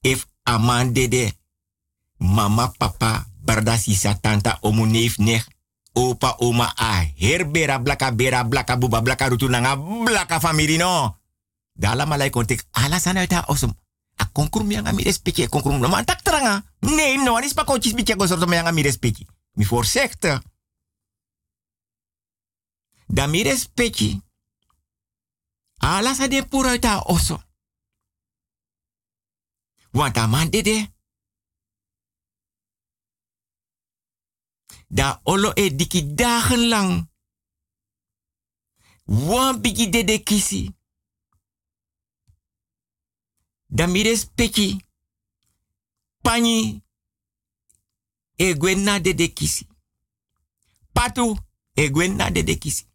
If 0.00 0.26
aman 0.42 0.92
dede, 0.92 1.38
mama, 2.16 2.68
papa, 2.78 3.29
barda 3.42 3.78
sisa, 3.78 4.14
tanta, 4.20 4.58
omu, 4.60 4.86
neef, 4.86 5.18
nech, 5.18 5.46
opa, 5.92 6.36
oma, 6.38 6.72
a 6.76 7.04
herbera, 7.16 7.78
blaka, 7.78 8.12
bera, 8.12 8.44
blaka, 8.44 8.76
buba, 8.76 9.00
blaka, 9.00 9.28
rutu, 9.28 9.48
nanga, 9.48 9.76
blaka, 9.76 10.40
famiri, 10.40 10.76
no. 10.76 11.16
Dala 11.72 12.04
malai 12.06 12.30
kontek, 12.30 12.64
ala 12.70 12.98
sana 13.00 13.26
ta 13.26 13.44
osum. 13.48 13.72
A 14.20 14.28
konkrum 14.32 14.68
yang 14.70 14.84
ami 14.84 15.02
respecti, 15.02 15.48
konkrum 15.48 15.80
no 15.80 15.88
man 15.88 16.04
tak 16.04 16.20
teranga. 16.20 16.60
Nee, 16.84 17.16
no, 17.16 17.36
anis 17.40 17.56
pa 17.56 17.64
coaches 17.64 17.96
bicha 17.96 18.16
go 18.16 18.26
sorto 18.26 18.44
yang 18.52 18.68
ami 18.68 18.82
respecti. 18.82 19.26
Mi 19.56 19.64
voorzegde. 19.64 20.42
Da 23.08 23.26
mi 23.26 23.42
respecti. 23.42 24.20
Ala 25.80 26.12
sa 26.14 26.28
de 26.28 26.44
pura 26.44 26.78
ta 26.78 27.00
oso. 27.00 27.40
Want 29.90 30.16
a 30.16 30.26
man 30.26 30.50
dede. 30.50 30.92
Da 34.90 35.20
olo 35.24 35.52
e 35.54 35.70
diki 35.70 36.02
dagenlang. 36.14 37.06
Wan 39.06 39.60
bigi 39.60 39.88
dede 39.88 40.18
kisi. 40.18 40.70
Da 43.66 43.86
mires 43.86 44.26
peki. 44.34 44.84
Pani. 46.22 46.82
E 48.36 48.54
gwen 48.54 48.82
na 48.84 48.98
dede 48.98 49.28
kisi. 49.28 49.66
Patu. 50.92 51.36
E 51.74 51.88
gwen 51.90 52.16
kisi. 52.58 52.86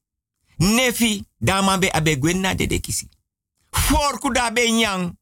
Nefi. 0.58 1.24
Da 1.40 1.62
man 1.62 1.80
be 1.80 1.90
abe 1.94 2.20
gwen 2.20 2.42
na 2.42 2.54
dede 2.54 2.80
kisi. 2.80 3.10
Forku 3.72 4.34
da 4.34 4.52
be 4.52 4.72
nyang. 4.72 5.16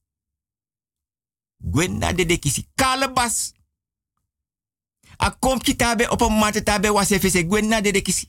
Gwen 1.59 1.99
na 1.99 2.13
kisi. 2.13 2.67
Kalebas. 2.75 3.53
A 5.17 5.31
kom 5.39 5.59
kitabe 5.59 6.09
op 6.09 6.21
een 6.21 6.37
mate 6.37 6.63
tabe 6.63 6.91
was 6.91 7.09
gwen 7.09 7.67
na 7.67 7.81
dede 7.81 8.01
kisi. 8.01 8.27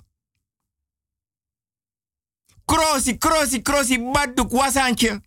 Krosi, 2.65 3.19
krosi, 3.19 3.63
krosi, 3.63 3.99
baduk 3.99 4.51
wasantje. 4.51 5.23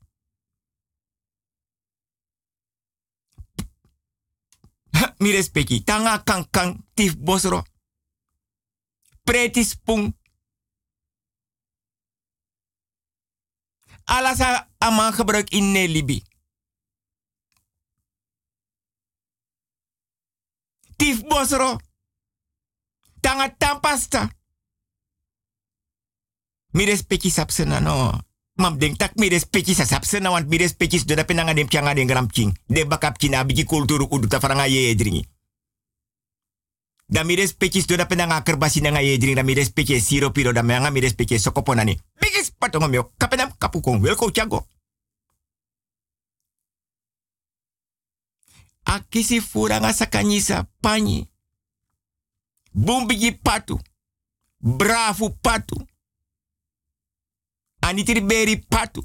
Mi 5.17 5.31
respecti, 5.31 5.83
tanga 5.83 6.23
kan 6.23 6.85
tif 6.93 7.17
bosro. 7.17 7.63
Preti 9.23 9.63
spung. 9.63 10.15
Alasa 14.03 14.69
aman 14.77 15.13
gebruik 15.13 15.49
in 15.49 15.71
Nelibi. 15.71 16.26
Tif 20.97 21.21
bosro. 21.29 21.77
Tanga 23.21 23.49
tampasta. 23.57 24.29
Mi 26.73 26.85
respecti 26.85 27.29
sapsena 27.29 27.79
no. 27.79 28.11
Mam 28.57 28.77
denk 28.77 28.97
tak 28.97 29.15
mi 29.15 29.29
respecti 29.29 29.73
sa 29.73 29.85
sapsena 29.85 30.29
want 30.29 30.47
mi 30.49 30.57
respecti 30.57 31.05
do 31.05 31.15
da 31.15 31.23
penanga 31.23 31.53
dem 31.53 31.67
changa 31.69 31.93
den. 31.93 32.07
De 32.67 32.85
bakap 32.85 33.17
biki 33.19 33.63
kulturu 33.63 34.07
udu 34.09 34.27
ta 34.27 34.39
faranga 34.39 34.65
ye 34.65 34.95
dringi. 34.95 35.25
Da 37.05 37.23
mi 37.23 37.35
respecti 37.35 37.85
do 37.85 37.95
da 37.95 38.05
penanga 38.05 38.41
kerbasi 38.41 38.81
da 38.81 39.43
mi 39.43 39.53
respecti 39.53 41.39
sokoponani. 41.39 41.99
Bigis 42.19 42.51
patongo 42.57 43.13
kapenam 43.17 43.51
kapukong 43.57 44.01
welko 44.01 44.31
chago. 44.31 44.65
Akisi 48.87 49.41
furanga 49.41 49.93
sakanyisa 49.93 50.63
panyi. 50.63 51.31
Bumbigi 52.71 53.31
patu. 53.31 53.79
Bravo 54.59 55.29
patu. 55.29 55.87
Anitiri 57.81 58.57
patu. 58.57 59.03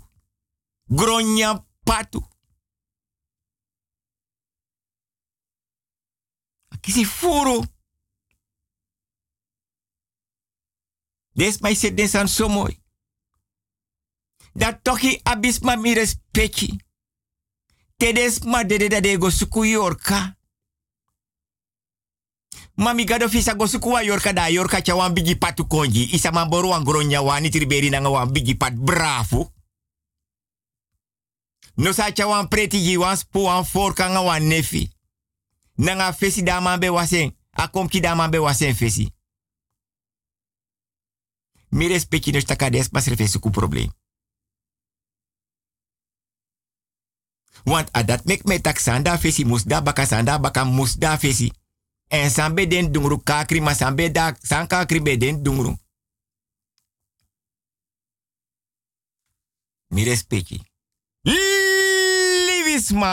Gronya 0.87 1.67
patu. 1.85 2.29
Akisi 6.69 7.05
furu. 7.05 7.65
Des 11.35 11.59
mai 11.61 11.75
se 11.75 11.91
desan 11.95 12.29
so 12.29 12.49
mooi. 12.49 12.81
Dat 14.55 14.83
toki 14.83 15.21
abisma 15.23 15.77
mi 15.77 15.93
respecti. 15.95 16.77
Tedes 18.03 18.41
ma 18.45 18.65
dede 18.65 18.89
da 18.89 19.01
de 19.01 19.17
go 19.17 19.31
suku 19.31 19.65
yorka. 19.65 20.37
Mami 22.75 23.05
gado 23.05 23.29
fisa 23.29 23.55
go 23.55 23.67
suku 23.67 23.89
wa 23.91 24.03
yorka 24.03 24.33
da 24.33 24.49
yorka 24.49 24.83
cha 24.83 24.95
wan 24.95 25.13
bigi 25.15 25.37
patu 25.37 25.67
konji. 25.67 26.09
Isa 26.13 26.31
mamboru 26.31 26.69
wan 26.69 26.85
gronya 26.85 27.23
wani 27.23 27.51
triberi 27.51 27.91
na 27.91 28.09
wan 28.11 28.33
bigi 28.33 28.55
pat 28.55 28.75
bravo. 28.75 29.53
No 31.77 31.93
sa 31.93 32.11
cha 32.13 32.27
wan 32.27 32.49
preti 32.49 32.83
ji 32.83 32.97
wan 32.97 33.17
spu 33.17 33.45
wan 33.45 34.43
nefi. 34.49 34.91
Nanga 35.77 36.13
fesi 36.13 36.43
da 36.43 36.61
man 36.61 36.81
be 36.81 36.89
wasen. 36.89 37.37
A 37.53 37.69
komki 37.69 38.01
da 38.01 38.17
wasen 38.41 38.75
fesi. 38.75 39.13
Mi 41.69 41.87
respecti 41.89 42.33
no 42.33 42.41
staka 42.41 42.71
des 42.71 42.89
pas 42.89 43.07
refe 43.07 43.27
suku 43.29 43.51
probleem. 43.51 43.91
Want 47.65 47.89
a 47.93 48.03
dat 48.03 48.25
mek 48.25 48.45
me 48.45 48.61
tak 48.61 48.79
sanda 48.79 49.19
fesi 49.19 49.45
mus 49.45 49.63
da 49.63 49.81
baka 49.81 50.05
sanda 50.07 50.39
baka 50.39 50.65
mus 50.65 50.95
da 50.95 51.19
fesi. 51.19 51.53
En 52.09 52.31
sambe 52.31 52.67
den 52.67 52.93
dungru 52.93 53.23
kakri 53.23 53.61
ma 53.61 53.75
sambe 53.75 54.11
da 54.13 54.35
san 54.43 54.67
kakri 54.67 55.19
dungru. 55.43 55.77
Livisma. 61.23 63.13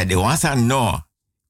Asa 0.00 0.08
de 0.08 0.14
wansa 0.16 0.54
no. 0.56 1.00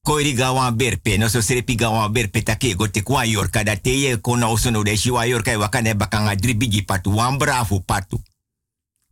Koiri 0.03 0.33
ga 0.35 0.53
wan 0.53 0.77
berpe 0.77 1.19
no 1.19 1.29
so 1.29 1.41
serepi 1.41 1.77
ga 1.77 1.91
wan 1.91 2.13
berpe 2.13 2.43
go 2.77 2.87
te 2.89 3.03
kwa 3.03 3.25
yorka 3.25 3.65
da 3.65 3.77
te 3.77 4.17
kona 4.21 4.49
osono 4.49 4.83
de 4.83 4.97
shiwa 4.97 5.27
yorka 5.27 5.59
waka 5.59 5.83
ne 5.83 5.95
bakanga 5.95 6.37
dribigi 6.37 6.83
patu 6.83 7.11
wan 7.17 7.39
patu. 7.87 8.21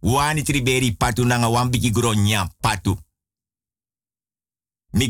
Wani 0.02 0.42
triberi 0.42 0.92
patu 0.92 1.24
nanga 1.24 1.48
wan 1.48 1.70
bigi 1.70 1.90
gronya 1.90 2.48
patu. 2.60 2.98
Mi 4.92 5.08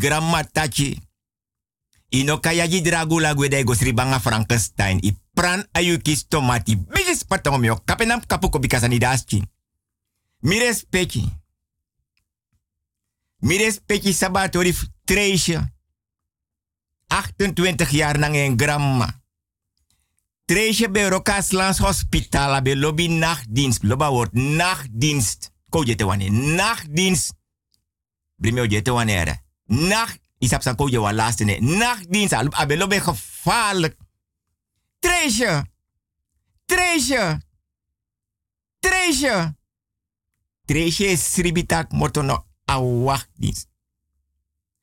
tachi 0.52 1.00
ino 2.10 2.38
kaya 2.38 2.66
ji 2.66 2.80
dragula 2.80 3.34
gwede 3.34 3.64
go 3.64 3.74
sribanga 3.74 4.18
frankenstein. 4.18 5.00
I 5.02 5.12
pran 5.34 5.64
ayuki 5.72 6.16
tomati 6.28 6.76
bigis 6.76 7.24
patong 7.24 7.60
mio 7.60 7.76
kapenam 7.84 8.20
kapuko 8.26 8.58
bikasani 8.58 8.98
daschi 8.98 9.42
mi 10.42 10.58
respecti 10.58 11.37
Mi 13.38 13.56
respecti 13.56 14.12
sabatori 14.12 14.74
Treesje. 15.04 15.72
28 17.06 17.90
jaar 17.90 18.18
lang 18.18 18.34
een 18.34 18.58
gramma. 18.58 19.20
Treesje 20.44 20.90
bij 20.90 21.08
Rokaslands 21.08 21.78
Hospitaal 21.78 22.62
bij 22.62 22.76
lobby 22.76 23.06
nachtdienst. 23.06 23.82
Loba 23.82 24.10
wordt 24.10 24.32
nachtdienst. 24.32 25.50
Ko 25.68 25.82
je 25.84 25.94
te 25.94 26.04
wanneer. 26.04 26.32
Nachtdienst. 26.32 27.34
Brimeo 28.36 28.64
je 28.64 28.82
te 28.82 28.90
wanneer. 28.90 29.42
Nacht. 29.64 30.18
Isap 30.38 30.62
san 30.62 30.76
ko 30.76 30.88
je 30.88 31.00
wa 31.00 31.12
laatste 31.12 31.44
ne. 31.44 31.60
Nachtdienst. 31.60 32.32
Abe 32.32 32.76
lobby 32.76 32.98
gevaarlijk. 32.98 33.96
Treesje. 34.98 35.66
Treesje. 36.64 37.40
Treesje. 38.78 39.56
Treesje 40.64 41.06
is 41.06 41.32
sribitak 41.32 41.92
motono 41.92 42.47
a 42.68 42.80
wachtdienst. 42.80 43.68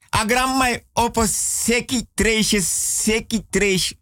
A 0.09 0.25
gramma 0.25 0.79
opo 0.93 1.25
seki 1.27 2.07
treesje, 2.13 2.61
seki 2.61 3.45
treesje. 3.49 3.97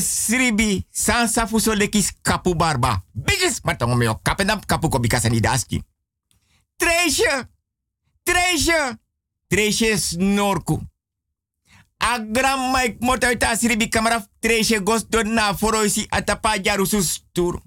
Sribi, 0.00 0.86
sansa 0.90 1.46
fuso 1.46 1.74
lekis 1.74 2.12
kapu 2.22 2.54
barba. 2.54 3.04
Bigis 3.12 3.60
matongo 3.62 3.96
meo 3.96 4.14
kapendam 4.22 4.60
kapu 4.66 4.88
ko 4.88 4.98
bikasa 4.98 5.28
ni 5.28 5.40
daski. 5.40 5.82
Treesje, 6.76 7.48
treesje, 9.48 9.96
snorku. 9.98 10.80
A 11.98 12.18
gramma 12.18 12.82
ik 12.82 13.00
mot 13.00 13.24
uit 13.24 13.42
a 13.44 13.54
sribi 13.56 13.88
kamera 13.88 14.28
treesje 14.40 14.82
na 15.22 15.54
foroisi 15.54 16.06
atapa 16.08 16.58
jarusu 16.62 17.02
stur. 17.02 17.62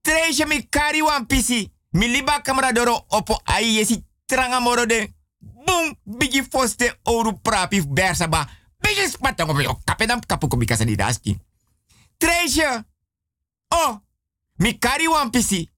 Treesje 0.00 0.46
mi 0.46 0.68
kari 0.68 1.02
wan 1.02 1.26
pisi. 1.26 1.72
Mi 1.96 2.08
liba 2.08 2.40
kamera 2.42 2.72
doro 2.72 3.04
opo 3.08 3.40
ai 3.44 3.76
yesi 3.76 4.04
tranga 4.26 4.60
moro 4.60 4.86
de. 4.86 5.14
Boom, 5.38 5.96
bigi 6.04 6.42
foste 6.50 6.98
oru 7.02 7.40
prapi 7.40 7.80
bersaba. 7.88 8.48
Bigi 8.78 9.08
spatango 9.08 9.54
me 9.54 9.64
kapedam 9.84 10.20
kapu 10.26 10.48
ko 10.48 10.56
bikasa 10.56 10.84
di 10.84 10.96
daski. 10.96 11.38
Treasure. 12.18 12.84
Oh, 13.68 14.00
mi 14.56 14.78
kari 14.78 15.08
wan 15.08 15.30
pisi. 15.30 15.70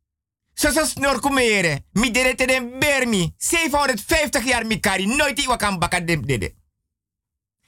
So 0.55 0.71
so 0.73 0.85
snor 0.87 1.21
kumere. 1.21 1.85
Mi 1.93 2.11
derete 2.11 2.47
den 2.47 2.79
bermi. 2.79 3.35
750 3.37 4.43
jaar 4.45 4.67
mi 4.67 4.81
kari. 4.81 5.07
Nooit 5.07 5.39
iwa 5.39 5.57
kan 5.57 5.79
baka 5.79 6.01
dem 6.01 6.27
dede. 6.27 6.55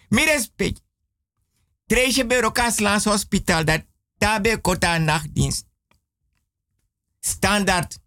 Mi 0.08 0.24
respect. 0.24 0.82
Treasure 1.86 2.26
be 2.26 2.40
Rokaslands 2.40 3.04
Hospital 3.04 3.64
dat 3.64 3.86
tabe 4.18 4.60
kota 4.60 4.98
nachtdienst. 4.98 5.66
Standaard. 7.20 7.98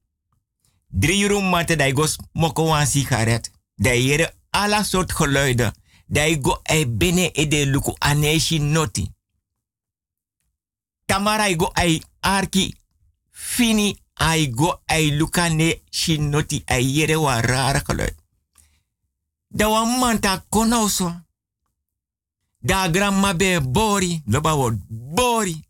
Drie 0.96 1.28
room 1.28 1.50
mate 1.50 1.76
dat 1.76 1.96
go 1.96 2.06
smoko 2.06 2.64
wan 2.64 2.88
sigaret. 2.88 3.52
Dat 3.76 3.98
jere 3.98 4.34
alla 4.50 4.84
soort 4.84 5.12
geluiden. 5.12 5.74
Dat 6.06 6.38
go 6.42 6.60
ei 6.64 6.88
binnen 6.88 7.34
e 7.34 7.48
de 7.48 7.66
luku 7.68 7.94
aneshi 7.98 8.60
noti. 8.60 9.10
Tamara 11.06 11.56
go 11.56 11.72
ei 11.74 12.02
arki 12.20 12.76
fini 13.32 13.98
ai 14.14 14.52
go 14.56 14.82
ei 14.86 15.18
lukane 15.18 15.82
shinoti 15.90 16.62
ai 16.66 16.94
jere 16.94 17.16
wa 17.16 17.40
rare 17.42 17.82
geluid. 17.86 18.16
Da 19.48 19.70
wan 19.70 20.00
manta 20.00 20.46
konoso. 20.50 21.26
Da 22.60 22.90
grandma 22.90 23.34
be 23.34 23.62
bori. 23.62 24.22
Loba 24.26 24.56
word 24.56 24.80
bori. 24.88 25.66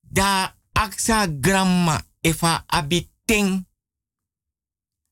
Da 0.00 0.54
aksa 0.72 1.26
grandma 1.26 2.02
efa 2.24 2.64
abiteng. 2.66 3.66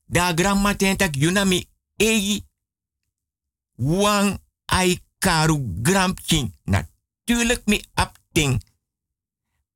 Da 0.05 0.33
grandma 0.33 0.75
yunami 1.11 1.69
egi. 1.95 2.45
Wang 3.75 4.39
ai 4.65 5.01
karu 5.19 5.81
grampkin. 5.81 6.53
Natuurlijk 6.63 7.65
mi 7.65 7.81
apting. 7.93 8.63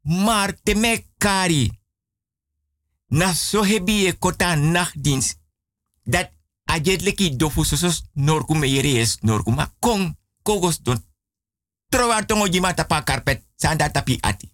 Maar 0.01 0.61
te 0.64 1.05
kari. 1.18 1.80
Na 3.07 3.34
so 3.34 3.64
hebi 3.64 4.07
e 4.07 4.18
kota 4.18 4.55
nachtdienst. 4.55 5.39
Dat 6.03 6.31
ajet 6.64 7.01
leki 7.01 7.35
dofu 7.35 7.64
sosos 7.64 8.03
norku 8.14 8.53
me 8.53 8.68
yere 8.68 8.99
es 8.99 9.18
norku 9.22 9.51
ma 9.51 9.76
kong 9.80 10.18
kogos 10.41 10.81
don. 10.81 11.05
Trova 11.89 12.26
tongo 12.26 12.47
jima 12.47 12.73
tapa 12.73 13.03
karpet 13.03 13.45
sanda 13.55 13.91
tapi 13.91 14.18
ati. 14.19 14.51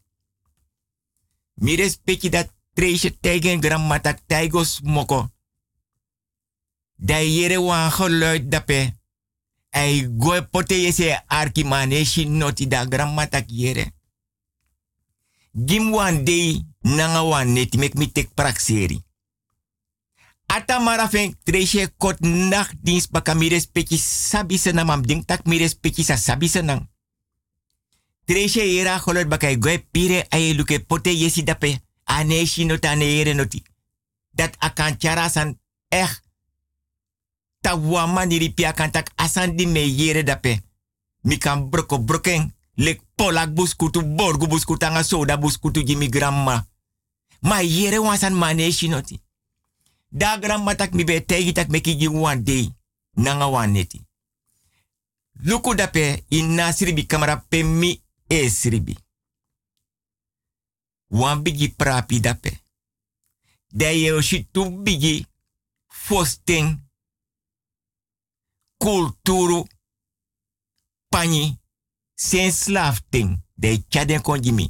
Mi 1.53 1.75
respecti 1.75 2.29
dat 2.29 2.51
treesje 2.73 3.19
tegen 3.19 3.59
gramma 3.59 3.99
tak 3.99 4.19
tijgos 4.27 4.79
moko. 4.83 5.29
Da 6.95 7.19
yere 7.19 7.59
wan 7.59 7.91
geluid 7.91 8.49
dape. 8.51 8.93
Ai 9.69 10.07
goe 10.17 10.41
pote 10.41 10.75
yese 10.81 11.23
arki 11.27 11.63
maneshi 11.63 12.25
noti 12.25 12.67
da 12.67 12.85
gramma 12.85 13.27
tak 13.27 13.45
yere. 13.47 13.91
Gim 15.51 15.91
wan 15.91 16.23
day 16.23 16.65
nanga 16.81 17.23
wan 17.23 17.53
neti 17.53 17.77
mek 17.77 17.93
mi 17.93 18.11
tek 18.11 18.33
prakseri. 18.33 19.01
Ata 20.45 20.79
marafen 20.79 21.37
treesje 21.43 21.93
kot 21.97 22.19
nachtdienst 22.19 23.11
baka 23.11 23.33
mi 23.33 23.49
respecti 23.49 23.97
sabi 23.97 24.57
senang 24.57 24.87
mam 24.87 25.01
ding 25.01 25.25
tak 25.25 25.45
mi 25.45 25.57
respecti 25.57 26.03
sa 26.03 26.17
sabi 26.17 26.47
senang. 26.47 26.89
Treesje 28.25 28.61
era 28.79 28.99
geluid 28.99 29.27
baka 29.27 29.55
goe 29.55 29.79
pire 29.91 30.25
aye 30.29 30.53
luke 30.53 30.79
pote 30.85 31.09
yesi 31.09 31.43
dape. 31.43 31.82
Ane 32.03 32.45
yere 32.99 33.33
noti. 33.33 33.63
Dat 34.31 34.55
akan 34.59 34.97
chara 34.97 35.29
san 35.29 35.59
echt 35.87 36.23
ta 37.61 37.75
wama 37.77 38.25
niri 38.25 38.53
kan 38.53 38.91
tak 38.91 39.11
asan 39.15 39.55
di 39.55 39.65
me 39.65 39.79
yere 39.79 40.23
dape. 40.23 40.61
Mi 41.21 41.37
kan 41.37 41.69
broko 41.69 42.03
broken. 42.03 42.53
Lek 42.75 43.01
polak 43.15 43.53
buskutu 43.53 44.01
borgu 44.15 44.47
buskutu 44.47 44.85
anga 44.85 45.03
soda 45.03 45.37
buskutu 45.37 45.83
jimi 45.83 46.09
gramma. 46.09 46.67
Ma 47.39 47.61
yere 47.61 47.99
wansan 47.99 48.33
maneshi 48.33 48.87
noti. 48.87 49.21
Da 50.09 50.39
tak 50.75 50.93
mi 50.93 51.03
be 51.03 51.25
tegi 51.25 51.51
tak 51.51 51.67
meki 51.67 51.97
ji 51.97 52.07
wan 52.07 52.43
day. 52.43 52.73
Nanga 53.15 53.47
wan 53.49 53.71
neti. 53.71 54.01
Luku 55.43 55.75
dape 55.75 56.23
in 56.29 56.55
nasribi 56.55 57.05
kamera 57.05 57.45
pe 57.49 57.63
mi 57.63 58.01
e. 58.27 58.49
Wan 61.13 61.41
bigi 61.43 61.69
prapi 61.69 62.19
dape. 62.19 62.61
de 63.67 63.85
je 63.85 64.21
shitu 64.21 64.69
bigi 64.83 65.25
fosting 65.87 66.79
kulturu 68.77 69.67
pani 71.09 71.59
sen 72.13 72.51
slafting 72.51 73.41
de 73.53 73.83
chaden 73.89 74.21
konjimi 74.21 74.69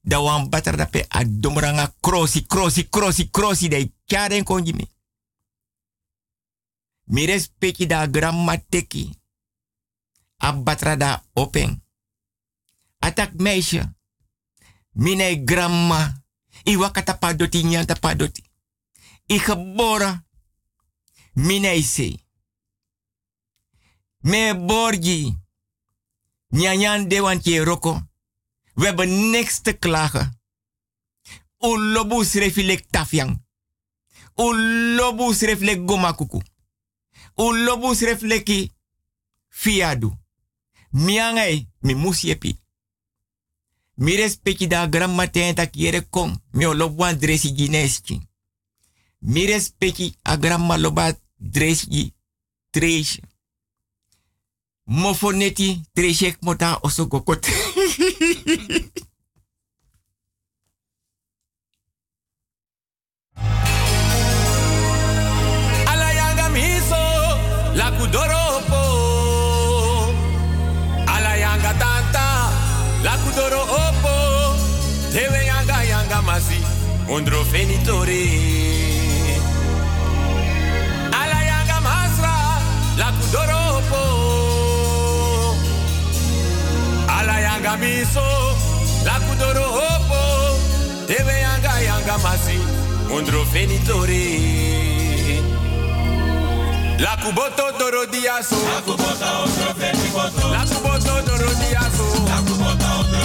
da 0.00 0.20
wan 0.20 0.48
batar 0.48 0.76
da 0.76 0.86
pe 0.86 1.04
a 1.08 1.24
domranga 1.24 1.94
krosi 2.00 2.46
krosi 2.46 2.88
krosi 2.88 3.30
krosi. 3.30 3.68
De 3.68 3.92
chaden 4.04 4.44
konjimi 4.44 4.86
mi 7.04 7.26
respecti 7.26 7.86
da 7.86 8.06
gramma 8.06 8.56
teki. 8.58 9.14
A 10.36 10.52
batra 10.52 10.96
da 10.96 11.24
open 11.32 11.82
atak 12.98 13.32
meisje 13.34 13.95
mine 14.96 15.44
gramma 15.44 16.22
i 16.64 16.76
wakata 16.76 17.14
padoti 17.14 17.62
nyanta 17.64 17.94
padoti 17.94 18.42
i 19.26 19.38
geboren 19.38 20.20
mine 21.34 21.84
me 24.26 24.54
borgi 24.54 25.36
nyanyan 26.48 27.08
de 27.08 27.20
want 27.20 27.44
je 27.44 27.64
roko. 27.64 28.02
We 28.74 28.86
hebben 28.86 29.30
niks 29.30 29.60
te 29.62 29.78
klagen. 29.78 30.40
U 31.58 31.78
lobu 31.78 32.24
srefilek 32.24 32.86
tafiang. 32.90 33.44
U 34.34 34.54
lobu 34.96 35.32
srefilek 35.34 35.84
gomakuku. 35.84 36.42
U 37.34 37.52
lobu 37.56 37.94
srefileki 37.94 38.72
fiadu. 39.48 40.12
Miangai 40.90 41.68
mi 41.80 41.94
musiepi 41.94 42.60
mi 43.96 44.16
respecti 44.16 44.66
da 44.66 44.86
gramma 44.86 45.26
tenta 45.26 45.66
kiere 45.66 46.00
kom 46.10 46.36
mi 46.52 46.64
olobwan 46.66 47.18
dresi 47.18 47.52
gineski 47.56 48.20
mi 49.20 49.46
respecti 49.46 50.14
a 50.22 50.36
gramma 50.36 50.76
loba 50.76 51.12
dresi 51.36 52.12
treshi 52.70 53.22
mofoneti 54.84 55.80
treshek 55.94 56.36
mota 56.42 56.78
osogokot 56.82 57.46
Ala 65.90 66.12
yanga 66.12 66.48
miso 66.48 66.96
la 67.74 67.90
kudoropo 67.98 68.45
ondro 77.08 77.44
fenitori 77.44 78.24
yanga 81.50 81.80
masra 81.80 82.34
la 82.98 83.08
kudoropo 83.18 84.02
Ala 87.16 87.36
yanga 87.40 87.76
miso 87.76 88.26
la 89.04 89.20
kudoro 89.26 89.66
opo 89.86 90.20
Tewe 91.06 91.34
yanga 91.40 91.80
yanga 91.80 92.18
masi 92.18 92.58
ondro 93.12 93.44
fenitori 93.44 94.24
La 96.98 97.16
kuboto 97.22 97.72
doro 97.78 98.06
diaso. 98.06 98.56
La 98.56 98.80
kubota 98.80 99.40
otro. 99.42 100.50
La 100.50 100.64
kuboto 100.64 101.20
doro 101.26 101.52
diaso. 101.60 102.04
La 102.24 102.40
kubota 102.40 103.00
otro. 103.00 103.18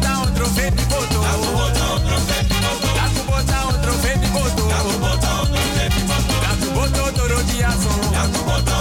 La 0.00 0.22
otro 0.22 0.93
diaso. 8.32 8.73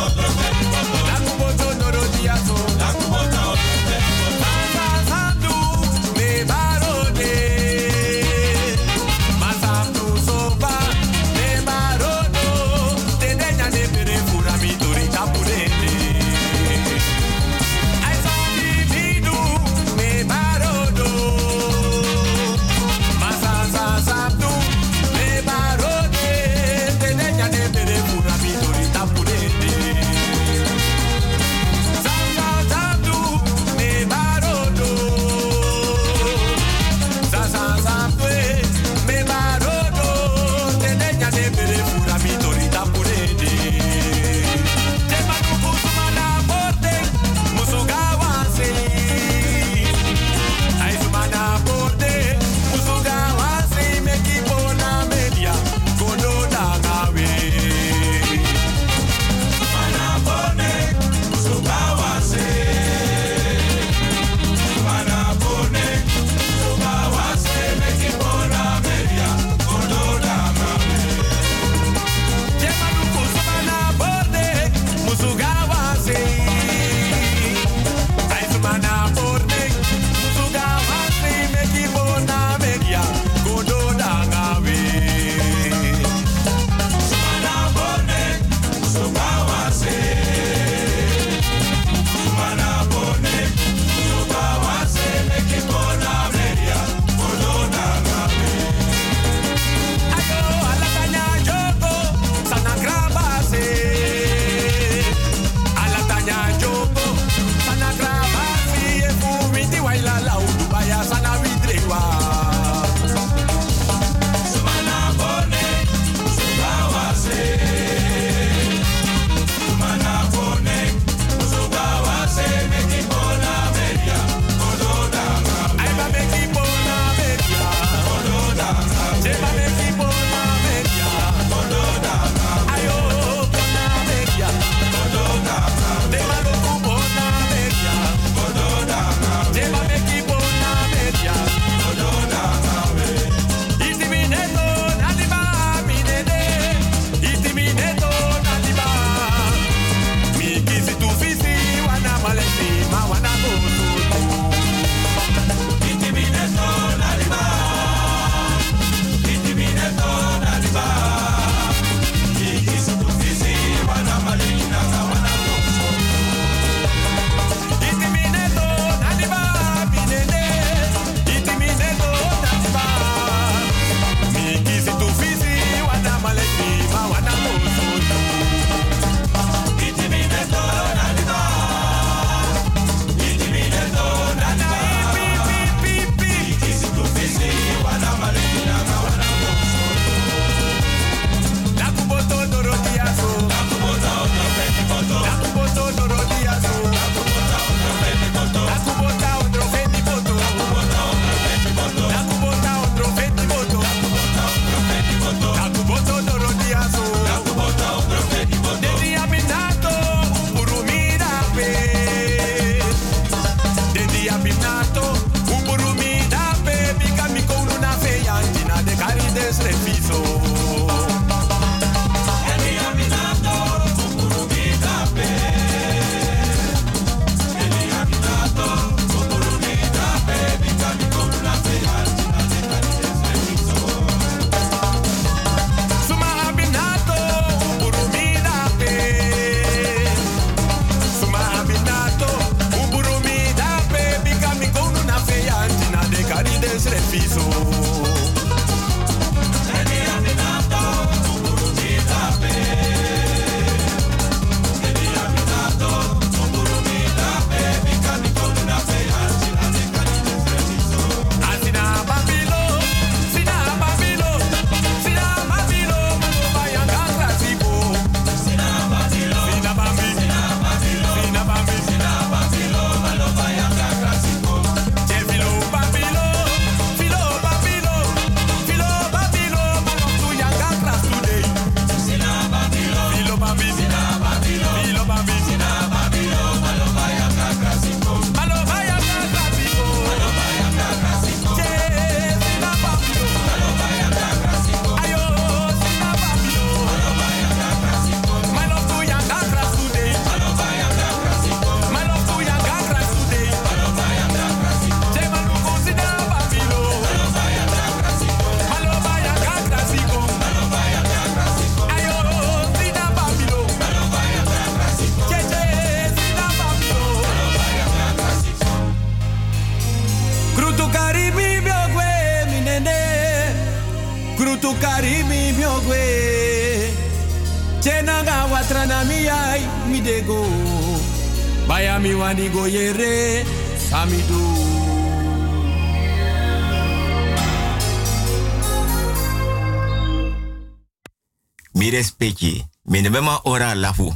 Ora 343.73 343.79
lafu. 343.79 344.13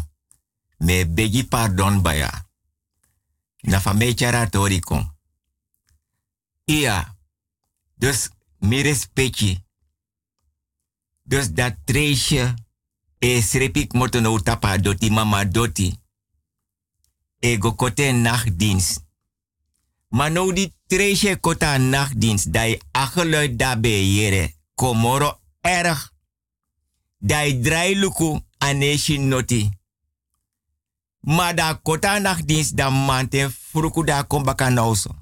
Me 0.78 1.06
begi 1.06 1.44
pardon 1.44 2.02
baya. 2.02 2.46
Na 3.62 3.80
fa 3.80 3.94
chara. 4.16 4.50
Ia. 6.66 7.16
Dus 7.96 8.30
mi 8.60 8.82
respecti. 8.82 9.64
Dus 11.24 11.50
dat 11.54 11.76
treesje. 11.86 12.54
E 13.20 13.42
srepik 13.42 13.94
moto 13.94 14.20
no 14.20 14.40
tapa 14.40 14.78
doti 14.78 15.10
mama 15.10 15.46
doti. 15.46 16.00
E 17.40 17.58
go 17.58 17.74
kote 17.74 18.12
nachtdienst. 18.12 19.06
Maar 20.10 20.32
nou 20.32 20.54
die 20.54 20.74
kota 21.40 21.78
nachtdienst. 21.78 22.54
Dai 22.54 22.80
daarbij 23.56 24.06
jere. 24.06 24.54
Komoro 24.76 25.40
erg. 25.62 26.14
Dai 27.18 27.62
draai 27.62 27.96
luku 27.96 28.47
aneshi 28.58 29.18
noti. 29.18 29.70
Maar 31.20 31.56
da 31.56 31.74
kota 31.74 32.20
nachtdienst 32.20 32.76
da 32.76 32.90
mante 32.90 33.50
fruku 33.50 34.04
da 34.04 34.24
kom 34.24 34.44
baka 34.44 34.70
nauso. 34.70 35.16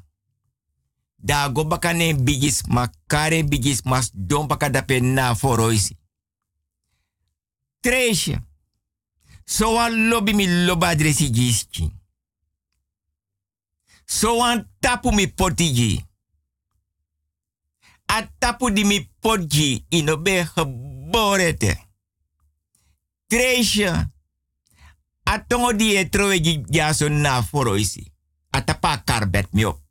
Da 1.15 1.49
go 1.49 1.65
baka 1.65 1.91
ne 1.91 2.13
bigis 2.15 2.61
ma 2.67 2.87
kare 3.07 3.43
bigis 3.43 3.81
mas 3.83 4.09
don 4.13 4.47
baka 4.47 4.69
dape 4.69 4.99
na 4.99 5.35
foroisi. 5.35 5.97
Treesje. 7.79 8.39
So 9.45 9.77
an 9.79 10.09
lobby 10.09 10.33
mi 10.33 10.47
loba 10.65 10.87
adresi 10.87 11.29
giski. 11.29 11.91
So 14.05 14.43
an 14.43 14.69
tapu 14.79 15.11
mi 15.11 15.27
potigi. 15.27 16.05
A 18.07 18.27
tapu 18.39 18.69
di 18.69 18.83
mi 18.83 19.09
inobe 19.89 20.47
geborete. 20.55 21.84
Treesje. 23.27 24.13
A 25.23 25.39
tongo 25.47 25.73
di 25.73 25.95
e 25.95 26.09
trowe 26.09 26.39
gi 26.41 26.63
jaso 26.69 27.07
na 27.09 27.43
foroisi. 27.43 28.13
A 28.49 28.61
tapa 28.61 29.03
karbet 29.03 29.47
mi 29.51 29.63
op. 29.65 29.81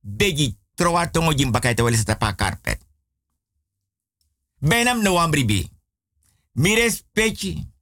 Begi 0.00 0.58
trowa 0.74 1.10
tongo 1.10 1.32
wale 1.82 2.02
tapa 2.02 2.34
karpet. 2.34 2.80
Benam 4.58 5.02
no 5.02 5.18
ambribi. 5.18 5.70
Mi 6.52 6.74
respecti. 6.74 7.74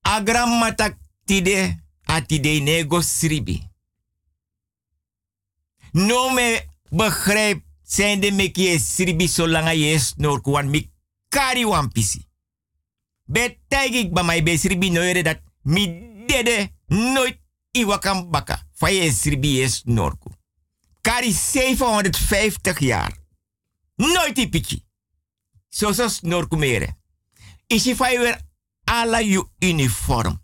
Agram 0.00 0.58
matak 0.58 0.98
tide 1.24 1.84
a 2.04 2.20
tide 2.20 2.60
nego 2.60 3.00
sribi. 3.00 3.70
No 5.92 6.30
me 6.30 6.68
begrijp 6.90 7.64
zijn 7.82 8.20
de 8.20 8.32
mekie 8.32 8.78
sribi 8.78 9.28
zolang 9.28 9.68
mi 10.64 10.90
kari. 11.28 11.64
Betek 13.24 13.90
ik 13.90 14.12
bij 14.12 14.24
mij 14.24 14.42
bij 14.42 14.56
sribi 14.56 14.90
noire 14.90 15.22
dat 15.22 15.40
mi 15.62 15.86
dede 16.26 16.70
nooit 16.86 17.38
iwakam 17.70 18.30
baka. 18.30 18.66
Faye 18.72 19.12
sribi 19.12 19.62
is 19.62 19.82
norku. 19.84 20.30
Kari 21.00 21.32
750 21.32 22.78
jaar. 22.78 23.16
Nooit 23.96 24.34
die 24.34 24.48
pichi. 24.48 24.84
Zo 25.68 25.92
zo 25.92 26.08
norku 26.20 26.56
mere. 26.56 26.96
Isi 27.66 27.94
faye 27.96 28.18
weer 28.18 28.40
ala 28.84 29.20
yu 29.20 29.48
uniform. 29.58 30.42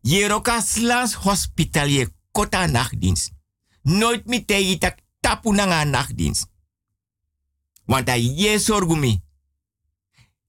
Jeroka 0.00 0.60
slans 0.60 1.14
hospitalier 1.14 2.08
kota 2.32 2.66
nachtdienst. 2.66 3.30
Nooit 3.82 4.26
mi 4.26 4.44
tegi 4.44 4.78
tak 4.78 4.98
tapu 5.20 5.52
nanga 5.52 5.84
nachtdienst. 5.84 6.46
Want 7.84 8.08
a 8.08 8.16
ye 8.16 8.58
sorgumi. 8.58 9.23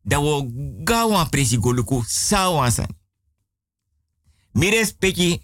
Da 0.06 0.19
wo 0.22 0.45
gawan 0.86 1.30
presi 1.30 1.57
goluku 1.57 2.03
sawan 2.07 2.72
san. 2.72 2.88
Mi 4.53 4.69
respecti 4.69 5.41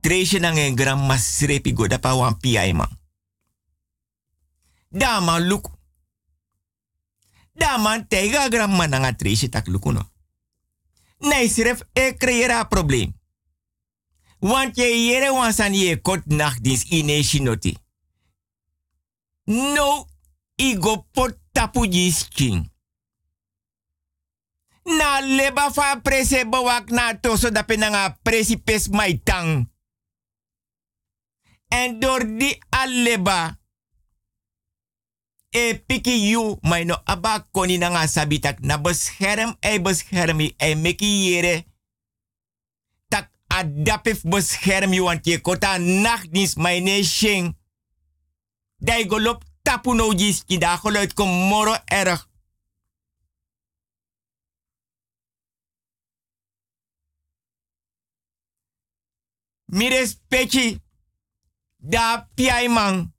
treisje 0.00 0.38
nang 0.38 0.58
en 0.58 0.74
gram 0.74 1.06
masrepi 1.06 1.72
go 1.72 1.86
da 1.86 1.98
pa 1.98 2.14
wan 2.14 2.38
piai 2.38 2.72
man. 2.72 2.90
Da 4.88 5.20
man 5.20 5.46
luku. 5.46 5.70
Da 7.54 7.78
man 7.78 8.06
tega 8.08 8.48
gram 8.48 8.74
man 8.76 8.90
nanga 8.90 9.14
treisje 9.14 9.48
tak 9.48 9.66
luku 9.66 9.92
no. 9.92 10.02
Nee, 11.18 11.48
sref, 11.48 11.80
e 11.92 12.14
creëra 12.18 12.64
probleem. 12.68 13.14
Want 14.38 14.76
je 14.76 14.84
jere 15.06 15.30
wansan 15.32 15.74
je 15.74 16.00
kot 16.00 16.26
nachtdienst 16.26 16.90
in 16.90 17.22
shinoti. 17.24 17.76
No, 19.44 20.06
igo 20.56 21.06
pot 21.12 21.38
tapu 21.52 21.86
jisking. 21.86 22.73
Na 24.84 25.20
leba 25.20 25.70
fa 25.72 25.96
prese 26.04 26.44
bewak 26.44 26.90
na 26.90 27.14
toso 27.16 27.50
da 27.50 27.62
penanga 27.64 28.18
presi 28.22 28.56
pes 28.56 28.88
maitang. 28.88 29.64
En 31.68 31.98
door 32.00 32.26
die 32.38 32.58
aleba, 32.68 33.58
e 35.50 35.74
piki 35.86 36.28
you, 36.28 36.58
maar 36.62 36.84
no 36.84 37.00
aba 37.04 37.46
koni 37.50 37.78
nanga 37.78 38.06
sabitak 38.06 38.60
na 38.60 38.78
bescherm, 38.78 39.56
e 39.60 39.80
beschermi, 39.80 40.54
e 40.56 40.74
meki 40.74 41.10
yere. 41.24 41.64
Tak 43.08 43.30
adapif 43.46 44.22
bescherm 44.22 44.92
you, 44.92 45.04
want 45.04 45.24
je 45.26 45.40
kota 45.40 45.78
nachtdienst, 45.78 46.56
ne 46.56 47.02
shing. 47.02 47.56
Dai 48.76 49.06
golop 49.06 49.42
tapu 49.62 49.94
no 49.94 50.12
jis, 50.12 50.44
ki 50.44 50.58
da 50.58 50.76
geluid 50.76 51.14
kom 51.14 51.28
moro 51.28 51.74
erg. 51.84 52.28
Mires 59.64 60.14
pechi, 60.28 60.82
da 61.76 62.28
piai 62.34 62.68
man. 62.68 63.12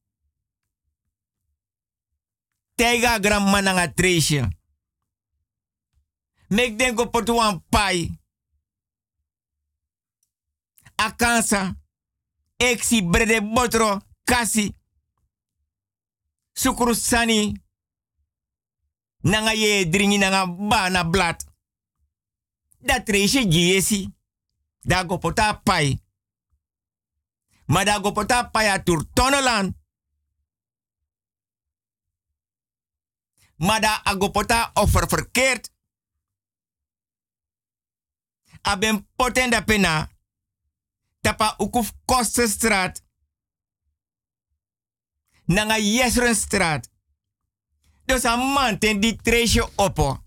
Tega 2.75 3.19
gramma 3.19 3.61
nanga 3.61 3.93
treesje. 3.93 4.47
Mek 6.47 6.77
den 6.77 6.95
go 6.95 7.09
potu 7.09 7.33
wan 7.35 7.63
pai. 7.69 8.19
Akansa. 10.95 11.75
Eksi 12.57 13.01
brede 13.01 13.41
botro. 13.41 14.01
Kasi. 14.23 14.75
Sukuru 16.53 16.93
sani. 16.95 17.61
Nanga 19.21 19.51
dringi 19.89 20.17
nanga 20.17 20.45
bana 20.47 21.03
blat. 21.03 21.45
Da 22.79 23.03
treesje 23.03 23.47
giesi. 23.47 24.13
Da 24.81 25.03
go 25.03 25.17
pota 25.17 25.53
pai. 25.53 26.04
Maar 27.65 27.85
da 27.85 27.99
go 27.99 28.11
pota 28.11 28.49
pai 28.49 28.67
a 28.67 28.83
tur 28.83 29.05
tonolan. 29.13 29.75
Maar 33.55 34.01
agopota 34.03 34.71
offer 34.73 35.07
verkeerd. 35.07 35.71
Aben 38.61 39.07
poten 39.15 39.49
da 39.49 39.61
pena. 39.61 40.09
Tapa 41.21 41.55
ukuf 41.57 41.91
Kostenstraat. 42.05 43.03
Nanga 45.45 45.77
Jesrenstraat. 45.77 46.89
Dus 48.05 48.25
a 48.25 48.35
man 48.35 48.79
ten 48.79 48.99
die 48.99 49.15
treesje 49.15 49.69
oppo. 49.75 50.23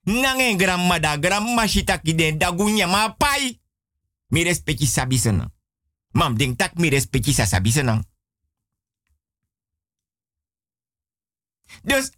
Nange 0.00 0.56
gramma 0.56 0.98
da 0.98 1.16
gramma 1.16 1.66
shitaki 1.66 2.14
den 2.14 2.38
da 2.38 2.50
gunya 2.50 2.86
ma 2.86 3.08
pai. 3.08 3.57
Mi 4.28 4.42
respecti 4.42 4.86
sabisena. 4.86 5.48
Mam 6.12 6.36
ding 6.36 6.56
tak 6.56 6.74
mi 6.74 6.88
respecti 6.88 7.32
sa 7.32 7.46
sabisena. 7.46 8.04
Dus 11.82 12.12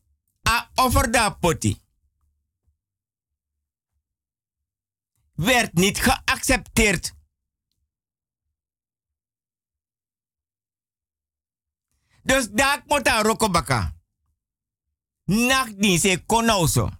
a 0.48 0.70
offer 0.74 1.10
da 1.10 1.30
poti. 1.30 1.78
Werd 5.34 5.72
niet 5.72 5.98
geaccepteerd. 6.00 7.14
Dus 12.22 12.48
daar 12.50 12.82
moet 12.86 13.08
aan 13.08 13.24
rokobaka. 13.24 13.94
Nachtdienst 15.24 16.04
e 16.04 16.24
konauso. 16.26 16.90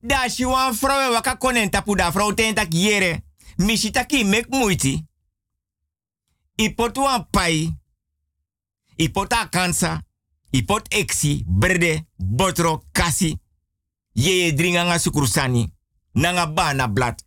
Da 0.00 0.28
si 0.28 0.44
wan 0.44 0.74
vrouw 0.74 1.12
waka 1.12 1.34
konen 1.34 1.70
tapu 1.70 1.94
da 1.96 2.12
vrouw 2.12 2.34
ten 2.34 2.54
tak 2.54 2.72
yere. 2.72 3.29
Misi 3.60 3.90
taki 3.90 4.24
mek 4.24 4.48
muiti. 4.48 5.06
I 6.56 6.74
potu 6.74 7.00
wan 7.00 7.26
pai. 7.30 7.78
Ipota 8.96 9.48
kansa, 9.48 10.06
ipot 10.50 10.94
eksi, 10.94 11.44
brede, 11.46 12.06
botro, 12.16 12.84
kasi. 12.92 13.38
Ye 14.12 14.32
ye 14.32 14.54
dringa 14.54 14.84
nga. 14.84 15.72
Nanga 16.12 16.46
bana 16.46 16.88
blad. 16.88 17.22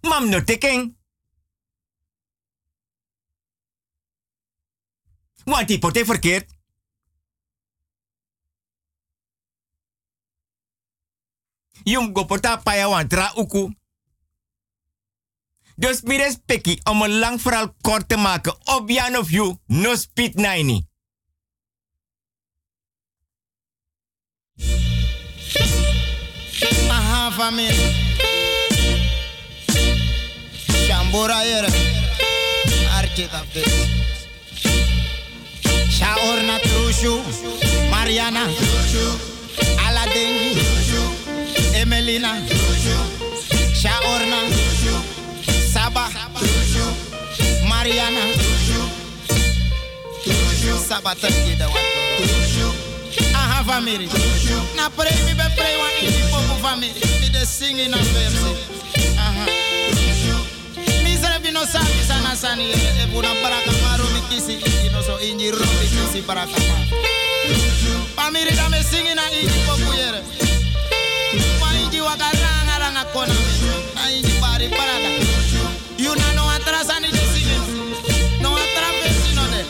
Mam 0.00 0.28
no 0.28 0.44
teken. 0.44 0.96
Want 5.44 5.68
die 5.68 5.78
pot 5.78 5.98
verkeerd. 5.98 6.53
Jum 11.84 12.12
go 12.12 12.24
pota 12.24 12.56
paya 12.56 12.88
wan 12.88 13.08
tra 13.08 13.32
uku. 13.36 13.70
Dus 15.76 16.02
mi 16.02 16.16
respecti 16.16 16.80
om 16.84 17.02
een 17.02 17.18
lang 17.18 17.40
verhaal 17.40 17.74
kort 17.80 18.08
te 18.08 18.16
maken. 18.16 18.56
Op 18.64 18.90
Jan 18.90 19.16
of 19.16 19.30
you, 19.30 19.58
no 19.66 19.94
speed 19.96 20.34
naini. 20.34 20.86
Aha, 26.88 27.30
família. 27.30 27.90
Shambura 30.86 31.42
yere. 31.44 31.68
Archie 32.96 33.28
da 33.28 33.42
vez. 33.52 33.72
Shaorna 35.90 36.58
Trushu. 36.58 37.20
Mariana. 37.90 38.46
Aladdin. 39.86 40.73
Emelina. 41.84 42.32
Shaorna. 43.76 44.38
Saba. 45.72 46.08
Mariana. 47.68 48.24
Saba 50.88 51.14
tangi 51.14 51.54
da. 51.58 51.68
Aha, 53.36 53.64
família. 53.68 54.08
Na 54.76 54.88
pray 54.96 55.12
mi 55.26 55.34
be 55.34 55.44
pray 55.56 55.76
wan 55.76 55.92
ini 56.00 56.24
popo 56.32 56.54
family. 56.64 56.88
Mi 57.20 57.28
de 57.28 57.44
sing 57.44 57.78
in 57.78 57.92
a 57.92 57.98
verse. 57.98 58.40
Aha. 59.18 59.44
Mi 61.04 61.16
serve 61.20 61.52
no 61.52 61.64
sabi 61.66 62.00
sana 62.08 62.34
sani 62.34 62.72
e 62.72 63.06
buna 63.12 63.28
baraka 63.42 63.72
maro 63.84 64.04
mi 64.14 64.20
kisi 64.30 64.56
no 64.90 65.02
so 65.02 65.18
inji 65.20 65.50
robi 65.52 65.86
kisi 65.92 66.22
baraka 66.26 66.56
ma. 66.64 66.76
Family 68.16 68.56
da 68.56 68.68
me 68.70 68.80
sing 68.82 69.04
in 69.04 69.18
a 69.18 69.22
inji 69.36 69.66
popo 69.66 69.92
yere 69.92 70.22
party 71.94 72.00
waka 72.00 72.28
rang 72.42 72.68
arang 72.74 72.98
kona 73.12 73.34
I 73.96 74.10
in 74.10 74.22
the 74.22 74.30
parada. 74.74 75.10
You 75.98 76.14
na 76.14 76.32
no 76.34 76.42
atras 76.50 76.90
ani. 76.90 77.08
No 78.42 78.50
atravesi 78.50 79.34
no 79.34 79.44
de. 79.52 79.62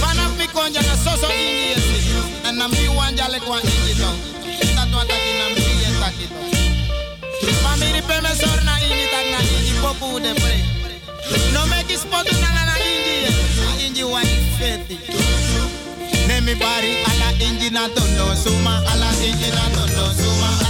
Pana 0.00 0.28
pikonja 0.38 0.82
na 0.82 0.94
soso 0.96 1.26
ingi 1.26 1.74
yesi. 1.74 2.46
And 2.46 2.58
na 2.58 2.68
mi 2.68 2.88
wanja 2.88 3.28
le 3.28 3.40
kwa 3.40 3.60
ingi 3.60 3.94
to. 3.98 4.10
Tatu 4.76 4.96
ataki 5.00 5.32
na 5.38 5.46
mi 5.54 5.62
yetaki 5.82 6.26
to. 6.28 7.52
Famiri 7.62 8.02
peme 8.02 8.30
sorna 8.34 8.78
ingi 8.80 9.06
tak 9.10 9.26
na 9.32 9.38
ingi 9.38 9.72
popu 9.82 10.20
de 10.22 10.34
pre. 10.34 10.62
No 11.52 11.66
me 11.66 11.80
it 11.80 11.98
spot 11.98 12.26
na 12.40 12.48
na 12.68 12.74
ingi. 12.78 13.16
Ingi 13.86 14.04
wani 14.04 14.36
feti. 14.58 14.98
Nemi 16.28 16.54
bari 16.54 16.96
ala 17.10 17.32
ingi 17.40 17.70
na 17.70 17.88
tondo 17.88 18.34
suma 18.34 18.82
ala 18.92 19.10
ingi 19.26 19.50
na 19.50 19.64
tondo 19.74 20.12
suma. 20.14 20.67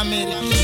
America. 0.00 0.57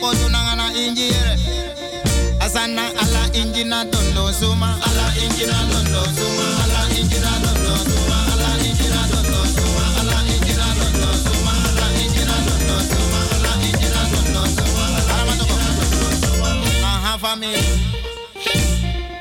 podu 0.00 0.28
na 0.28 0.38
ngana 0.44 0.66
injire. 0.74 1.34
Asana 2.40 2.82
ala 3.02 3.22
injina 3.40 3.84
dondo 3.84 4.32
suma. 4.32 4.78
Ala 4.86 5.06
injina 5.24 5.58
dondo 5.70 6.02
suma. 6.16 6.46
Ala 6.64 6.80
injina 6.98 7.32
dondo 7.44 7.74
suma. 7.86 8.16
Ala 8.32 8.48
injina 8.66 9.00
dondo 9.12 9.40
suma. 9.54 9.84
Ala 10.00 10.18
injina 10.32 10.66
dondo 10.78 11.10
suma. 11.24 11.52
Ala 11.70 11.86
injina 12.02 12.36
dondo 12.46 12.76
suma. 12.94 13.20
Ala 15.16 15.32
dondo 15.40 15.52
suma. 16.20 16.48
Ala 16.92 17.18
family. 17.18 17.64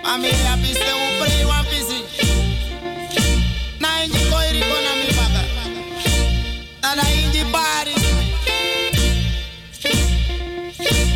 Family, 0.03 0.41
I 0.51 0.55
be 0.61 0.69
still 0.73 1.01
pray. 1.19 1.64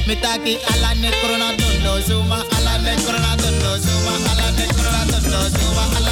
Mitaki 0.10 0.57
ala 0.73 0.90
ne 1.02 1.10
corona 1.22 1.49
dondo 1.60 2.02
zuma 2.07 2.38
ala 2.57 2.73
ne 2.81 2.94
corona 3.06 3.31
dondo 3.41 3.72
zuma 3.86 4.14
ala 4.31 4.48
ne 4.57 4.65
corona 4.73 5.02
dondo 5.11 5.40
zuma 5.53 5.84
ala 5.98 6.09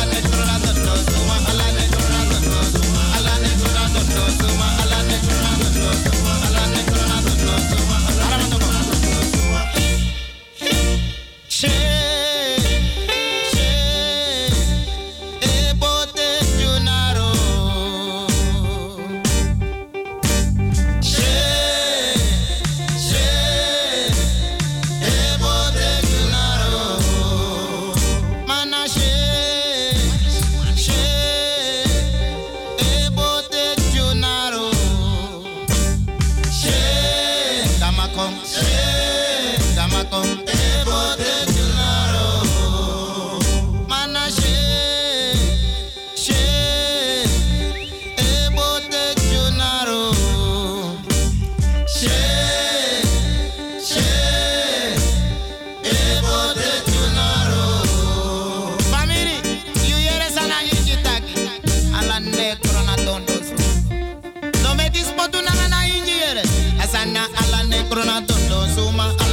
Prona 67.98 68.22
tondo 68.22 68.68
suma 68.76 69.27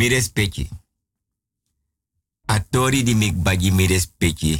Mi 0.00 0.08
respecti. 0.08 0.64
Atori 2.46 3.02
di 3.02 3.14
mik 3.14 3.34
bagi 3.34 3.70
mi 3.70 3.86
respecti. 3.86 4.56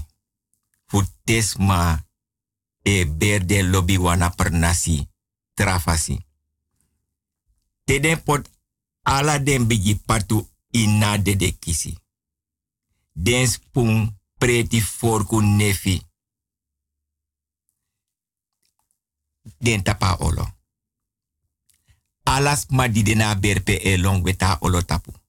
Fu 0.84 1.00
tesma 1.24 1.96
e 2.82 3.06
berde 3.06 3.62
lobby 3.62 3.96
wana 3.96 4.28
per 4.30 4.50
nasi 4.50 5.08
trafasi. 5.54 6.26
Teden 7.84 8.22
pot 8.22 8.50
ala 9.02 9.38
den 9.38 9.66
bigi 9.66 9.96
patu 9.96 10.50
ina 10.70 11.16
de 11.16 11.58
kisi. 11.58 11.96
Den 13.12 13.48
spoon 13.48 14.20
preti 14.38 14.80
forku 14.80 15.40
nefi. 15.40 16.06
Den 19.58 19.82
tapa 19.82 20.16
olo. 20.18 20.58
Alas 22.22 22.66
ma 22.68 22.88
di 22.88 23.02
dena 23.02 23.34
berpe 23.34 23.80
e 23.80 23.96
long 23.96 24.22
weta 24.22 24.58
olo 24.60 24.82
tapu. 24.84 25.19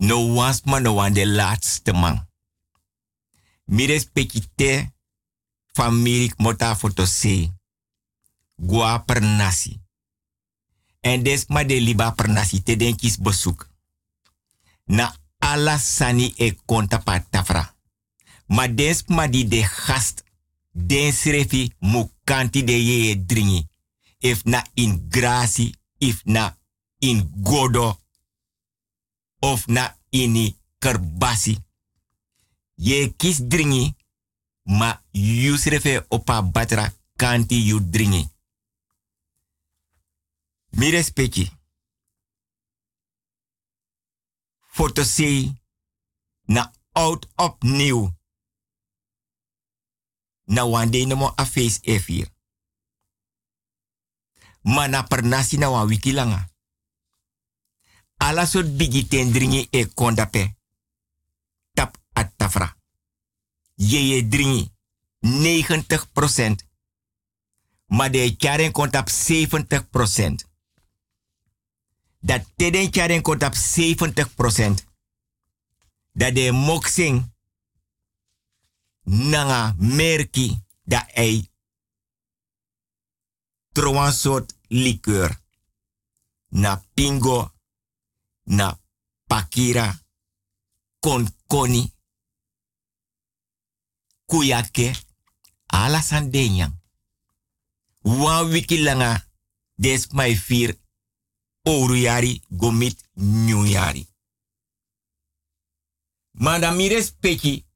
No 0.00 0.16
wans 0.34 0.62
ma 0.64 0.78
no 0.80 0.94
wan 0.96 1.12
de 1.12 1.26
laatste 1.26 1.92
man. 1.92 2.28
Mi 3.64 3.86
respecti 3.86 4.40
te 4.54 4.88
familie 5.72 6.32
mota 6.36 6.76
foto 6.76 7.04
se. 7.06 7.50
Gua 8.56 8.98
per 9.04 9.20
nasi. 9.20 9.76
En 11.00 11.22
des 11.22 11.44
ma 11.48 11.64
de 11.64 11.76
liba 11.80 12.10
per 12.16 12.28
nasi 12.28 12.62
te 12.62 12.76
den 12.76 12.96
kis 12.96 13.18
bezoek. 13.20 13.68
Na 14.84 15.12
ala 15.38 15.78
sani 15.78 16.32
e 16.36 16.54
konta 16.64 16.98
pa 16.98 17.20
tafra. 17.20 17.66
Ma 18.46 18.68
des 18.68 19.04
ma 19.06 19.28
di 19.28 19.44
de 19.48 19.60
gast. 19.86 20.24
Den 20.72 21.12
srefi 21.12 21.72
mu 21.78 22.08
kanti 22.24 22.64
de 22.64 22.72
ye 22.72 23.24
dringi. 23.26 23.66
If 24.18 24.44
na 24.44 24.64
in 24.74 25.08
grasi, 25.08 25.74
if 25.98 26.24
na 26.24 26.56
in 26.98 27.28
godo. 27.36 27.99
Of 29.40 29.66
na 29.66 29.96
ini 30.10 30.56
kerbasi. 30.78 31.58
Ye 32.74 33.12
kis 33.16 33.40
dringi, 33.48 33.96
ma 34.64 35.02
yu 35.12 35.56
srefe 35.56 36.06
opa 36.08 36.42
batra 36.42 36.92
kanti 37.16 37.66
yu 37.66 37.80
dringi. 37.90 38.28
Mi 40.70 40.90
respecti. 40.90 41.58
Voor 44.72 44.92
te 44.92 45.02
na 46.44 46.72
oud 46.92 47.26
opnieuw. 47.36 48.10
Na 50.44 50.64
wande 50.64 51.06
no 51.06 51.16
mo 51.16 51.32
a 51.36 51.44
face 51.46 51.78
e 51.82 52.26
Ma 54.62 54.86
na 54.88 55.02
per 55.02 55.22
nasi 55.22 55.56
na 55.56 55.70
wan 55.70 55.86
wiki 55.86 56.12
langa. 56.12 56.49
Ala 58.20 58.44
sot 58.46 58.76
bigi 58.76 59.06
tendringi 59.08 59.66
e 59.70 59.86
kondape. 59.94 60.42
Tap 61.72 61.96
at 62.12 62.32
tafra. 62.36 62.76
Ye 63.74 64.28
dringi 64.28 64.72
90%. 65.20 66.68
Maar 67.86 68.10
de 68.10 68.36
karen 68.36 68.72
komt 68.72 68.96
op 68.96 69.08
70%. 69.08 70.48
Dat 72.18 72.44
teden 72.56 72.90
karen 72.90 73.22
komt 73.22 73.42
op 73.42 73.54
70%. 73.54 74.84
Dat 76.12 76.34
de 76.34 76.52
moksing 76.52 77.32
nanga 79.02 79.74
merki 79.78 80.62
dat 80.84 81.10
ei 81.14 81.48
trouwen 83.72 84.12
soort 84.12 84.54
liqueur. 84.68 85.38
Na 86.48 86.84
pingo, 86.94 87.52
na 88.50 88.80
pakira, 89.26 89.98
konkoni, 91.00 91.92
kuyake, 94.26 94.96
ala 95.66 96.02
sandenyang. 96.02 96.78
Wan 98.02 98.48
wiki 98.50 98.78
langa 98.82 99.26
des 99.74 100.06
mai 100.12 100.36
fir 100.36 100.78
oru 101.64 101.96
yari 101.96 102.42
gomit 102.48 102.98
new 103.14 103.66
yari. 103.66 104.08
Manda 106.30 106.70
mi 106.70 106.88
respecti, 106.88 107.66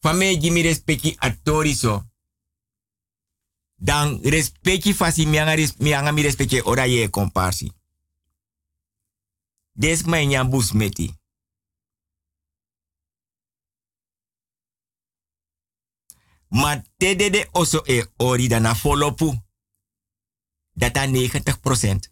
fameji 0.00 0.50
mi 0.50 0.62
respecti 0.62 1.16
atori 1.18 1.74
so. 1.74 2.04
Dan 3.74 4.20
respecti 4.22 4.94
fasi 4.94 5.26
mianga, 5.26 5.54
mianga 5.78 6.12
mi 6.12 6.22
respecti 6.22 6.60
ora 6.64 6.84
ye. 6.86 7.10
Des 9.78 10.02
mai 10.02 10.26
nyan 10.26 10.50
bus 10.50 10.72
meti. 10.72 11.14
Ma 16.48 16.82
tede 16.96 17.30
de 17.30 17.48
oso 17.52 17.82
e 17.86 18.10
ori 18.16 18.48
dana 18.48 18.74
folopu. 18.74 19.42
Data 20.72 21.06
90%. 21.06 22.10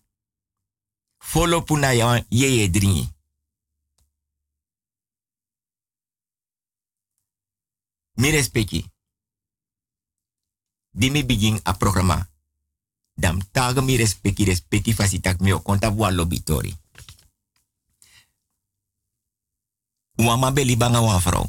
Folopu 1.19 1.77
na 1.77 1.93
ya 1.93 2.25
ye 2.29 2.49
ye 2.57 2.71
dringi. 2.71 3.15
Mi 8.15 8.31
respecti. 8.31 8.93
Di 10.91 11.11
mi 11.11 11.25
begin 11.25 11.61
a 11.63 11.73
programa. 11.73 12.31
Dam 13.15 13.51
taga 13.51 13.81
mi 13.81 13.97
respecti 13.97 14.45
respecti 14.45 14.93
fasitak 14.93 15.41
mi 15.41 15.53
o 15.53 15.63
konta 15.63 15.91
bua 15.91 16.11
lobitori. 16.11 16.85
Wama 20.17 20.53
beli 20.53 20.77
banga 20.77 21.01
wan 21.01 21.21
vrouw. 21.21 21.49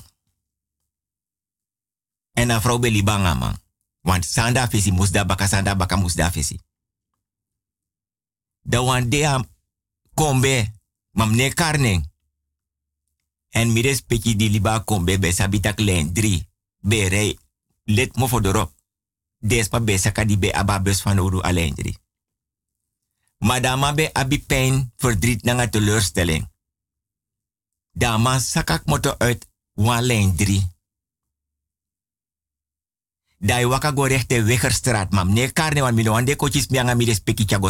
En 2.33 2.49
een 2.49 2.61
vrouw 2.61 2.79
beli 2.79 3.03
man. 3.03 3.59
Want 4.01 4.25
sanda 4.25 4.67
fesi 4.67 4.91
musda 4.91 5.25
baka 5.25 5.47
sanda 5.47 5.75
baka 5.75 5.95
musda 5.95 6.31
fesi. 6.31 6.59
Da 8.61 8.83
wan 8.83 9.09
dea 9.09 9.45
kombe 10.13 10.71
mam 11.11 11.35
ne. 11.35 12.01
En 13.49 13.73
mi 13.73 13.81
respecti 13.81 14.35
di 14.35 14.49
liba 14.49 14.79
kombe 14.79 15.19
be 15.19 15.31
sabitak 15.31 15.79
len 15.79 16.13
3. 16.13 16.47
Be 16.79 17.07
rei 17.07 17.39
let 17.83 18.15
mo 18.15 18.27
fodorop. 18.27 18.71
Despa 19.37 19.81
be 19.81 19.97
saka 19.97 20.25
di 20.25 20.37
be 20.37 20.53
aba 20.53 20.79
bus 20.79 21.01
van 21.01 21.17
uru 21.19 21.41
alleen 21.41 21.75
3. 21.75 21.97
Madama 23.37 23.93
be 23.93 24.13
abi 24.13 24.39
pijn, 24.39 24.93
verdriet 24.97 25.43
na 25.43 25.69
teleurstelling. 25.69 26.49
Dama 27.97 28.39
sakak 28.39 28.85
moto 28.85 29.15
uit 29.17 29.47
wan 29.73 30.03
lijn 30.03 30.35
3. 30.35 30.61
Dai 33.37 33.65
waka 33.65 33.91
go 33.91 34.05
rechte 34.05 34.43
Wegerstraat, 34.43 35.11
mam. 35.11 35.33
Ne 35.33 35.51
karne 35.51 35.81
wan 35.81 35.93
mino 35.93 36.13
ande 36.13 36.35
kochis 36.35 36.67
mianga 36.67 36.95
mi 36.95 37.05
respecti 37.05 37.45
chago. 37.45 37.69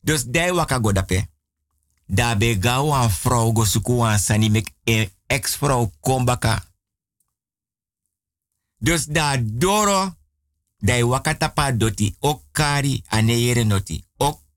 Dus 0.00 0.24
dai 0.24 0.52
waka 0.52 0.80
go 0.80 0.92
dape. 0.92 1.28
Da 2.06 2.36
be 2.36 2.56
ga 2.60 3.08
vrouw 3.08 3.52
go 3.52 3.64
suku 3.64 3.92
wan 3.96 4.18
sani 4.18 4.50
mek 4.50 4.72
e 4.84 5.10
ex-vrouw 5.26 5.90
kombaka. 6.00 6.64
Dus 8.78 9.04
da 9.06 9.36
doro 9.42 10.16
dai 10.78 11.04
waka 11.04 11.34
tapa 11.34 11.72
doti 11.72 12.16
okari 12.18 13.02
aneyere 13.08 13.64
noti. 13.64 14.04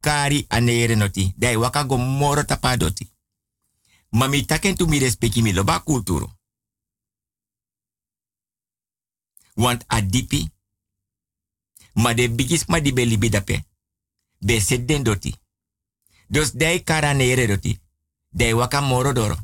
Okari 0.05 0.45
aneyere 0.49 0.95
noti. 0.95 1.33
Dai 1.37 1.55
waka 1.55 1.83
go 1.83 1.97
moro 1.97 2.43
tapa 2.43 2.77
doti. 2.77 3.09
Mami 4.09 4.45
taken 4.45 4.75
tu 4.75 4.85
mi 4.87 4.99
respecti 4.99 5.41
mi 5.41 5.51
loba 5.53 5.79
kulturo. 5.79 6.33
Want 9.55 9.83
adipi, 9.87 10.51
ma 11.93 12.13
de 12.13 12.29
bigis 12.29 12.65
ma 12.67 12.79
di 12.79 12.93
beli 12.93 13.17
bidape. 13.17 13.65
Be 14.39 14.59
set 14.59 14.87
den 14.87 15.03
doti. 15.03 15.33
Dus 16.27 16.51
dai 16.51 16.83
kara 16.83 17.13
nere 17.13 17.47
doti. 17.47 17.79
Dai 18.29 18.53
waka 18.53 18.81
moro 18.81 19.11
doro. 19.13 19.37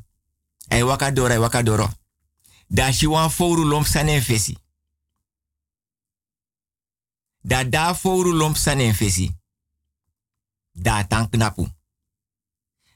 Ai 0.67 0.83
waka 0.83 1.11
doro, 1.11 1.33
ai 1.33 1.39
waka 1.39 1.63
doro. 1.63 1.89
Da 2.67 2.91
shi 2.91 3.07
wan 3.07 3.29
fouru 3.31 3.63
lom 3.65 3.83
sanen 3.85 4.21
fesi. 4.21 4.57
Da 7.41 7.63
da 7.63 7.93
fouru 7.95 8.31
lom 8.33 8.55
sanen 8.55 8.93
fesi. 8.93 9.40
Da 10.71 11.07
tan 11.07 11.29
knapu. 11.29 11.67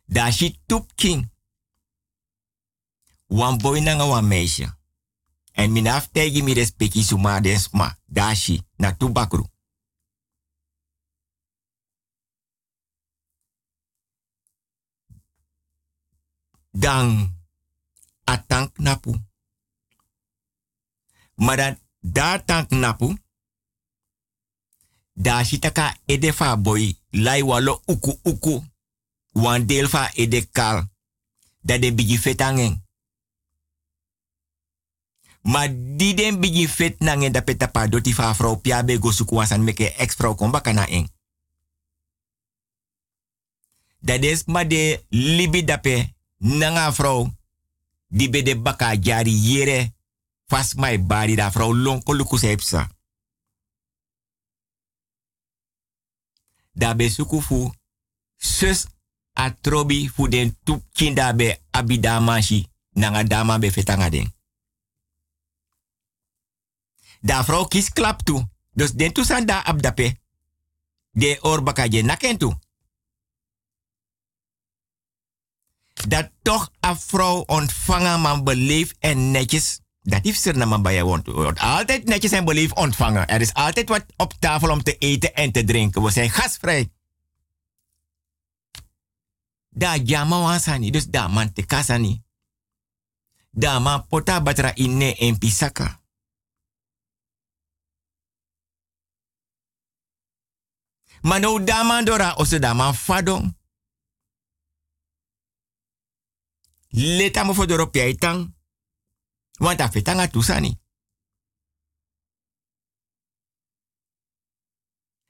Da 0.06 0.32
shi 0.32 0.62
tup 0.66 0.92
king. 0.96 1.32
Wan 3.28 3.58
boy 3.58 3.80
nanga 3.80 4.06
wan 4.06 4.28
meisje. 4.28 4.78
En 5.52 5.72
minaf 5.72 6.10
tegi 6.12 6.44
mi 6.44 6.54
respecti 6.54 7.04
suma 7.04 7.40
den 7.42 7.60
na 8.76 8.98
tubakru. 8.98 9.48
Dan 16.72 17.36
atank 18.24 18.78
napu. 18.78 19.16
Maar 21.36 21.58
dan 21.58 21.80
daar 22.00 22.46
tank 22.46 22.70
napu. 22.70 23.16
Da 25.18 25.44
shitaka 25.44 25.96
ede 26.06 26.34
fa 26.34 26.58
boy 26.58 26.92
lai 27.12 27.42
walo 27.42 27.82
uku 27.86 28.20
uku. 28.24 28.64
Wan 29.32 29.66
deel 29.66 29.88
fa 29.88 30.12
ede 30.14 30.48
kal. 30.52 30.84
Da 31.62 31.78
de 31.78 31.94
bigi. 31.94 32.20
Ma 35.42 35.68
di 35.70 36.14
den 36.14 36.40
bigi 36.40 36.68
fet 36.68 37.00
nangen 37.00 37.32
da 37.32 37.42
peta 37.42 37.68
pa 37.68 37.88
doti 37.88 38.14
fa 38.14 38.34
vrouw 38.34 38.56
pia 38.56 38.84
be 38.84 38.98
go 38.98 39.12
suku 39.12 39.36
meke 39.60 39.94
ex 39.96 40.16
vrouw 40.16 40.36
kon 40.36 40.52
baka 40.52 40.72
na 40.72 40.88
eng. 40.88 41.08
Dat 44.00 44.24
is 44.24 44.46
ma 44.46 44.64
de 44.64 45.06
libi 45.10 45.64
dape 45.64 46.14
nanga 46.38 46.94
vrouw 46.94 47.30
di 48.08 48.30
be 48.30 48.42
de 48.42 48.58
baka 48.58 48.96
jari 48.96 49.32
yere 49.32 49.94
fas 50.48 50.74
mai 50.74 51.00
bari 51.00 51.36
da 51.36 51.52
vrouw 51.52 51.74
lonko 51.74 52.14
luku 52.14 52.38
sepsa. 52.38 52.95
Da 56.76 56.96
be 56.96 57.10
suku 57.10 57.42
fu 57.42 57.72
sus 58.36 58.86
atrobi 59.34 60.10
fu 60.10 60.28
den 60.28 60.58
tup 60.64 60.84
kinda 60.92 61.34
be 61.34 61.60
abidamanshi 61.72 62.68
nanga 63.00 63.24
dama 63.24 63.60
be 63.60 63.72
fetanga 63.72 64.10
den. 64.10 64.34
Da 67.22 67.44
vrouw 67.44 67.66
kies 67.66 67.90
klap 67.90 68.22
toe. 68.22 68.48
Dus 68.74 68.92
den 68.92 69.14
toestand 69.14 69.48
da 69.48 69.64
abdape. 69.64 70.18
De 71.12 71.38
oorbaka 71.42 71.84
je 71.84 72.04
naken 72.04 72.38
toe. 72.38 72.60
Dat 76.08 76.32
toch 76.42 76.72
vrouw 76.82 77.40
ontvangen 77.46 78.22
man 78.22 78.44
beleef 78.44 78.94
en 79.00 79.32
netjes. 79.32 79.80
Dat 80.08 80.56
naar 80.56 80.82
bij 80.82 80.96
je 80.96 81.04
wordt 81.04 81.60
altijd 81.60 82.06
netjes 82.06 82.32
en 82.32 82.46
beleef 82.46 82.72
ontvangen. 82.72 83.28
Er 83.28 83.42
is 83.42 83.54
altijd 83.54 83.90
wat 83.90 84.06
op 84.18 84.34
tafel 84.40 84.70
om 84.70 84.84
te 84.84 84.98
eten 84.98 85.34
en 85.34 85.52
te 85.52 85.64
drinken. 85.64 86.04
We 86.04 86.12
zijn 86.12 86.30
gastvrij. 86.30 86.92
Da 89.70 89.96
jama 89.96 90.40
wansani, 90.40 90.92
dus 90.92 91.06
da 91.06 91.28
man 91.28 91.54
te 91.54 91.66
kasani. 91.66 92.24
Da 93.50 93.80
man 93.80 94.08
pota 94.08 94.42
batra 94.42 94.76
inne 94.76 95.16
en 95.16 95.38
pisaka. 95.38 96.02
Maar 101.22 101.40
nou 101.40 101.64
daman 101.64 102.06
dora 102.06 102.34
ose 102.34 102.60
daman 102.60 102.96
fadon. 102.96 103.58
Leta 106.88 107.44
mo 107.44 107.54
fodoro 107.54 107.86
piaitang. 107.86 108.55
Want 109.58 109.82
a 109.82 109.90
fetanga 109.92 110.28
tusani. 110.28 110.80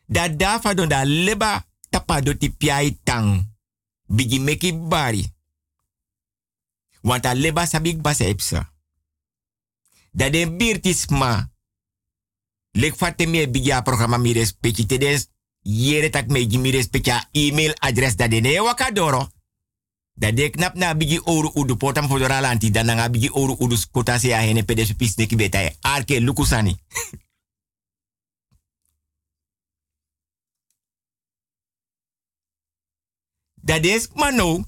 Da 0.06 0.28
da 0.30 0.60
fadon 0.60 0.90
da 0.90 1.04
leba 1.04 1.66
tapa 1.90 2.22
do 2.22 2.38
ti 2.38 2.50
piaitang. 2.50 3.54
Bigi 4.08 4.40
meki 4.40 4.74
bari. 4.74 5.34
Want 7.02 7.26
a 7.26 7.34
leba 7.34 7.66
sabik 7.66 8.02
basa 8.02 8.26
epsa. 8.26 8.74
Da 10.12 10.30
den 10.30 10.58
birtis. 10.58 11.06
Lek 12.72 12.96
fate 12.96 13.50
bigi 13.50 13.72
a 13.72 13.82
programma 13.82 14.18
mi 14.18 14.34
respecti 14.34 14.86
te 14.86 14.98
des 14.98 15.30
yere 15.62 16.10
tak 16.10 16.28
me 16.28 16.48
gimi 16.48 16.72
respecta 16.72 17.30
email 17.32 17.74
address 17.80 18.16
da 18.16 18.28
dene 18.28 18.60
wakadoro. 18.60 19.30
Da 20.18 20.32
de 20.32 20.50
knap 20.50 20.76
na 20.76 20.94
bigi 20.94 21.20
oru 21.24 21.52
udu 21.56 21.76
potam 21.76 22.08
fodora 22.08 22.40
lanti 22.42 22.72
dan 22.72 23.12
bigi 23.12 23.30
oru 23.34 23.56
udu 23.60 23.76
skota 23.78 24.20
se 24.20 24.34
a 24.34 24.40
hene 24.40 24.64
betai 24.64 25.78
arke 25.82 26.20
lukusani. 26.20 26.78
da 33.68 33.80
des 33.80 34.10
mano 34.16 34.64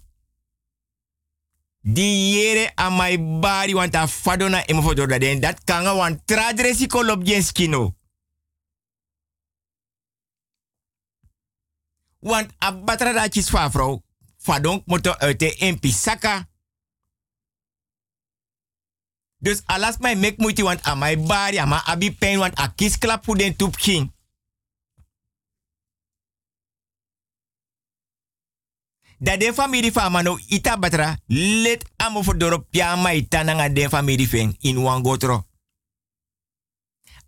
di 1.81 2.33
yere 2.33 2.71
a 2.75 2.89
mai 2.89 3.17
bari 3.17 3.73
want 3.73 3.95
a 3.95 4.07
fadona 4.07 4.63
emo 4.67 4.81
fodora 4.81 5.17
den 5.19 5.39
dat 5.39 5.63
kanga 5.63 5.93
wan 5.95 6.21
tradresi 6.25 6.87
kolop. 6.87 7.23
Want 12.19 12.51
a 12.59 12.71
batra 12.71 13.13
da. 13.13 13.27
Fadonk 14.47 14.85
moto 14.85 15.11
uit 15.11 15.39
de 15.39 15.55
impi 15.55 15.91
saka. 15.91 16.47
Dus 19.37 19.61
alas 19.65 19.97
mij 19.97 20.15
mek 20.15 20.37
moeite 20.37 20.63
want 20.63 20.85
a 20.87 20.95
mij 20.95 21.19
bari 21.19 21.57
ama 21.57 21.83
abi 21.85 22.15
pen 22.15 22.39
want 22.39 22.59
a 22.59 22.71
kis 22.75 22.97
klap 22.97 23.25
voor 23.25 23.37
den 23.37 23.55
tup 23.55 23.75
king. 23.75 24.15
Da 29.19 29.37
de 29.37 29.53
familie 29.53 29.91
van 29.91 30.11
mano 30.11 30.37
ita 30.47 30.77
batra 30.77 31.17
let 31.27 31.85
amo 31.95 32.21
voor 32.21 32.37
dorp 32.37 32.69
pia 32.69 32.95
mai 32.95 33.27
tananga 33.27 33.69
de 33.69 33.89
familie 33.89 34.27
fen 34.27 34.55
in 34.59 34.81
wangotro. 34.81 35.45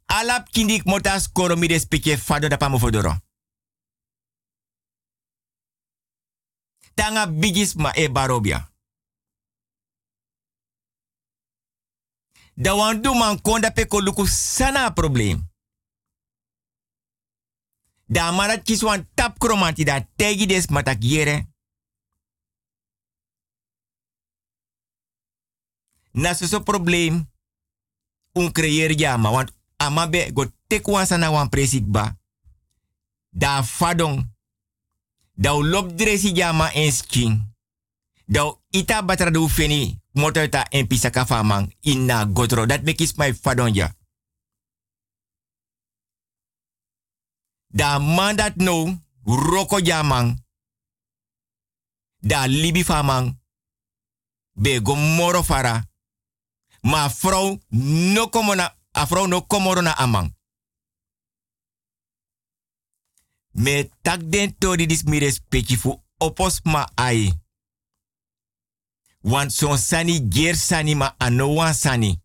Alap 0.06 0.52
kindik 0.52 0.86
motas 0.86 1.32
koro 1.32 1.56
mi 1.56 1.68
de 1.68 1.80
spike 1.80 2.18
fado 2.18 2.48
da 2.48 2.58
pamo 2.58 2.78
voor. 2.78 3.29
Tanga 7.00 7.28
bigis 7.28 7.76
ma 7.76 7.92
e 7.96 8.10
barobia. 8.10 8.68
Da 12.54 12.76
wan 12.76 13.02
du 13.02 13.14
man 13.14 13.42
konda 13.42 13.72
pe 13.72 13.86
luku 13.90 14.28
sana 14.28 14.92
problem. 14.92 15.48
Da 18.06 18.32
mara 18.32 18.58
kis 18.58 18.82
wan 18.84 19.08
tap 19.14 19.40
kromanti 19.40 19.84
da 19.84 20.02
tegi 20.16 20.46
des 20.46 20.68
matak 20.68 21.04
yere. 21.04 21.48
Na 26.12 26.34
so 26.34 26.46
so 26.48 26.60
problem 26.64 27.30
un 28.34 28.52
creëer 28.52 29.00
ja 29.00 29.18
ma 29.18 29.30
want 29.30 29.54
amabe 29.78 30.32
go 30.34 30.46
tek 30.68 30.88
wan 30.88 31.06
sana 31.06 31.32
wan 31.32 31.50
presik 31.50 31.86
ba. 31.86 32.18
Da 33.30 33.64
fadong 33.64 34.28
Dau 35.40 35.64
lop 35.64 35.96
dresi 35.96 36.34
jama 36.36 36.68
en 36.74 36.92
skin. 36.92 37.56
Dau 38.26 38.62
ita 38.70 39.02
batra 39.02 39.32
du 39.32 39.48
feni 39.48 40.02
motorta 40.12 40.66
en 40.70 40.88
pisaka 40.88 41.26
famang 41.26 41.74
inna 41.80 42.26
godro. 42.26 42.66
Dat 42.66 42.84
mekis 42.84 43.14
my 43.16 43.34
fadonja. 43.34 43.96
Da 47.68 48.00
man 48.00 48.36
dat 48.36 48.56
no 48.56 49.00
roko 49.24 49.80
jamang. 49.80 50.44
Da 52.18 52.46
libi 52.48 52.84
famang. 52.84 53.40
Be 54.54 54.82
go 54.84 54.96
moro 54.96 55.44
fara. 55.44 55.88
Ma 56.82 57.10
vrouw 57.10 57.60
no 58.14 58.30
komona, 58.30 58.76
a 58.92 59.06
vrouw 59.08 59.28
no 59.28 59.42
komoro 59.42 59.82
na 59.82 59.96
amang. 59.96 60.36
Me 63.60 63.90
tak 64.02 64.22
den 64.32 64.54
tori 64.56 64.86
dis 64.88 65.04
mi 65.04 65.20
respecti 65.20 65.76
fu 65.76 65.92
opos 66.24 66.62
ma 66.64 66.86
ai. 66.96 67.28
Want 69.24 69.52
son 69.52 69.78
sani 69.78 70.16
ger 70.32 70.56
sani 70.56 70.96
ma 70.96 71.16
ano 71.20 71.74
sani. 71.74 72.16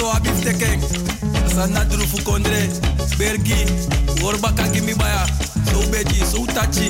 so 0.00 0.10
a 0.10 0.20
biftekek 0.20 0.80
sana 1.54 1.84
drufu 1.84 2.22
kondre 2.24 2.68
bergi 3.18 3.66
worba 4.24 4.52
kakimi 4.52 4.94
baya 4.94 5.26
so 5.72 5.78
beji 5.92 6.24
so 6.32 6.46
tachi 6.46 6.88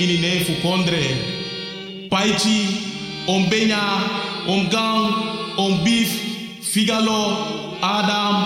Inene 0.00 0.44
fukondre 0.46 1.02
paichi 2.10 2.58
ombenya 3.28 3.82
omgang 4.48 5.04
ombif 5.58 6.08
figalo 6.72 7.22
adam 7.82 8.36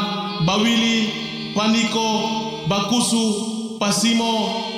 bawili 0.47 1.09
paniko 1.55 2.07
bakusu 2.69 3.25
pasimo 3.79 4.33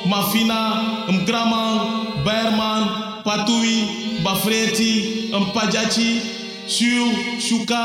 mafina 0.05 0.61
mgraman 1.09 1.81
berman 2.25 2.83
patui 3.25 3.77
bafreti 4.25 4.93
mpajachi 5.41 6.21
shu, 6.69 7.13
shuka 7.41 7.83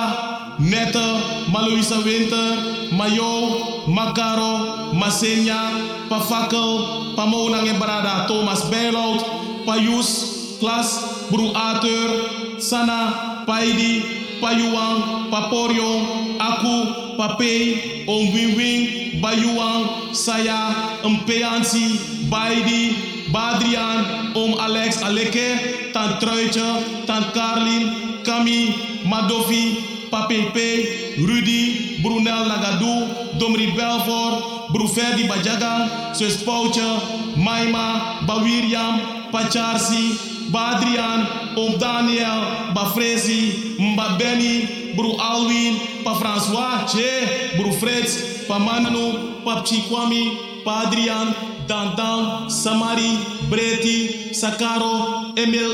Neta, 0.60 1.22
Maluisa, 1.52 1.98
winter 2.06 2.71
Mayo, 2.92 3.88
Makaro, 3.88 4.92
Masenya, 4.94 6.08
Pafakel, 6.12 7.16
Pamonang 7.16 7.66
en 7.68 7.80
Brada, 7.80 8.28
Thomas 8.28 8.68
Bijlout, 8.68 9.24
Payus, 9.66 10.60
Klas, 10.60 11.00
Bru 11.32 11.56
Arthur, 11.56 12.60
Sana, 12.60 13.44
Paidi, 13.48 14.04
Payuang, 14.44 15.32
Paporio, 15.32 16.36
Aku, 16.36 17.16
Papei, 17.16 18.04
Om 18.08 18.34
Wing 18.34 18.54
Wing, 18.60 18.82
Bayuang, 19.22 20.12
Saya, 20.14 21.00
Mpeansi, 21.08 22.28
Baidi, 22.28 22.96
Badrian, 23.32 24.36
Om 24.36 24.60
Alex 24.60 25.00
Aleke, 25.00 25.94
Tant 25.94 26.20
Truitje, 26.20 27.06
Tant 27.08 27.32
Carlin, 27.32 28.20
Kami, 28.26 28.76
Madofi, 29.08 29.91
Papepe, 30.12 31.16
Rudy, 31.18 32.00
Brunel 32.04 32.46
Nagadou, 32.46 33.40
Domri 33.40 33.72
Belfort, 33.72 34.70
Bruferdi 34.72 35.28
Bajagan, 35.28 36.14
Poutje, 36.46 36.84
Maima, 37.38 38.20
Bawiriam, 38.28 39.32
Pacharsi, 39.32 40.52
Badrian, 40.52 41.56
Om 41.56 41.78
Daniel, 41.80 42.74
Bafrezi, 42.76 43.76
Mba 43.80 44.18
Benny, 44.20 44.94
Bru 44.96 45.16
Alwin, 45.18 46.04
Pa 46.04 46.14
François, 46.16 46.86
Che, 46.92 47.56
Bru 47.58 47.72
Fritz, 47.72 48.46
Pa 48.48 48.60
Manu, 48.60 49.42
Pa 49.46 49.64
Chikwami, 49.64 50.38
Pa 50.66 50.84
Adrian, 50.88 51.34
Dandan, 51.68 52.50
Samari, 52.50 53.18
Breti, 53.50 54.34
Sakaro, 54.36 55.34
Emil, 55.38 55.72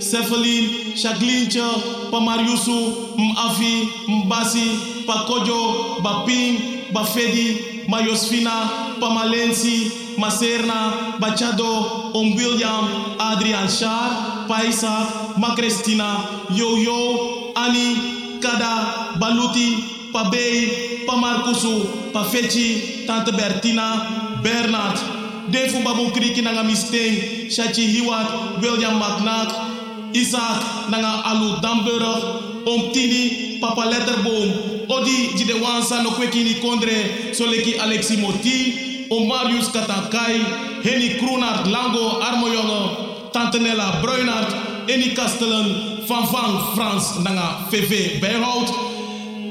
Cephalin, 0.00 0.85
Shaglincha, 0.96 2.10
Pamariusu, 2.10 3.16
Mafi, 3.18 3.88
Mbasi, 4.08 5.04
Pakojo, 5.06 6.00
Bapin, 6.02 6.92
Bafedi, 6.92 7.84
Mayosfina, 7.86 8.96
Pamalensi, 8.98 10.16
Maserna, 10.16 11.18
Bachado, 11.20 12.12
Omwilliam, 12.14 13.16
Adrian 13.20 13.68
Shar, 13.68 14.48
Paisa, 14.48 15.36
Macristina, 15.36 16.48
Yo-Yo, 16.50 17.52
Ani, 17.54 18.40
Kada, 18.40 19.18
Baluti, 19.20 20.10
Pabei, 20.12 21.04
Pamarcusu, 21.06 22.12
Pafechi, 22.12 23.06
Tante 23.06 23.32
Bertina, 23.32 24.42
Bernard, 24.42 24.96
Defu 25.50 25.84
Babu 25.84 26.10
Kriki 26.10 26.42
Nangamisting, 26.42 27.46
Shachi 27.50 27.86
Hiwat, 27.86 28.60
William 28.62 28.98
McNack, 28.98 29.65
Isaac 30.16 30.88
Nanga 30.90 31.22
Alu 31.28 31.60
Damburg, 31.60 32.66
Om 32.66 32.92
Tini, 32.92 33.58
Papa 33.60 33.82
Letterboom, 33.82 34.88
Odi 34.88 35.36
Jide 35.36 35.60
Wansa 35.60 36.02
no 36.02 36.10
Kwekini 36.10 36.54
Kondre, 36.60 37.34
Soleki 37.34 37.78
Alexi 37.78 38.16
Moti, 38.16 39.06
Om 39.10 39.28
Marius 39.28 39.68
Katankai, 39.68 40.82
Henny 40.82 41.20
Kroenart 41.20 41.66
Lango 41.66 42.20
Armojonge, 42.22 43.32
Tante 43.32 43.58
Nella 43.58 44.00
Bruinart, 44.02 44.88
Eni 44.88 45.14
Kastelen, 45.14 46.06
Van 46.06 46.26
Van 46.32 46.74
Frans 46.74 47.18
Nanga 47.22 47.68
VV 47.70 48.20
Bijhout, 48.20 48.68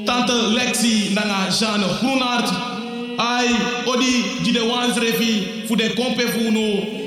Tante 0.04 0.32
Lexi 0.56 1.14
Nanga 1.14 1.50
Jeanne 1.50 1.86
Groenart, 2.00 2.74
Ai, 3.18 3.48
odi 3.86 4.24
jide 4.44 4.60
wans 4.68 4.98
refi 4.98 5.64
fu 5.66 5.74
de 5.74 5.94
kompe 5.94 6.28
fu 6.28 6.52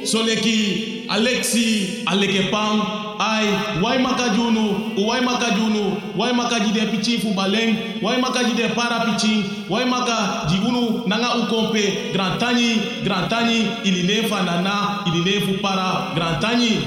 soleki 0.04 1.06
Alexi 1.08 2.02
aleke 2.06 2.50
pang 2.50 3.09
ay 3.20 3.46
way 3.84 3.98
makajunu? 4.00 4.96
Way 5.08 5.22
makajunu? 5.22 6.16
Way 6.16 6.32
makaji 6.34 6.72
de 6.72 6.86
pichi 6.88 7.20
fubaleng 7.20 8.02
way 8.02 8.18
makaji 8.22 8.56
de 8.56 8.70
para 8.74 9.06
pichi? 9.06 9.44
Way 9.70 9.86
maka 9.86 10.48
jigunu 10.50 11.04
nanga 11.08 11.36
ukompe? 11.36 12.12
Grantani 12.14 12.80
grantani 13.04 13.68
ilile 13.84 14.24
fanana 14.30 15.04
ilile 15.08 15.42
fupara 15.42 16.16
grantani 16.16 16.80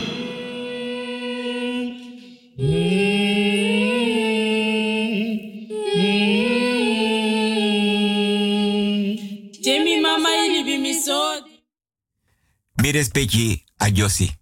Temi 9.63 10.01
mama 10.01 10.29
ili 10.47 10.65
bimiso. 10.65 11.45
Beres 12.83 13.11
a 13.79 13.91
Josie. 13.91 14.42